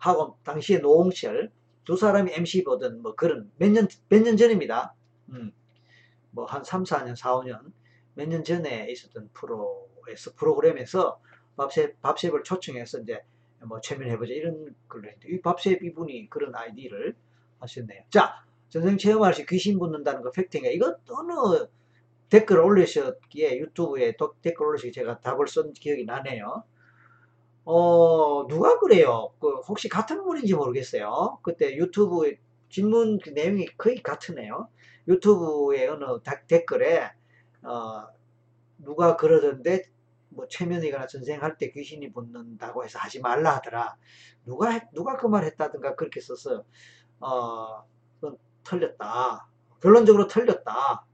[0.00, 1.50] 하고 당시에 노홍철
[1.84, 4.94] 두 사람이 MC 보던 뭐 그런 몇 년 몇 년 전입니다.
[5.30, 5.52] 음.
[6.32, 7.72] 뭐 한 3, 4년, 4, 5년
[8.14, 11.20] 몇 년 전에 있었던 프로에서 프로그램에서
[11.56, 13.22] 밥샙 밥샙을 초청해서 이제
[13.66, 17.14] 뭐 최면해보자 이런 걸로 했는데 이 밥샙 이분이 그런 아이디를
[17.60, 18.02] 하셨네요.
[18.10, 21.66] 자 전생 체험할 시 귀신 붙는다는 거 팩트인가 이거 어느
[22.30, 26.62] 댓글 올리셨기에 유튜브에 도, 댓글 올리시기 제가 답을 쓴 기억이 나네요.
[27.72, 29.32] 어 누가 그래요?
[29.40, 31.38] 그 혹시 같은 분인지 모르겠어요.
[31.42, 32.34] 그때 유튜브
[32.68, 34.68] 질문 그 내용이 거의 같으네요.
[35.08, 36.04] 유튜브에 어느
[36.48, 37.10] 댓글에
[37.62, 38.06] 어,
[38.78, 39.84] 누가 그러던데
[40.30, 43.96] 뭐 최면이거나 전생할 때 귀신이 붙는다고 해서 하지 말라 하더라.
[44.46, 46.64] 누가 누가 그 말 했다든가 그렇게 써서
[47.20, 47.84] 어
[48.20, 49.48] 그건 틀렸다.
[49.82, 51.06] 결론적으로 틀렸다.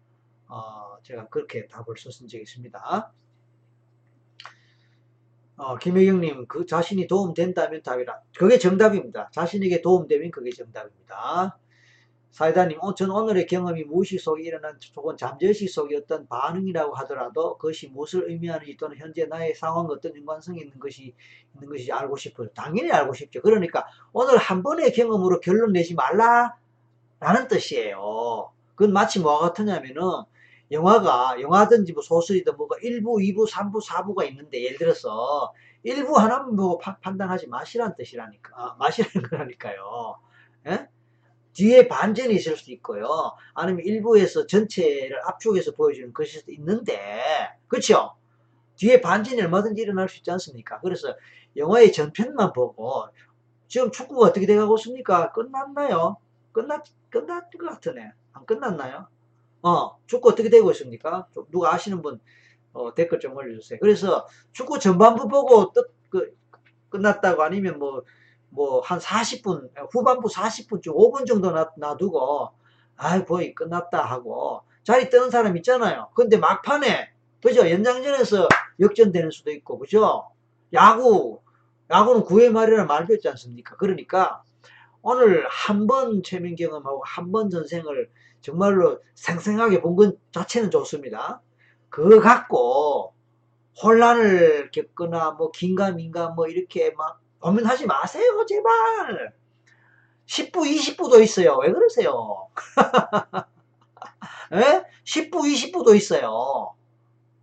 [0.48, 3.12] 어, 제가 그렇게 답을 썼은 적이 있습니다.
[5.56, 8.20] 어, 김혜경님, 그 자신이 도움된다면 답이라.
[8.36, 9.30] 그게 정답입니다.
[9.32, 11.58] 자신에게 도움되면 그게 정답입니다.
[12.30, 17.88] 사이다님, 어, 전 오늘의 경험이 무의식 속에 일어난 혹은 잠재의식 속의 어떤 반응이라고 하더라도 그것이
[17.88, 21.14] 무엇을 의미하는지 또는 현재 나의 상황과 어떤 연관성이 있는 것이
[21.54, 22.48] 있는 것이 알고 싶어요.
[22.48, 23.40] 당연히 알고 싶죠.
[23.40, 26.58] 그러니까 오늘 한 번의 경험으로 결론 내지 말라
[27.18, 28.52] 라는 뜻이에요.
[28.74, 30.02] 그건 마치 뭐와 같으냐면은
[30.70, 35.52] 영화가 영화든지 뭐 소설이든 뭐가 1부, 2부, 3부, 4부가 있는데 예를 들어서
[35.84, 40.18] 1부 하나만 보고 파, 판단하지 마시라는 뜻이라니까 아, 마시라는 거라니까요.
[40.66, 40.88] 예?
[41.52, 43.32] 뒤에 반전이 있을 수도 있고요.
[43.54, 47.00] 아니면 일부에서 전체를 압축해서 보여주는 것일 수도 있는데
[47.68, 48.16] 그렇죠?
[48.76, 50.80] 뒤에 반전이 얼마든지 일어날 수 있지 않습니까?
[50.80, 51.16] 그래서
[51.56, 53.06] 영화의 전편만 보고
[53.68, 55.32] 지금 축구가 어떻게 돼가고 있습니까?
[55.32, 56.18] 끝났나요?
[56.52, 58.12] 끝났, 끝났 것 같으네.
[58.32, 59.08] 안 끝났나요?
[59.66, 61.26] 어, 축구 어떻게 되고 있습니까?
[61.50, 62.20] 누가 아시는 분
[62.72, 63.80] 어, 댓글 좀 올려주세요.
[63.80, 66.36] 그래서 축구 전반부 보고 뜻, 그,
[66.90, 68.02] 끝났다고 아니면 뭐,
[68.50, 72.50] 뭐, 한 40분, 후반부 40분쯤 5분 정도 놔, 놔두고,
[72.96, 76.10] 아이, 거의 끝났다 하고, 자리 뜨는 사람 있잖아요.
[76.14, 77.10] 근데 막판에,
[77.42, 77.68] 그죠?
[77.68, 78.48] 연장전에서
[78.80, 80.28] 역전되는 수도 있고, 그죠?
[80.72, 81.40] 야구,
[81.90, 83.76] 야구는 9회 말이라 말 배웠지 않습니까?
[83.76, 84.42] 그러니까,
[85.02, 88.10] 오늘 한 번 최면 경험하고 한 번 전생을
[88.46, 91.42] 정말로 생생하게 본것 자체는 좋습니다.
[91.88, 93.12] 그거 갖고
[93.82, 99.32] 혼란을 겪거나 뭐 긴가민가 뭐 이렇게 막 고민하지 마세요 제발.
[100.26, 101.56] 10부 20부도 있어요.
[101.56, 102.48] 왜 그러세요?
[104.52, 104.84] 에?
[105.02, 106.76] 10부 20부도 있어요.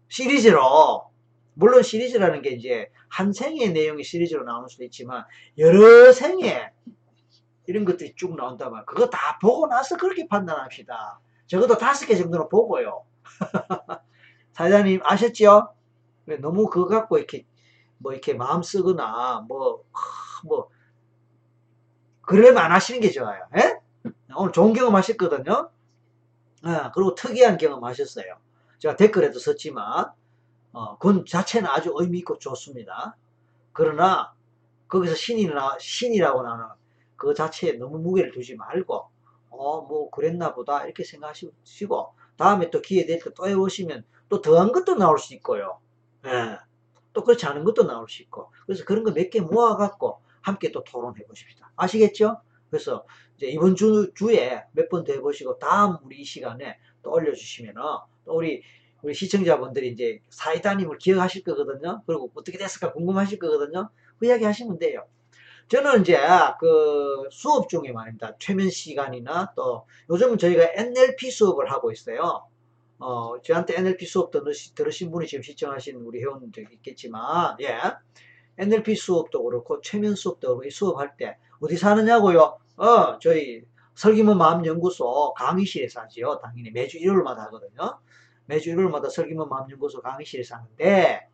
[0.08, 1.10] 시리즈로.
[1.54, 5.26] 물론 시리즈라는 게 이제 한 생의 내용이 시리즈로 나올 수도 있지만
[5.58, 6.72] 여러 생에
[7.66, 11.20] 이런 것들이 쭉 나온다면 그거 다 보고 나서 그렇게 판단합시다.
[11.48, 13.06] 적어도 다섯 개 정도는 보고요.
[14.54, 15.74] 사장님 아셨죠?
[16.40, 17.46] 너무 그거 갖고 이렇게
[17.98, 20.70] 뭐 이렇게 마음 쓰거나 뭐뭐
[22.22, 23.44] 그러면 안 하시는 게 좋아요.
[23.56, 23.60] 에?
[23.60, 23.80] 예?
[24.36, 25.70] 오늘 좋은 경험 하셨거든요.
[26.64, 28.38] 아, 그리고 특이한 경험 하셨어요.
[28.80, 30.12] 제가 댓글에도 썼지만
[30.72, 33.16] 어, 그건 자체는 아주 의미 있고 좋습니다.
[33.72, 34.34] 그러나
[34.88, 36.66] 거기서 신이 나, 신이라고 나는
[37.24, 39.10] 그 자체에 너무 무게를 두지 말고
[39.50, 44.72] 어 뭐 그랬나 보다 이렇게 생각하시고 다음에 또 기회 될 때 또 해보시면 또 더한
[44.72, 45.80] 것도 나올 수 있고요.
[46.26, 46.58] 예.
[47.14, 50.72] 또 그렇지 않은 것도 나올 수 있고 그래서 그런 거 몇 개 모아 갖고 함께
[50.72, 51.72] 또 토론해 보십시다.
[51.76, 52.42] 아시겠죠?
[52.72, 53.06] 그래서
[53.38, 57.82] 이제 이번 주, 주에 몇 번 더 해보시고 다음 우리 이 시간에 또 올려주시면은
[58.26, 58.64] 또 우리
[59.04, 62.02] 우리 시청자분들이 이제 사이다님을 기억하실 거거든요.
[62.08, 63.90] 그리고 어떻게 됐을까 궁금하실 거거든요.
[64.18, 65.06] 그 이야기 하시면 돼요.
[65.68, 66.18] 저는 이제
[66.60, 68.36] 그 수업 중에 말입니다.
[68.40, 72.46] 최면 시간이나 또 요즘은 저희가 NLP 수업을 하고 있어요.
[73.00, 77.78] 어, 저한테 NLP 수업 들으시, 들으신 분이 지금 시청하신 우리 회원들 있겠지만, 예.
[78.58, 82.60] NLP 수업도 그렇고, 최면 수업도 그렇고, 이 수업할 때, 어디서 하느냐고요?
[82.78, 83.64] 어, 저희
[83.96, 86.40] 설기문 마음연구소 강의실에서 하지요.
[86.42, 88.00] 당연히 매주 일요일마다 하거든요.
[88.46, 91.28] 매주 일요일마다 설기문 마음연구소 강의실에서 하는데,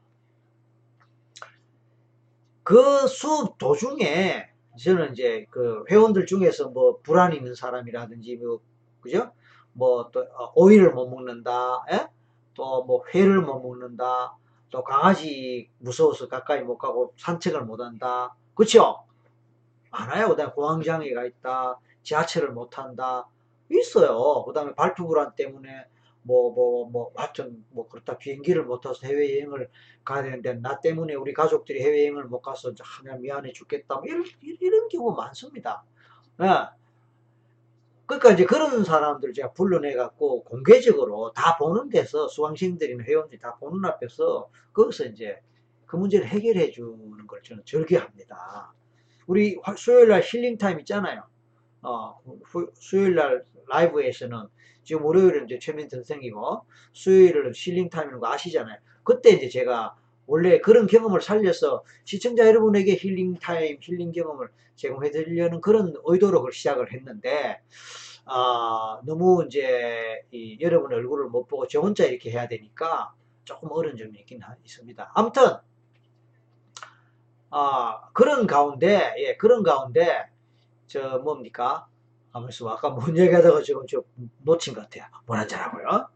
[2.70, 4.48] 그 수업 도중에
[4.78, 8.60] 저는 이제 그 회원들 중에서 뭐 불안 있는 사람이라든지 뭐
[9.02, 9.32] 그죠?
[9.74, 12.08] 뭐 또 오이를 못 먹는다, 예?
[12.54, 14.36] 또뭐 회를 못 먹는다,
[14.70, 19.04] 또 강아지 무서워서 가까이 못 가고 산책을 못 한다, 그렇죠?
[19.90, 20.28] 많아요.
[20.30, 23.26] 그다음에 공황장애가 있다, 지하철을 못 한다,
[23.72, 24.44] 있어요.
[24.46, 25.88] 그다음에 발표 불안 때문에
[26.22, 28.18] 뭐, 뭐, 뭐, 하여튼, 뭐, 그렇다.
[28.18, 29.70] 비행기를 못 타서 해외여행을
[30.04, 33.96] 가야 되는데, 나 때문에 우리 가족들이 해외여행을 못 가서, 하면 미안해 죽겠다.
[33.96, 35.84] 뭐 이런, 이런 경우 많습니다.
[36.42, 36.80] 예.
[38.10, 44.50] 그러니까 이제 그런 사람들 제가 불러내갖고 공개적으로 다 보는 데서 수강생들이나 회원들이 다 보는 앞에서
[44.74, 45.40] 거기서 이제
[45.86, 48.74] 그 문제를 해결해 주는 걸 저는 즐겨합니다.
[49.28, 51.24] 우리 수요일 날 힐링 타임 있잖아요.
[51.82, 52.20] 어,
[52.74, 54.48] 수요일 날 라이브에서는
[54.84, 58.80] 지금 월요일은 이제 최면 전생이고 수요일은 힐링 타임이라는 거 아시잖아요.
[59.04, 59.96] 그때 이제 제가
[60.26, 66.54] 원래 그런 경험을 살려서 시청자 여러분에게 힐링 타임, 힐링 경험을 제공해 드리려는 그런 의도로 그걸
[66.54, 67.62] 시작을 했는데,
[68.26, 70.24] 아, 너무 이제
[70.62, 75.12] 여러분 얼굴을 못 보고 저 혼자 이렇게 해야 되니까 조금 어려운 점이 있긴 있습니다.
[75.16, 75.58] 아무튼,
[77.50, 80.29] 아, 그런 가운데, 예, 그런 가운데,
[80.90, 81.88] 저 뭡니까?
[82.32, 84.04] 아무래도 아까 뭔 얘기하다가 지금 저
[84.40, 85.06] 놓친 것 같아요.
[85.28, 86.10] 뭘 한잔하고요.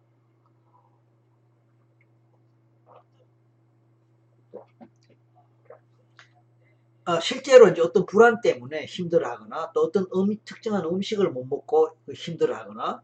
[7.06, 13.04] 어, 실제로 이제 어떤 불안 때문에 힘들어하거나 또 어떤 음, 특정한 음식을 못 먹고 힘들어하거나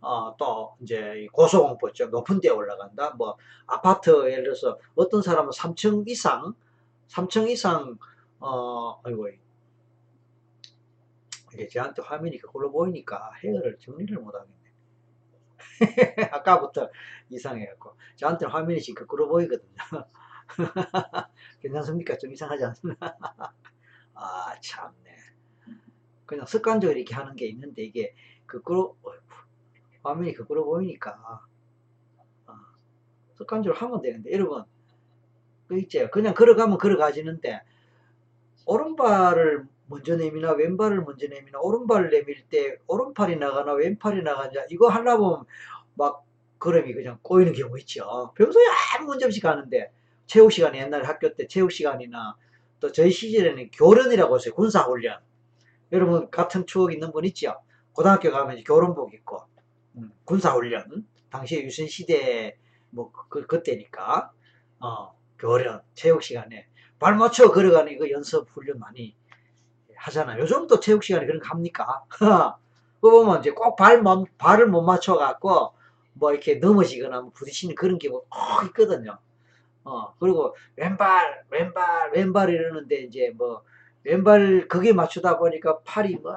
[0.00, 3.10] 어, 또 이제 고소공포증 높은 데 올라간다.
[3.10, 6.54] 뭐 아파트 예를 들어서 어떤 사람은 3층 이상
[7.08, 7.96] 3층 이상
[8.40, 9.28] 어 아이고
[11.56, 14.56] 이게 저한테 화면이 그걸로 보이니까 헤어를 정리를 못 하겠네.
[16.32, 16.90] 아까부터
[17.30, 19.74] 이상해갖고 저한테 화면이 지금 거꾸로 보이거든요.
[21.60, 22.18] 괜찮습니까?
[22.18, 23.16] 좀 이상하지 않습니까?
[24.14, 25.16] 아, 참네.
[26.26, 28.14] 그냥 습관적으로 이렇게 하는 게 있는데, 이게
[28.46, 28.98] 거꾸로,
[30.02, 31.46] 화면이 거꾸로 보이니까,
[32.46, 32.52] 어,
[33.34, 34.64] 습관적으로 하면 되는데, 여러분,
[35.68, 36.10] 그 있죠.
[36.10, 37.62] 그냥 걸어가면 걸어가지는데,
[38.66, 45.30] 오른발을 먼저 내미나 왼발을 먼저 내미나 오른발을 내밀 때 오른팔이 나가나 왼팔이 나가냐 이거 하려고
[45.30, 45.44] 보면
[45.94, 46.24] 막
[46.58, 48.32] 걸음이 그냥 꼬이는 경우 있죠.
[48.36, 48.62] 평소에
[48.96, 49.92] 아무 문제 없이 가는데
[50.26, 52.36] 체육 시간에 옛날에 학교 때 체육 시간이나
[52.80, 54.54] 또 저희 시절에는 교련이라고 했어요.
[54.54, 55.20] 군사 훈련.
[55.92, 57.54] 여러분 같은 추억 있는 분 있죠?
[57.92, 59.40] 고등학교 가면 교련복 입고
[59.96, 61.06] 음, 군사 훈련.
[61.30, 62.56] 당시에 유신 시대
[62.90, 64.32] 뭐 그, 그때니까
[64.80, 66.66] 어, 교련 체육 시간에
[66.98, 69.14] 발 맞춰 걸어가는 이거 연습 훈련 많이
[69.96, 70.40] 하잖아요.
[70.40, 72.04] 요즘 또 체육 시간에 그런 거 합니까?
[73.00, 74.02] 그 보면 이제 꼭 발,
[74.38, 75.72] 발을 못 맞춰갖고
[76.14, 79.18] 뭐 이렇게 넘어지거나 뭐 부딪히는 그런 경우 꼭 있거든요.
[79.84, 83.62] 어, 그리고 왼발, 왼발, 왼발 이러는데 이제 뭐,
[84.02, 86.34] 왼발 거기에 맞추다 보니까 팔이 뭐,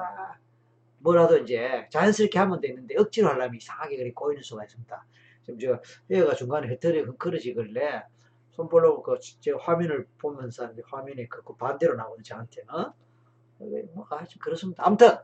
[0.98, 5.04] 뭐라도 이제 자연스럽게 하면 되는데 억지로 하려면 이상하게 그리 꼬이는 수가 있습니다.
[5.42, 5.80] 지금 저,
[6.10, 8.04] 얘가 중간에 헤터리 헝클어지길래
[8.52, 12.68] 손볼로 그, 제 화면을 보면서 화면이 그, 그 반대로 나오는 저한테는.
[13.94, 14.82] 뭐, 아, 그렇습니다.
[14.86, 15.18] 아무튼.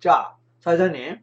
[0.00, 1.18] 자, 사장님.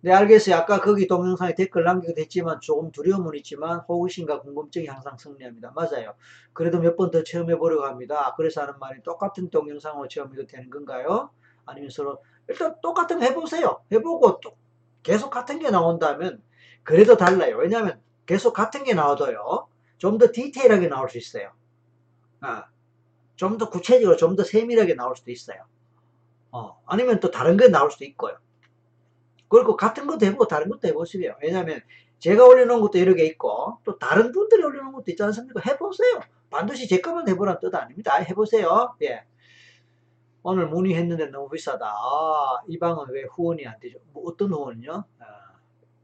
[0.00, 0.54] 네, 알겠어요.
[0.54, 5.72] 아까 거기 동영상에 댓글 남기기도 했지만 조금 두려움은 있지만 호기심과 궁금증이 항상 승리합니다.
[5.74, 6.14] 맞아요.
[6.52, 8.32] 그래도 몇 번 더 체험해 보려고 합니다.
[8.36, 11.30] 그래서 하는 말이 똑같은 동영상으로 체험해도 되는 건가요?
[11.66, 13.82] 아니면 서로 일단 똑같은 거 해보세요.
[13.90, 14.56] 해보고 또
[15.02, 16.42] 계속 같은 게 나온다면
[16.84, 17.56] 그래도 달라요.
[17.58, 19.66] 왜냐하면 계속 같은 게 나와도요.
[19.98, 21.50] 좀 더 디테일하게 나올 수 있어요.
[22.40, 22.66] 아,
[23.38, 25.58] 좀 더 구체적으로 좀 더 세밀하게 나올 수도 있어요.
[26.52, 28.36] 어, 아니면 또 다른 게 나올 수도 있고요.
[29.48, 31.36] 그리고 같은 것도 해보고 다른 것도 해보시고요.
[31.42, 31.80] 왜냐하면
[32.18, 35.60] 제가 올려놓은 것도 개 있고 또 다른 분들이 올려놓은 것도 있지 않습니까?
[35.66, 36.20] 해보세요.
[36.50, 38.16] 반드시 제 것만 해보라는 뜻 아닙니다.
[38.16, 38.96] 해보세요.
[39.02, 39.24] 예.
[40.42, 41.86] 오늘 문의했는데 너무 비싸다.
[41.86, 43.98] 아, 이 방은 왜 후원이 안 되죠?
[44.12, 45.04] 뭐 어떤 후원은요?
[45.20, 45.24] 아,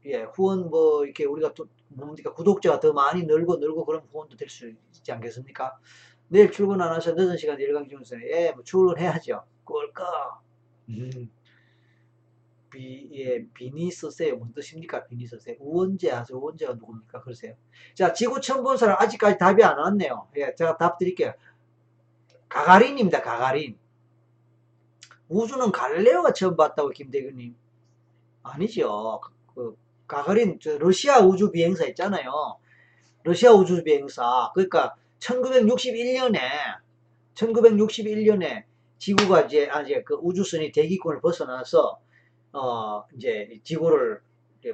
[0.05, 4.49] 예, 후원 뭐 이렇게 우리가 또 뭡니까 구독자가 더 많이 늘고 늘고 그런 후원도 될
[4.49, 5.77] 수 있지 않겠습니까?
[6.27, 9.43] 내일 출근 안 하셔 늦은 시간에 중에서 예, 뭐 출근해야죠.
[9.63, 10.39] 꿀까?
[10.89, 11.29] 음.
[12.69, 14.35] 비, 예, 비니 쓰세요.
[14.35, 15.05] 뭔 뜻입니까?
[15.05, 15.55] 비니 쓰세요.
[15.59, 16.37] 우원재 하세요.
[16.37, 17.21] 우원재가 누굽니까?
[17.21, 17.55] 그러세요.
[17.93, 20.27] 자, 지구 처음 본 사람 아직까지 답이 안 왔네요.
[20.35, 21.33] 예, 제가 답 드릴게요.
[22.49, 23.21] 가가린입니다.
[23.21, 23.77] 가가린.
[25.29, 27.55] 우주는 갈레오가 처음 봤다고 김대근님.
[28.43, 29.21] 아니죠.
[29.53, 29.77] 그,
[30.07, 32.57] 가가린, 러시아 우주 비행사 있잖아요.
[33.23, 34.51] 러시아 우주 비행사.
[34.53, 34.95] 그러니까
[35.25, 36.39] 1961년에
[37.33, 38.63] 1961년에
[38.97, 41.99] 지구가 이제 아직 그 우주선이 대기권을 벗어나서
[42.53, 44.21] 어, 이제 지구를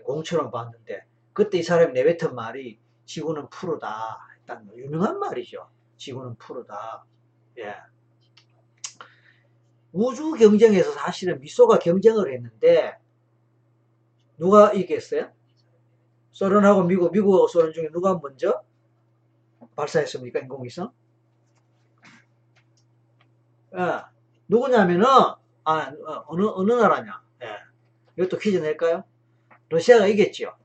[0.03, 1.03] 공처럼 봤는데
[1.33, 4.19] 그때 이 사람이 내뱉은 말이 지구는 푸르다.
[4.39, 5.67] 일단 뭐 유명한 말이죠.
[5.97, 7.05] 지구는 푸르다.
[7.59, 7.75] 예.
[9.91, 12.97] 우주 경쟁에서 사실은 미소가 경쟁을 했는데
[14.37, 15.31] 누가 이겼어요?
[16.31, 18.63] 소련하고 미국, 미국하고 소련 중에 누가 먼저
[19.75, 20.39] 발사했습니까?
[20.39, 20.91] 인공위성?
[23.75, 24.03] 예.
[24.47, 27.21] 누구냐면은 아, 어, 어느 어느 나라냐?
[27.43, 27.47] 예.
[28.17, 29.03] 이것도 퀴즈 낼까요?
[29.69, 30.55] 러시아가 이겼죠.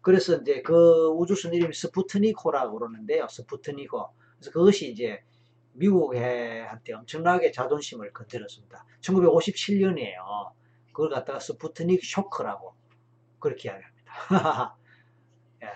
[0.00, 3.26] 그래서 이제 그 우주선 이름이 스푸트니크라고 그러는데요.
[3.28, 4.10] 스푸트니크.
[4.36, 5.22] 그래서 그것이 이제
[5.72, 8.84] 미국한테 엄청나게 자존심을 건드렸습니다.
[9.00, 10.52] 1957년이에요.
[10.92, 12.74] 그걸 갖다가 스푸트닉 쇼크라고
[13.38, 14.76] 그렇게 이야기합니다.
[15.62, 15.68] 예.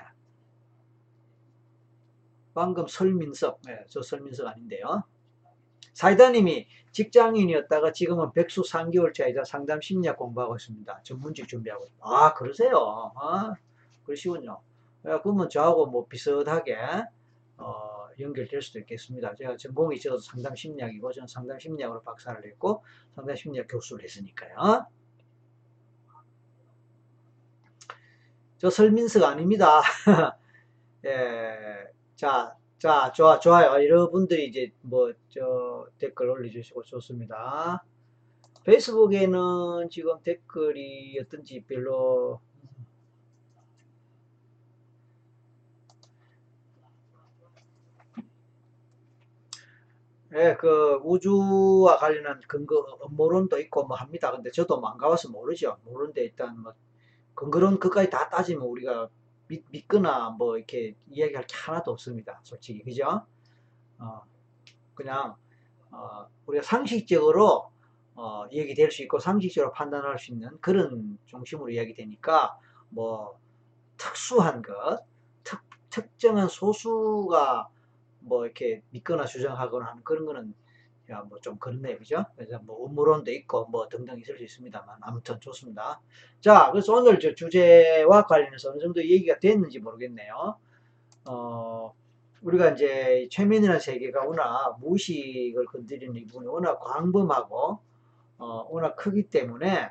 [2.59, 5.05] 방금 설민석, 예, 저 설민석 아닌데요.
[5.93, 11.03] 사이다님이 직장인이었다가 지금은 백수 3개월 차이자 상담 심리학 공부하고 있습니다.
[11.05, 12.05] 전문직 준비하고 있습니다.
[12.05, 13.13] 아, 그러세요.
[13.15, 13.55] 아,
[14.05, 14.61] 그러시군요.
[15.07, 16.77] 예, 그러면 저하고 뭐 비슷하게,
[17.59, 19.37] 어, 연결될 수도 있겠습니다.
[19.37, 22.83] 제가 전공이 저 상담 심리학이고, 저는 상담 심리학으로 박사를 했고,
[23.15, 24.85] 상담 심리학 교수를 했으니까요.
[28.57, 29.81] 저 설민석 아닙니다.
[31.05, 31.79] 예,
[32.19, 33.71] 자, 자, 좋아, 좋아요.
[33.85, 37.85] 여러분들이 이제 뭐, 저, 댓글 올려주시고 좋습니다.
[38.65, 42.41] 페이스북에는 지금 댓글이 어떤지 별로,
[50.35, 54.31] 예, 그, 우주와 관련한 근거, 업무론도 있고 뭐 합니다.
[54.33, 55.79] 근데 저도 뭐 안 가봐서 모르죠.
[55.85, 56.75] 모르는데 일단 뭐,
[57.35, 59.09] 근거론 그까지 다 따지면 우리가
[59.49, 62.41] 믿, 믿거나 뭐 이렇게 이야기할 게 하나도 없습니다.
[62.45, 62.83] 솔직히.
[62.83, 63.27] 그죠?
[63.99, 64.23] 어,
[64.95, 65.37] 그냥,
[65.91, 67.71] 어, 우리가 상식적으로,
[68.17, 72.59] 어, 얘기 될 수 있고 상식적으로 판단할 수 있는 그런 중심으로 이야기 되니까
[72.91, 73.39] 뭐,
[73.97, 75.05] 특수한 것,
[75.45, 75.61] 특,
[75.91, 77.69] 특정한 소수가
[78.21, 80.55] 뭐 이렇게 믿거나 주장하거나 하는 그런 거는
[81.29, 81.99] 뭐 좀 그렇네요.
[81.99, 82.25] 그죠?
[82.37, 86.01] 그래서 뭐 음모론도 있고 뭐 등등 있을 수 있습니다만 아무튼 좋습니다.
[86.41, 90.59] 자, 그래서 오늘 저 주제와 관련해서 어느 정도 얘기가 됐는지 모르겠네요.
[91.27, 91.95] 어,
[92.43, 97.79] 우리가 이제 최면이라는 세계가 워낙 무의식을 건드리는 이 부분이 워낙 광범하고
[98.39, 99.91] 어, 워낙 크기 때문에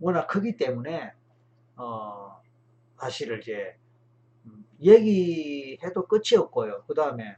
[0.00, 1.12] 워낙 크기 때문에
[1.76, 2.40] 어,
[2.98, 3.76] 사실을 이제
[4.46, 6.84] 음, 얘기해도 끝이 없고요.
[6.86, 7.36] 그 다음에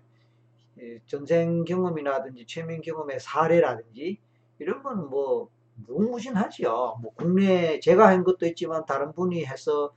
[1.06, 4.19] 전생 경험이라든지 최면 경험의 사례라든지
[4.59, 6.98] 이런 거는 뭐 무궁무진하지요.
[7.02, 9.93] 뭐 국내 제가 한 것도 있지만 다른 분이 해서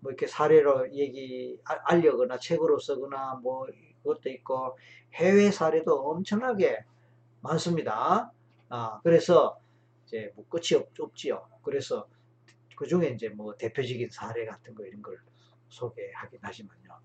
[0.00, 3.66] 뭐 이렇게 사례로 얘기 알려거나 책으로 쓰거나 뭐
[4.02, 4.76] 그것도 있고
[5.14, 6.84] 해외 사례도 엄청나게
[7.42, 8.32] 많습니다.
[8.68, 9.60] 아 그래서
[10.06, 11.46] 이제 뭐 끝이 없, 없지요.
[11.62, 12.08] 그래서
[12.76, 15.18] 그 중에 이제 뭐 대표적인 사례 같은 거 이런 걸
[15.68, 16.98] 소개하긴 하지만요.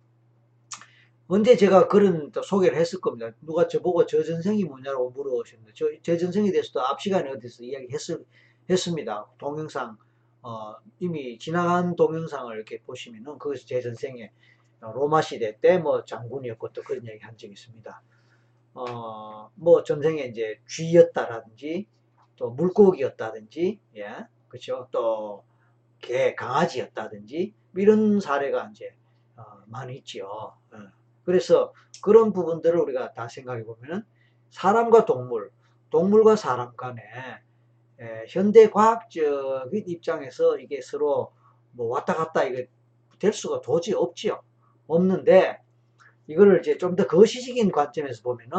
[1.27, 3.31] 언제 제가 그런 소개를 했을 겁니다.
[3.41, 7.87] 누가 저보고 저 전생이 뭐냐고 물어보셨는데, 저, 제 전생에 대해서도 앞 시간에 어디서 이야기
[8.69, 9.27] 했습니다.
[9.39, 9.97] 동영상,
[10.43, 14.31] 어, 이미 지나간 동영상을 이렇게 보시면은 그것이 제 전생에
[14.81, 18.01] 로마 시대 때 뭐 장군이었고 또 그런 이야기 한 적이 있습니다.
[18.75, 21.87] 어, 뭐 전생에 이제 쥐였다라든지
[22.35, 24.87] 또 물고기였다든지, 예, 그렇죠.
[24.91, 25.43] 또
[25.99, 28.93] 개, 강아지였다든지 이런 사례가 이제
[29.37, 30.27] 어, 많이 있지요.
[30.27, 30.94] 어.
[31.25, 31.73] 그래서
[32.03, 34.03] 그런 부분들을 우리가 다 생각해 보면은
[34.51, 35.51] 사람과 동물,
[35.89, 37.01] 동물과 사람 간에
[37.99, 41.31] 에, 현대 과학적인 입장에서 이게 서로
[41.71, 42.69] 뭐 왔다 갔다 이게
[43.19, 44.41] 될 수가 도저히 없지요.
[44.87, 45.61] 없는데
[46.27, 48.51] 이거를 이제 좀 더 거시적인 관점에서 보면은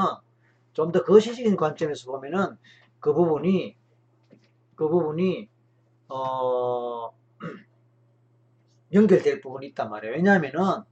[0.73, 2.57] 좀 더 거시적인 관점에서 보면은
[3.01, 3.77] 그 부분이
[4.77, 5.49] 그 부분이
[6.09, 7.11] 어
[8.93, 10.15] 연결될 부분이 있단 말이에요.
[10.17, 10.83] 왜냐하면은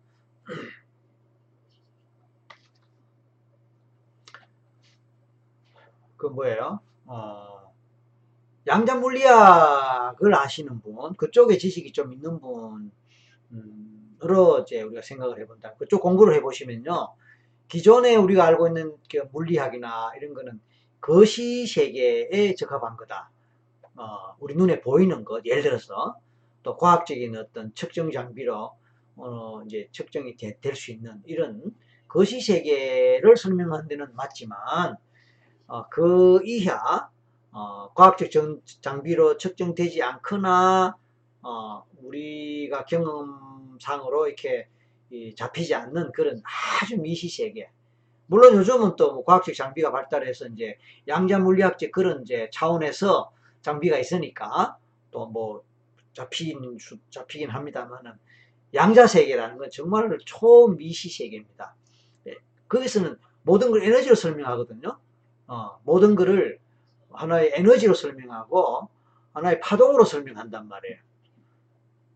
[6.29, 6.81] 그 뭐예요?
[7.07, 7.73] 어,
[8.67, 12.91] 양자 물리학을 아시는 분, 그쪽에 지식이 좀 있는 분으로
[14.61, 15.75] 이제 우리가 생각을 해본다.
[15.75, 17.15] 그쪽 공부를 해보시면요.
[17.69, 20.61] 기존에 우리가 알고 있는 그 물리학이나 이런 거는
[21.01, 23.31] 거시 세계에 적합한 거다.
[23.97, 26.17] 어, 우리 눈에 보이는 것, 예를 들어서
[26.63, 28.73] 또 과학적인 어떤 측정 장비로
[29.17, 31.63] 어, 이제 측정이 될 수 있는 이런
[32.09, 34.97] 거시 세계를 설명하는 데는 맞지만
[35.67, 37.09] 어, 그 이하
[37.53, 40.97] 어, 과학적 정, 장비로 측정되지 않거나
[41.43, 44.69] 어, 우리가 경험상으로 이렇게
[45.37, 46.43] 잡히지 않는 그런
[46.83, 47.71] 아주 미시세계
[48.27, 53.31] 물론 요즘은 또 뭐 과학적 장비가 발달해서 이제 양자 물리학적 그런 이제 차원에서
[53.63, 54.77] 장비가 있으니까
[55.11, 55.63] 또 뭐
[56.15, 56.79] 잡히긴
[57.11, 58.13] 잡히긴 합니다만은
[58.73, 61.75] 양자 세계라는 건 정말 초미시 세계입니다.
[62.29, 62.37] 예,
[62.69, 64.99] 거기서는 모든 걸 에너지로 설명하거든요.
[65.47, 66.59] 어, 모든 것을
[67.13, 68.89] 하나의 에너지로 설명하고
[69.33, 70.99] 하나의 파동으로 설명한단 말이에요.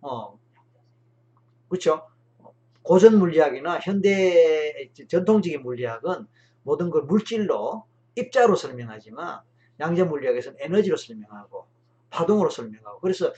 [0.01, 0.39] 어,
[1.69, 2.09] 그렇죠?
[2.83, 6.27] 고전 물리학이나 현대 전통적인 물리학은
[6.63, 7.85] 모든 걸 물질로
[8.15, 9.41] 입자로 설명하지만
[9.79, 11.67] 양자 물리학에서는 에너지로 설명하고
[12.11, 13.33] 파동으로 설명하고 그래서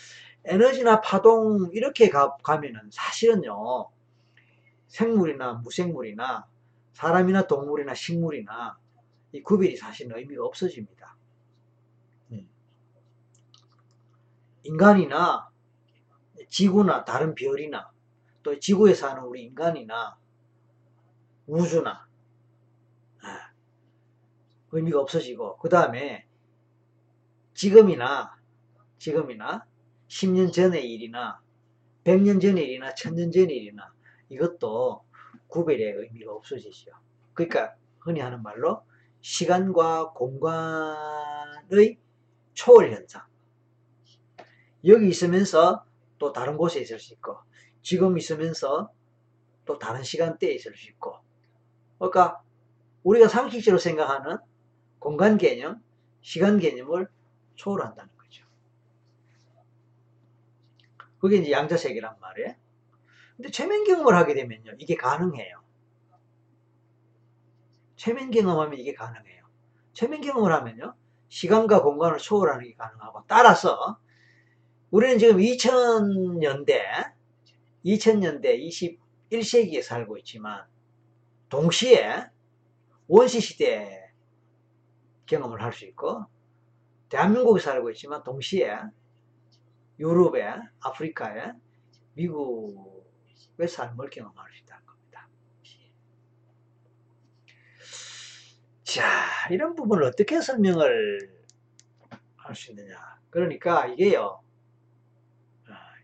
[0.45, 3.89] 에너지나 파동 이렇게 가, 가면은 사실은요
[4.87, 6.47] 생물이나 무생물이나
[6.93, 8.79] 사람이나 동물이나 식물이나
[9.33, 11.17] 이 구별이 사실 의미가 없어집니다.
[12.33, 12.49] 음.
[14.65, 15.51] 인간이나
[16.49, 17.91] 지구나 다른 별이나
[18.43, 20.17] 또 지구에 사는 우리 인간이나
[21.47, 22.09] 우주나
[23.23, 23.53] 아,
[24.73, 26.27] 의미가 없어지고 그 다음에
[27.55, 28.37] 지금이나
[28.99, 29.67] 지금이나
[30.09, 31.41] 10년 전의 일이나
[32.05, 33.93] 100년 전의 일이나 1000년 전의 일이나
[34.29, 35.05] 이것도
[35.49, 36.93] 구별의 의미가 없어지죠.
[37.35, 38.83] 그러니까 흔히 하는 말로
[39.21, 41.99] 시간과 공간의
[42.55, 43.23] 초월 현상.
[44.87, 45.85] 여기 있으면서
[46.19, 47.39] 또 다른 곳에 있을 수 있고
[47.83, 48.91] 지금 있으면서
[49.65, 51.17] 또 다른 시간대에 있을 수 있고
[51.99, 52.43] 그러니까
[53.03, 54.39] 우리가 상식적으로 생각하는
[54.99, 55.83] 공간 개념,
[56.21, 57.09] 시간 개념을
[57.55, 58.45] 초월한다는 거죠.
[61.19, 62.55] 그게 이제 양자색이란 말이에요.
[63.37, 64.73] 근데 최면 경험을 하게 되면요.
[64.79, 65.63] 이게 가능해요.
[68.01, 69.45] 최면 경험하면 이게 가능해요.
[69.93, 70.95] 최면 경험을 하면요.
[71.29, 73.99] 시간과 공간을 초월하는 게 가능하고 따라서
[74.91, 77.13] 우리는 지금 2000년대
[77.85, 78.99] 2000년대
[79.31, 80.65] 21세기에 살고 있지만
[81.51, 82.25] 동시에
[83.07, 84.15] 원시시대
[85.27, 86.25] 경험을 할 수 있고
[87.11, 88.79] 대한민국에 살고 있지만 동시에
[89.99, 91.53] 유럽에 아프리카에
[92.15, 94.70] 미국의 삶을 경험할 수 겁니다.
[98.93, 101.31] 자 이런 부분을 어떻게 설명을
[102.37, 102.97] 할 수 있느냐
[103.31, 104.41] 그러니까 이게요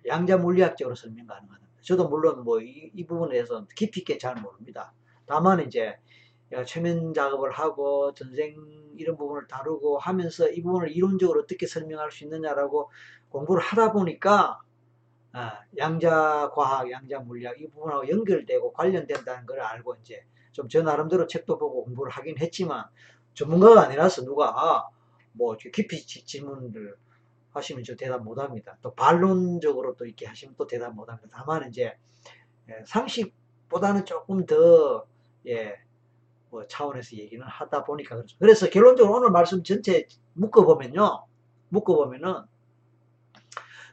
[0.06, 1.66] 양자 물리학적으로 설명 가능하다.
[1.82, 4.92] 저도 물론 뭐이 이 부분에 대해서 깊이 있게 잘 모릅니다.
[5.26, 5.98] 다만 이제
[6.66, 8.54] 최면 작업을 하고 전생
[8.96, 12.90] 이런 부분을 다루고 하면서 이 부분을 이론적으로 어떻게 설명할 수 있느냐라고
[13.30, 14.60] 공부를 하다 보니까
[15.32, 20.24] 아, 양자 과학, 양자 물리학 이 부분하고 연결되고 관련된다는 걸 알고 이제
[20.56, 22.84] 좀 저 나름대로 책도 보고 공부를 하긴 했지만
[23.34, 24.88] 전문가가 아니라서 누가 아,
[25.32, 26.96] 뭐 깊이 질문을
[27.52, 28.76] 하시면 저 대답 못 합니다.
[28.82, 31.28] 또 반론적으로 또 이렇게 하시면 또 대답 못 합니다.
[31.32, 31.96] 다만 이제
[32.68, 35.06] 예, 상식보다는 조금 더
[35.46, 35.78] 예,
[36.50, 38.36] 뭐 차원에서 얘기는 하다 보니까 그렇죠.
[38.38, 41.26] 그래서 결론적으로 오늘 말씀 전체 묶어보면요.
[41.68, 42.44] 묶어보면은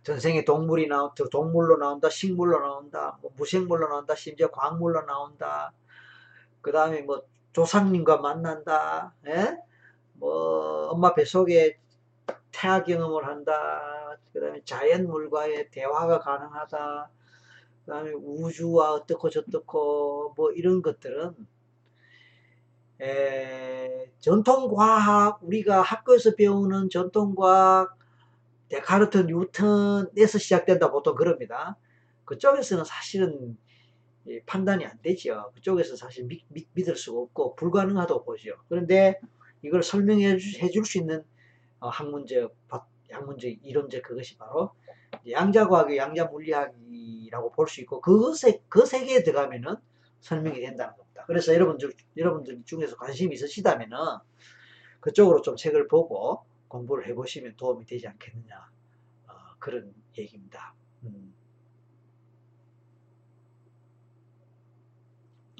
[0.03, 5.73] 전생에 동물이 나온다, 동물로 나온다, 식물로 나온다, 뭐 무생물로 나온다, 심지어 광물로 나온다.
[6.63, 7.21] 그 다음에 뭐
[7.51, 9.57] 조상님과 만난다, 예?
[10.13, 11.77] 뭐 엄마 뱃속에
[12.51, 14.17] 태아 경험을 한다.
[14.31, 17.11] 그 다음에 자연물과의 대화가 가능하다.
[17.85, 21.35] 그 다음에 우주와 어떻고 저떻고 뭐 이런 것들은
[23.01, 27.97] 에, 전통과학 우리가 학교에서 배우는 전통과학
[28.69, 31.77] 데카르트 뉴턴에서 시작된다 보통 그럽니다.
[32.23, 33.57] 그쪽에서는 사실은
[34.45, 35.51] 판단이 안 되죠.
[35.55, 38.55] 그쪽에서 사실 믿, 믿, 을 수가 없고 불가능하다고 보죠.
[38.69, 39.19] 그런데
[39.61, 41.23] 이걸 설명해 줄 수 있는
[41.79, 42.55] 어, 학문적,
[43.11, 44.71] 학문적, 이론적 그것이 바로
[45.29, 49.75] 양자과학의 양자물리학이라고 볼 수 있고 그것에, 그 세계에 들어가면은
[50.21, 51.23] 설명이 된다는 겁니다.
[51.27, 53.97] 그래서 여러분들, 여러분들 중에서 관심이 있으시다면은
[55.01, 58.69] 그쪽으로 좀 책을 보고 공부를 해보시면 도움이 되지 않겠느냐.
[59.27, 60.73] 어, 그런 얘기입니다.
[61.03, 61.32] 음.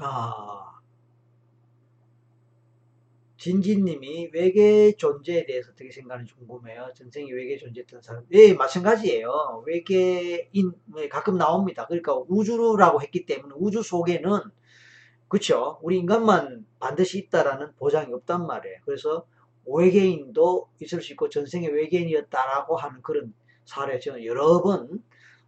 [0.02, 0.80] 아,
[3.38, 6.92] 진진님이 외계 존재에 대해서 어떻게 생각하는지 궁금해요.
[6.96, 8.26] 전생에 외계 존재했던 사람.
[8.32, 9.64] 예, 마찬가지예요.
[9.68, 11.86] 외계인 네, 가끔 나옵니다.
[11.86, 14.40] 그러니까 우주라고 했기 때문에 우주 속에는
[15.28, 15.78] 그렇죠.
[15.82, 18.78] 우리 인간만 반드시 있다라는 보장이 없단 말이에요.
[18.86, 19.26] 그래서
[19.66, 23.34] 외계인도 있을 수 있고 전생에 외계인이었다라고 하는 그런
[23.66, 25.04] 사례 저는 여러 번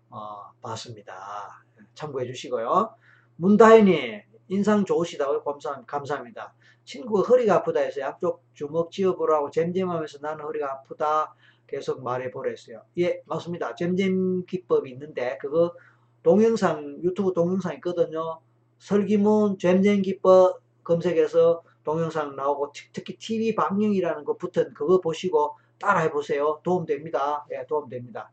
[0.09, 1.63] 어, 봤습니다.
[1.93, 2.93] 참고해 주시고요.
[3.37, 5.43] 문다현이 인상 좋으시다고
[5.87, 6.53] 감사합니다.
[6.83, 11.35] 친구가 허리가 아프다 해서 양쪽 주먹 쥐어보라고 잼잼하면서 나는 허리가 아프다
[11.67, 12.83] 계속 말해보랬어요.
[12.99, 13.75] 예, 맞습니다.
[13.75, 15.73] 잼잼 기법이 있는데 그거
[16.21, 18.39] 동영상 유튜브 동영상 있거든요.
[18.77, 26.59] 설기문 잼잼 기법 검색해서 동영상 나오고 특히 TV 방영이라는 거 붙은 그거 보시고 따라해 보세요.
[26.63, 27.45] 도움됩니다.
[27.51, 28.31] 예, 도움됩니다.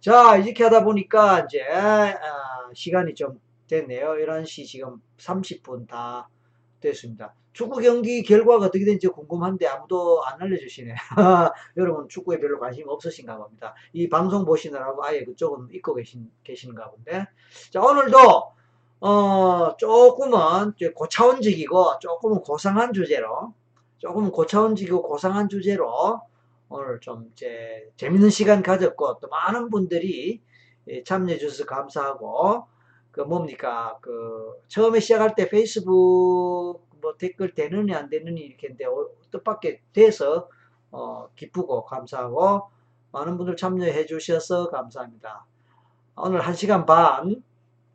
[0.00, 4.14] 자, 이렇게 하다 보니까 이제 아, 시간이 좀 됐네요.
[4.14, 6.28] 11시 지금 30분 다
[6.80, 7.34] 됐습니다.
[7.52, 10.94] 축구 경기 결과가 어떻게 되는지 궁금한데 아무도 안 알려주시네.
[11.76, 13.74] 여러분 축구에 별로 관심 없으신가 봅니다.
[13.92, 17.26] 이 방송 보시느라고 아예 그쪽은 잊고 계신, 계시는가 본데.
[17.70, 18.52] 자, 오늘도,
[19.00, 23.52] 어, 조금은 고차원적이고 조금은 고상한 주제로,
[23.98, 26.20] 조금은 고차원적이고 고상한 주제로
[26.68, 30.40] 오늘 좀 이제 재밌는 시간 가졌고 또 많은 분들이
[30.88, 32.66] 예, 참여해 주셔서 감사하고
[33.18, 39.08] 그 뭡니까 그 처음에 시작할 때 페이스북 뭐 댓글 되느니 안 되느니 이렇게 했는데 어,
[39.32, 40.48] 뜻밖의 돼서
[40.92, 42.68] 어, 기쁘고 감사하고
[43.10, 45.44] 많은 분들 참여해 주셔서 감사합니다.
[46.14, 47.42] 오늘 1시간 반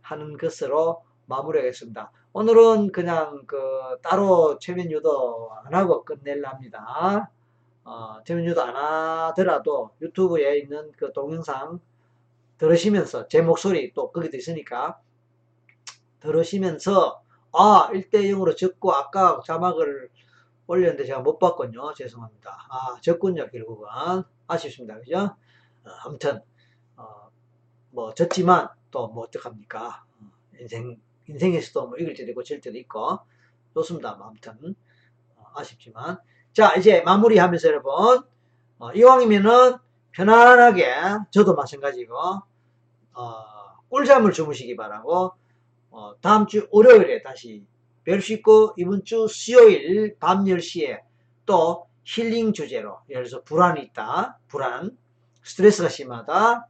[0.02, 2.12] 하는 것으로 마무리하겠습니다.
[2.34, 3.58] 오늘은 그냥 그
[4.02, 7.32] 따로 최면 유도 안 하고 끝낼랍니다.
[7.86, 11.80] 어, 최면 유도 안 하더라도 유튜브에 있는 그 동영상
[12.58, 15.00] 들으시면서 제 목소리 또 거기도 있으니까
[16.24, 17.22] 들으시면서
[17.52, 20.10] 아 1대0으로 졌고 아까 자막을
[20.68, 21.94] 올렸는데 제가 못 봤군요.
[21.94, 22.68] 죄송합니다.
[22.70, 23.88] 아 졌군요 결국은
[24.48, 24.98] 아쉽습니다.
[25.00, 25.36] 그죠?
[25.86, 26.40] 어, 아무튼
[26.96, 27.30] 어,
[27.92, 30.04] 뭐 졌지만 또 뭐 어떡합니까?
[30.22, 30.98] 어, 인생
[31.28, 33.20] 인생에서도 뭐 이길 때도 있고 질 때도 있고
[33.74, 34.14] 좋습니다.
[34.16, 34.76] 뭐 아무튼
[35.36, 36.18] 어, 아쉽지만
[36.54, 38.24] 자 이제 마무리하면서 여러분
[38.80, 39.78] 어, 이왕이면은
[40.12, 40.94] 편안하게
[41.32, 42.16] 저도 마찬가지고
[43.14, 43.44] 어,
[43.90, 45.34] 꿀잠을 주무시기 바라고
[45.94, 47.66] 어, 다음 주 월요일에 다시
[48.06, 51.02] 뵐 수 있고 이번 주 수요일 밤 10시에
[51.46, 54.98] 또 힐링 주제로 예를 들어서 불안이 있다 불안
[55.44, 56.68] 스트레스가 심하다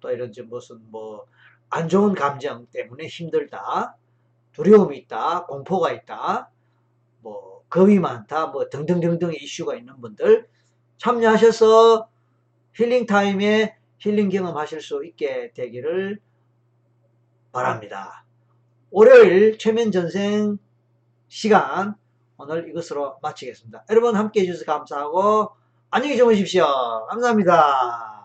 [0.00, 1.26] 또 이런 좀 무슨 뭐
[1.70, 3.96] 안 좋은 감정 때문에 힘들다
[4.52, 6.50] 두려움이 있다 공포가 있다
[7.20, 10.48] 뭐 겁이 많다 뭐 등등등등의 이슈가 있는 분들
[10.98, 12.08] 참여하셔서
[12.74, 16.18] 힐링 타임에 힐링 경험하실 수 있게 되기를
[17.52, 18.24] 바랍니다.
[18.92, 20.58] 월요일 최면 전생
[21.28, 21.94] 시간
[22.36, 23.84] 오늘 이것으로 마치겠습니다.
[23.88, 25.50] 여러분 함께 해 주셔서 감사하고
[25.90, 26.64] 안녕히 주무십시오.
[27.08, 28.19] 감사합니다.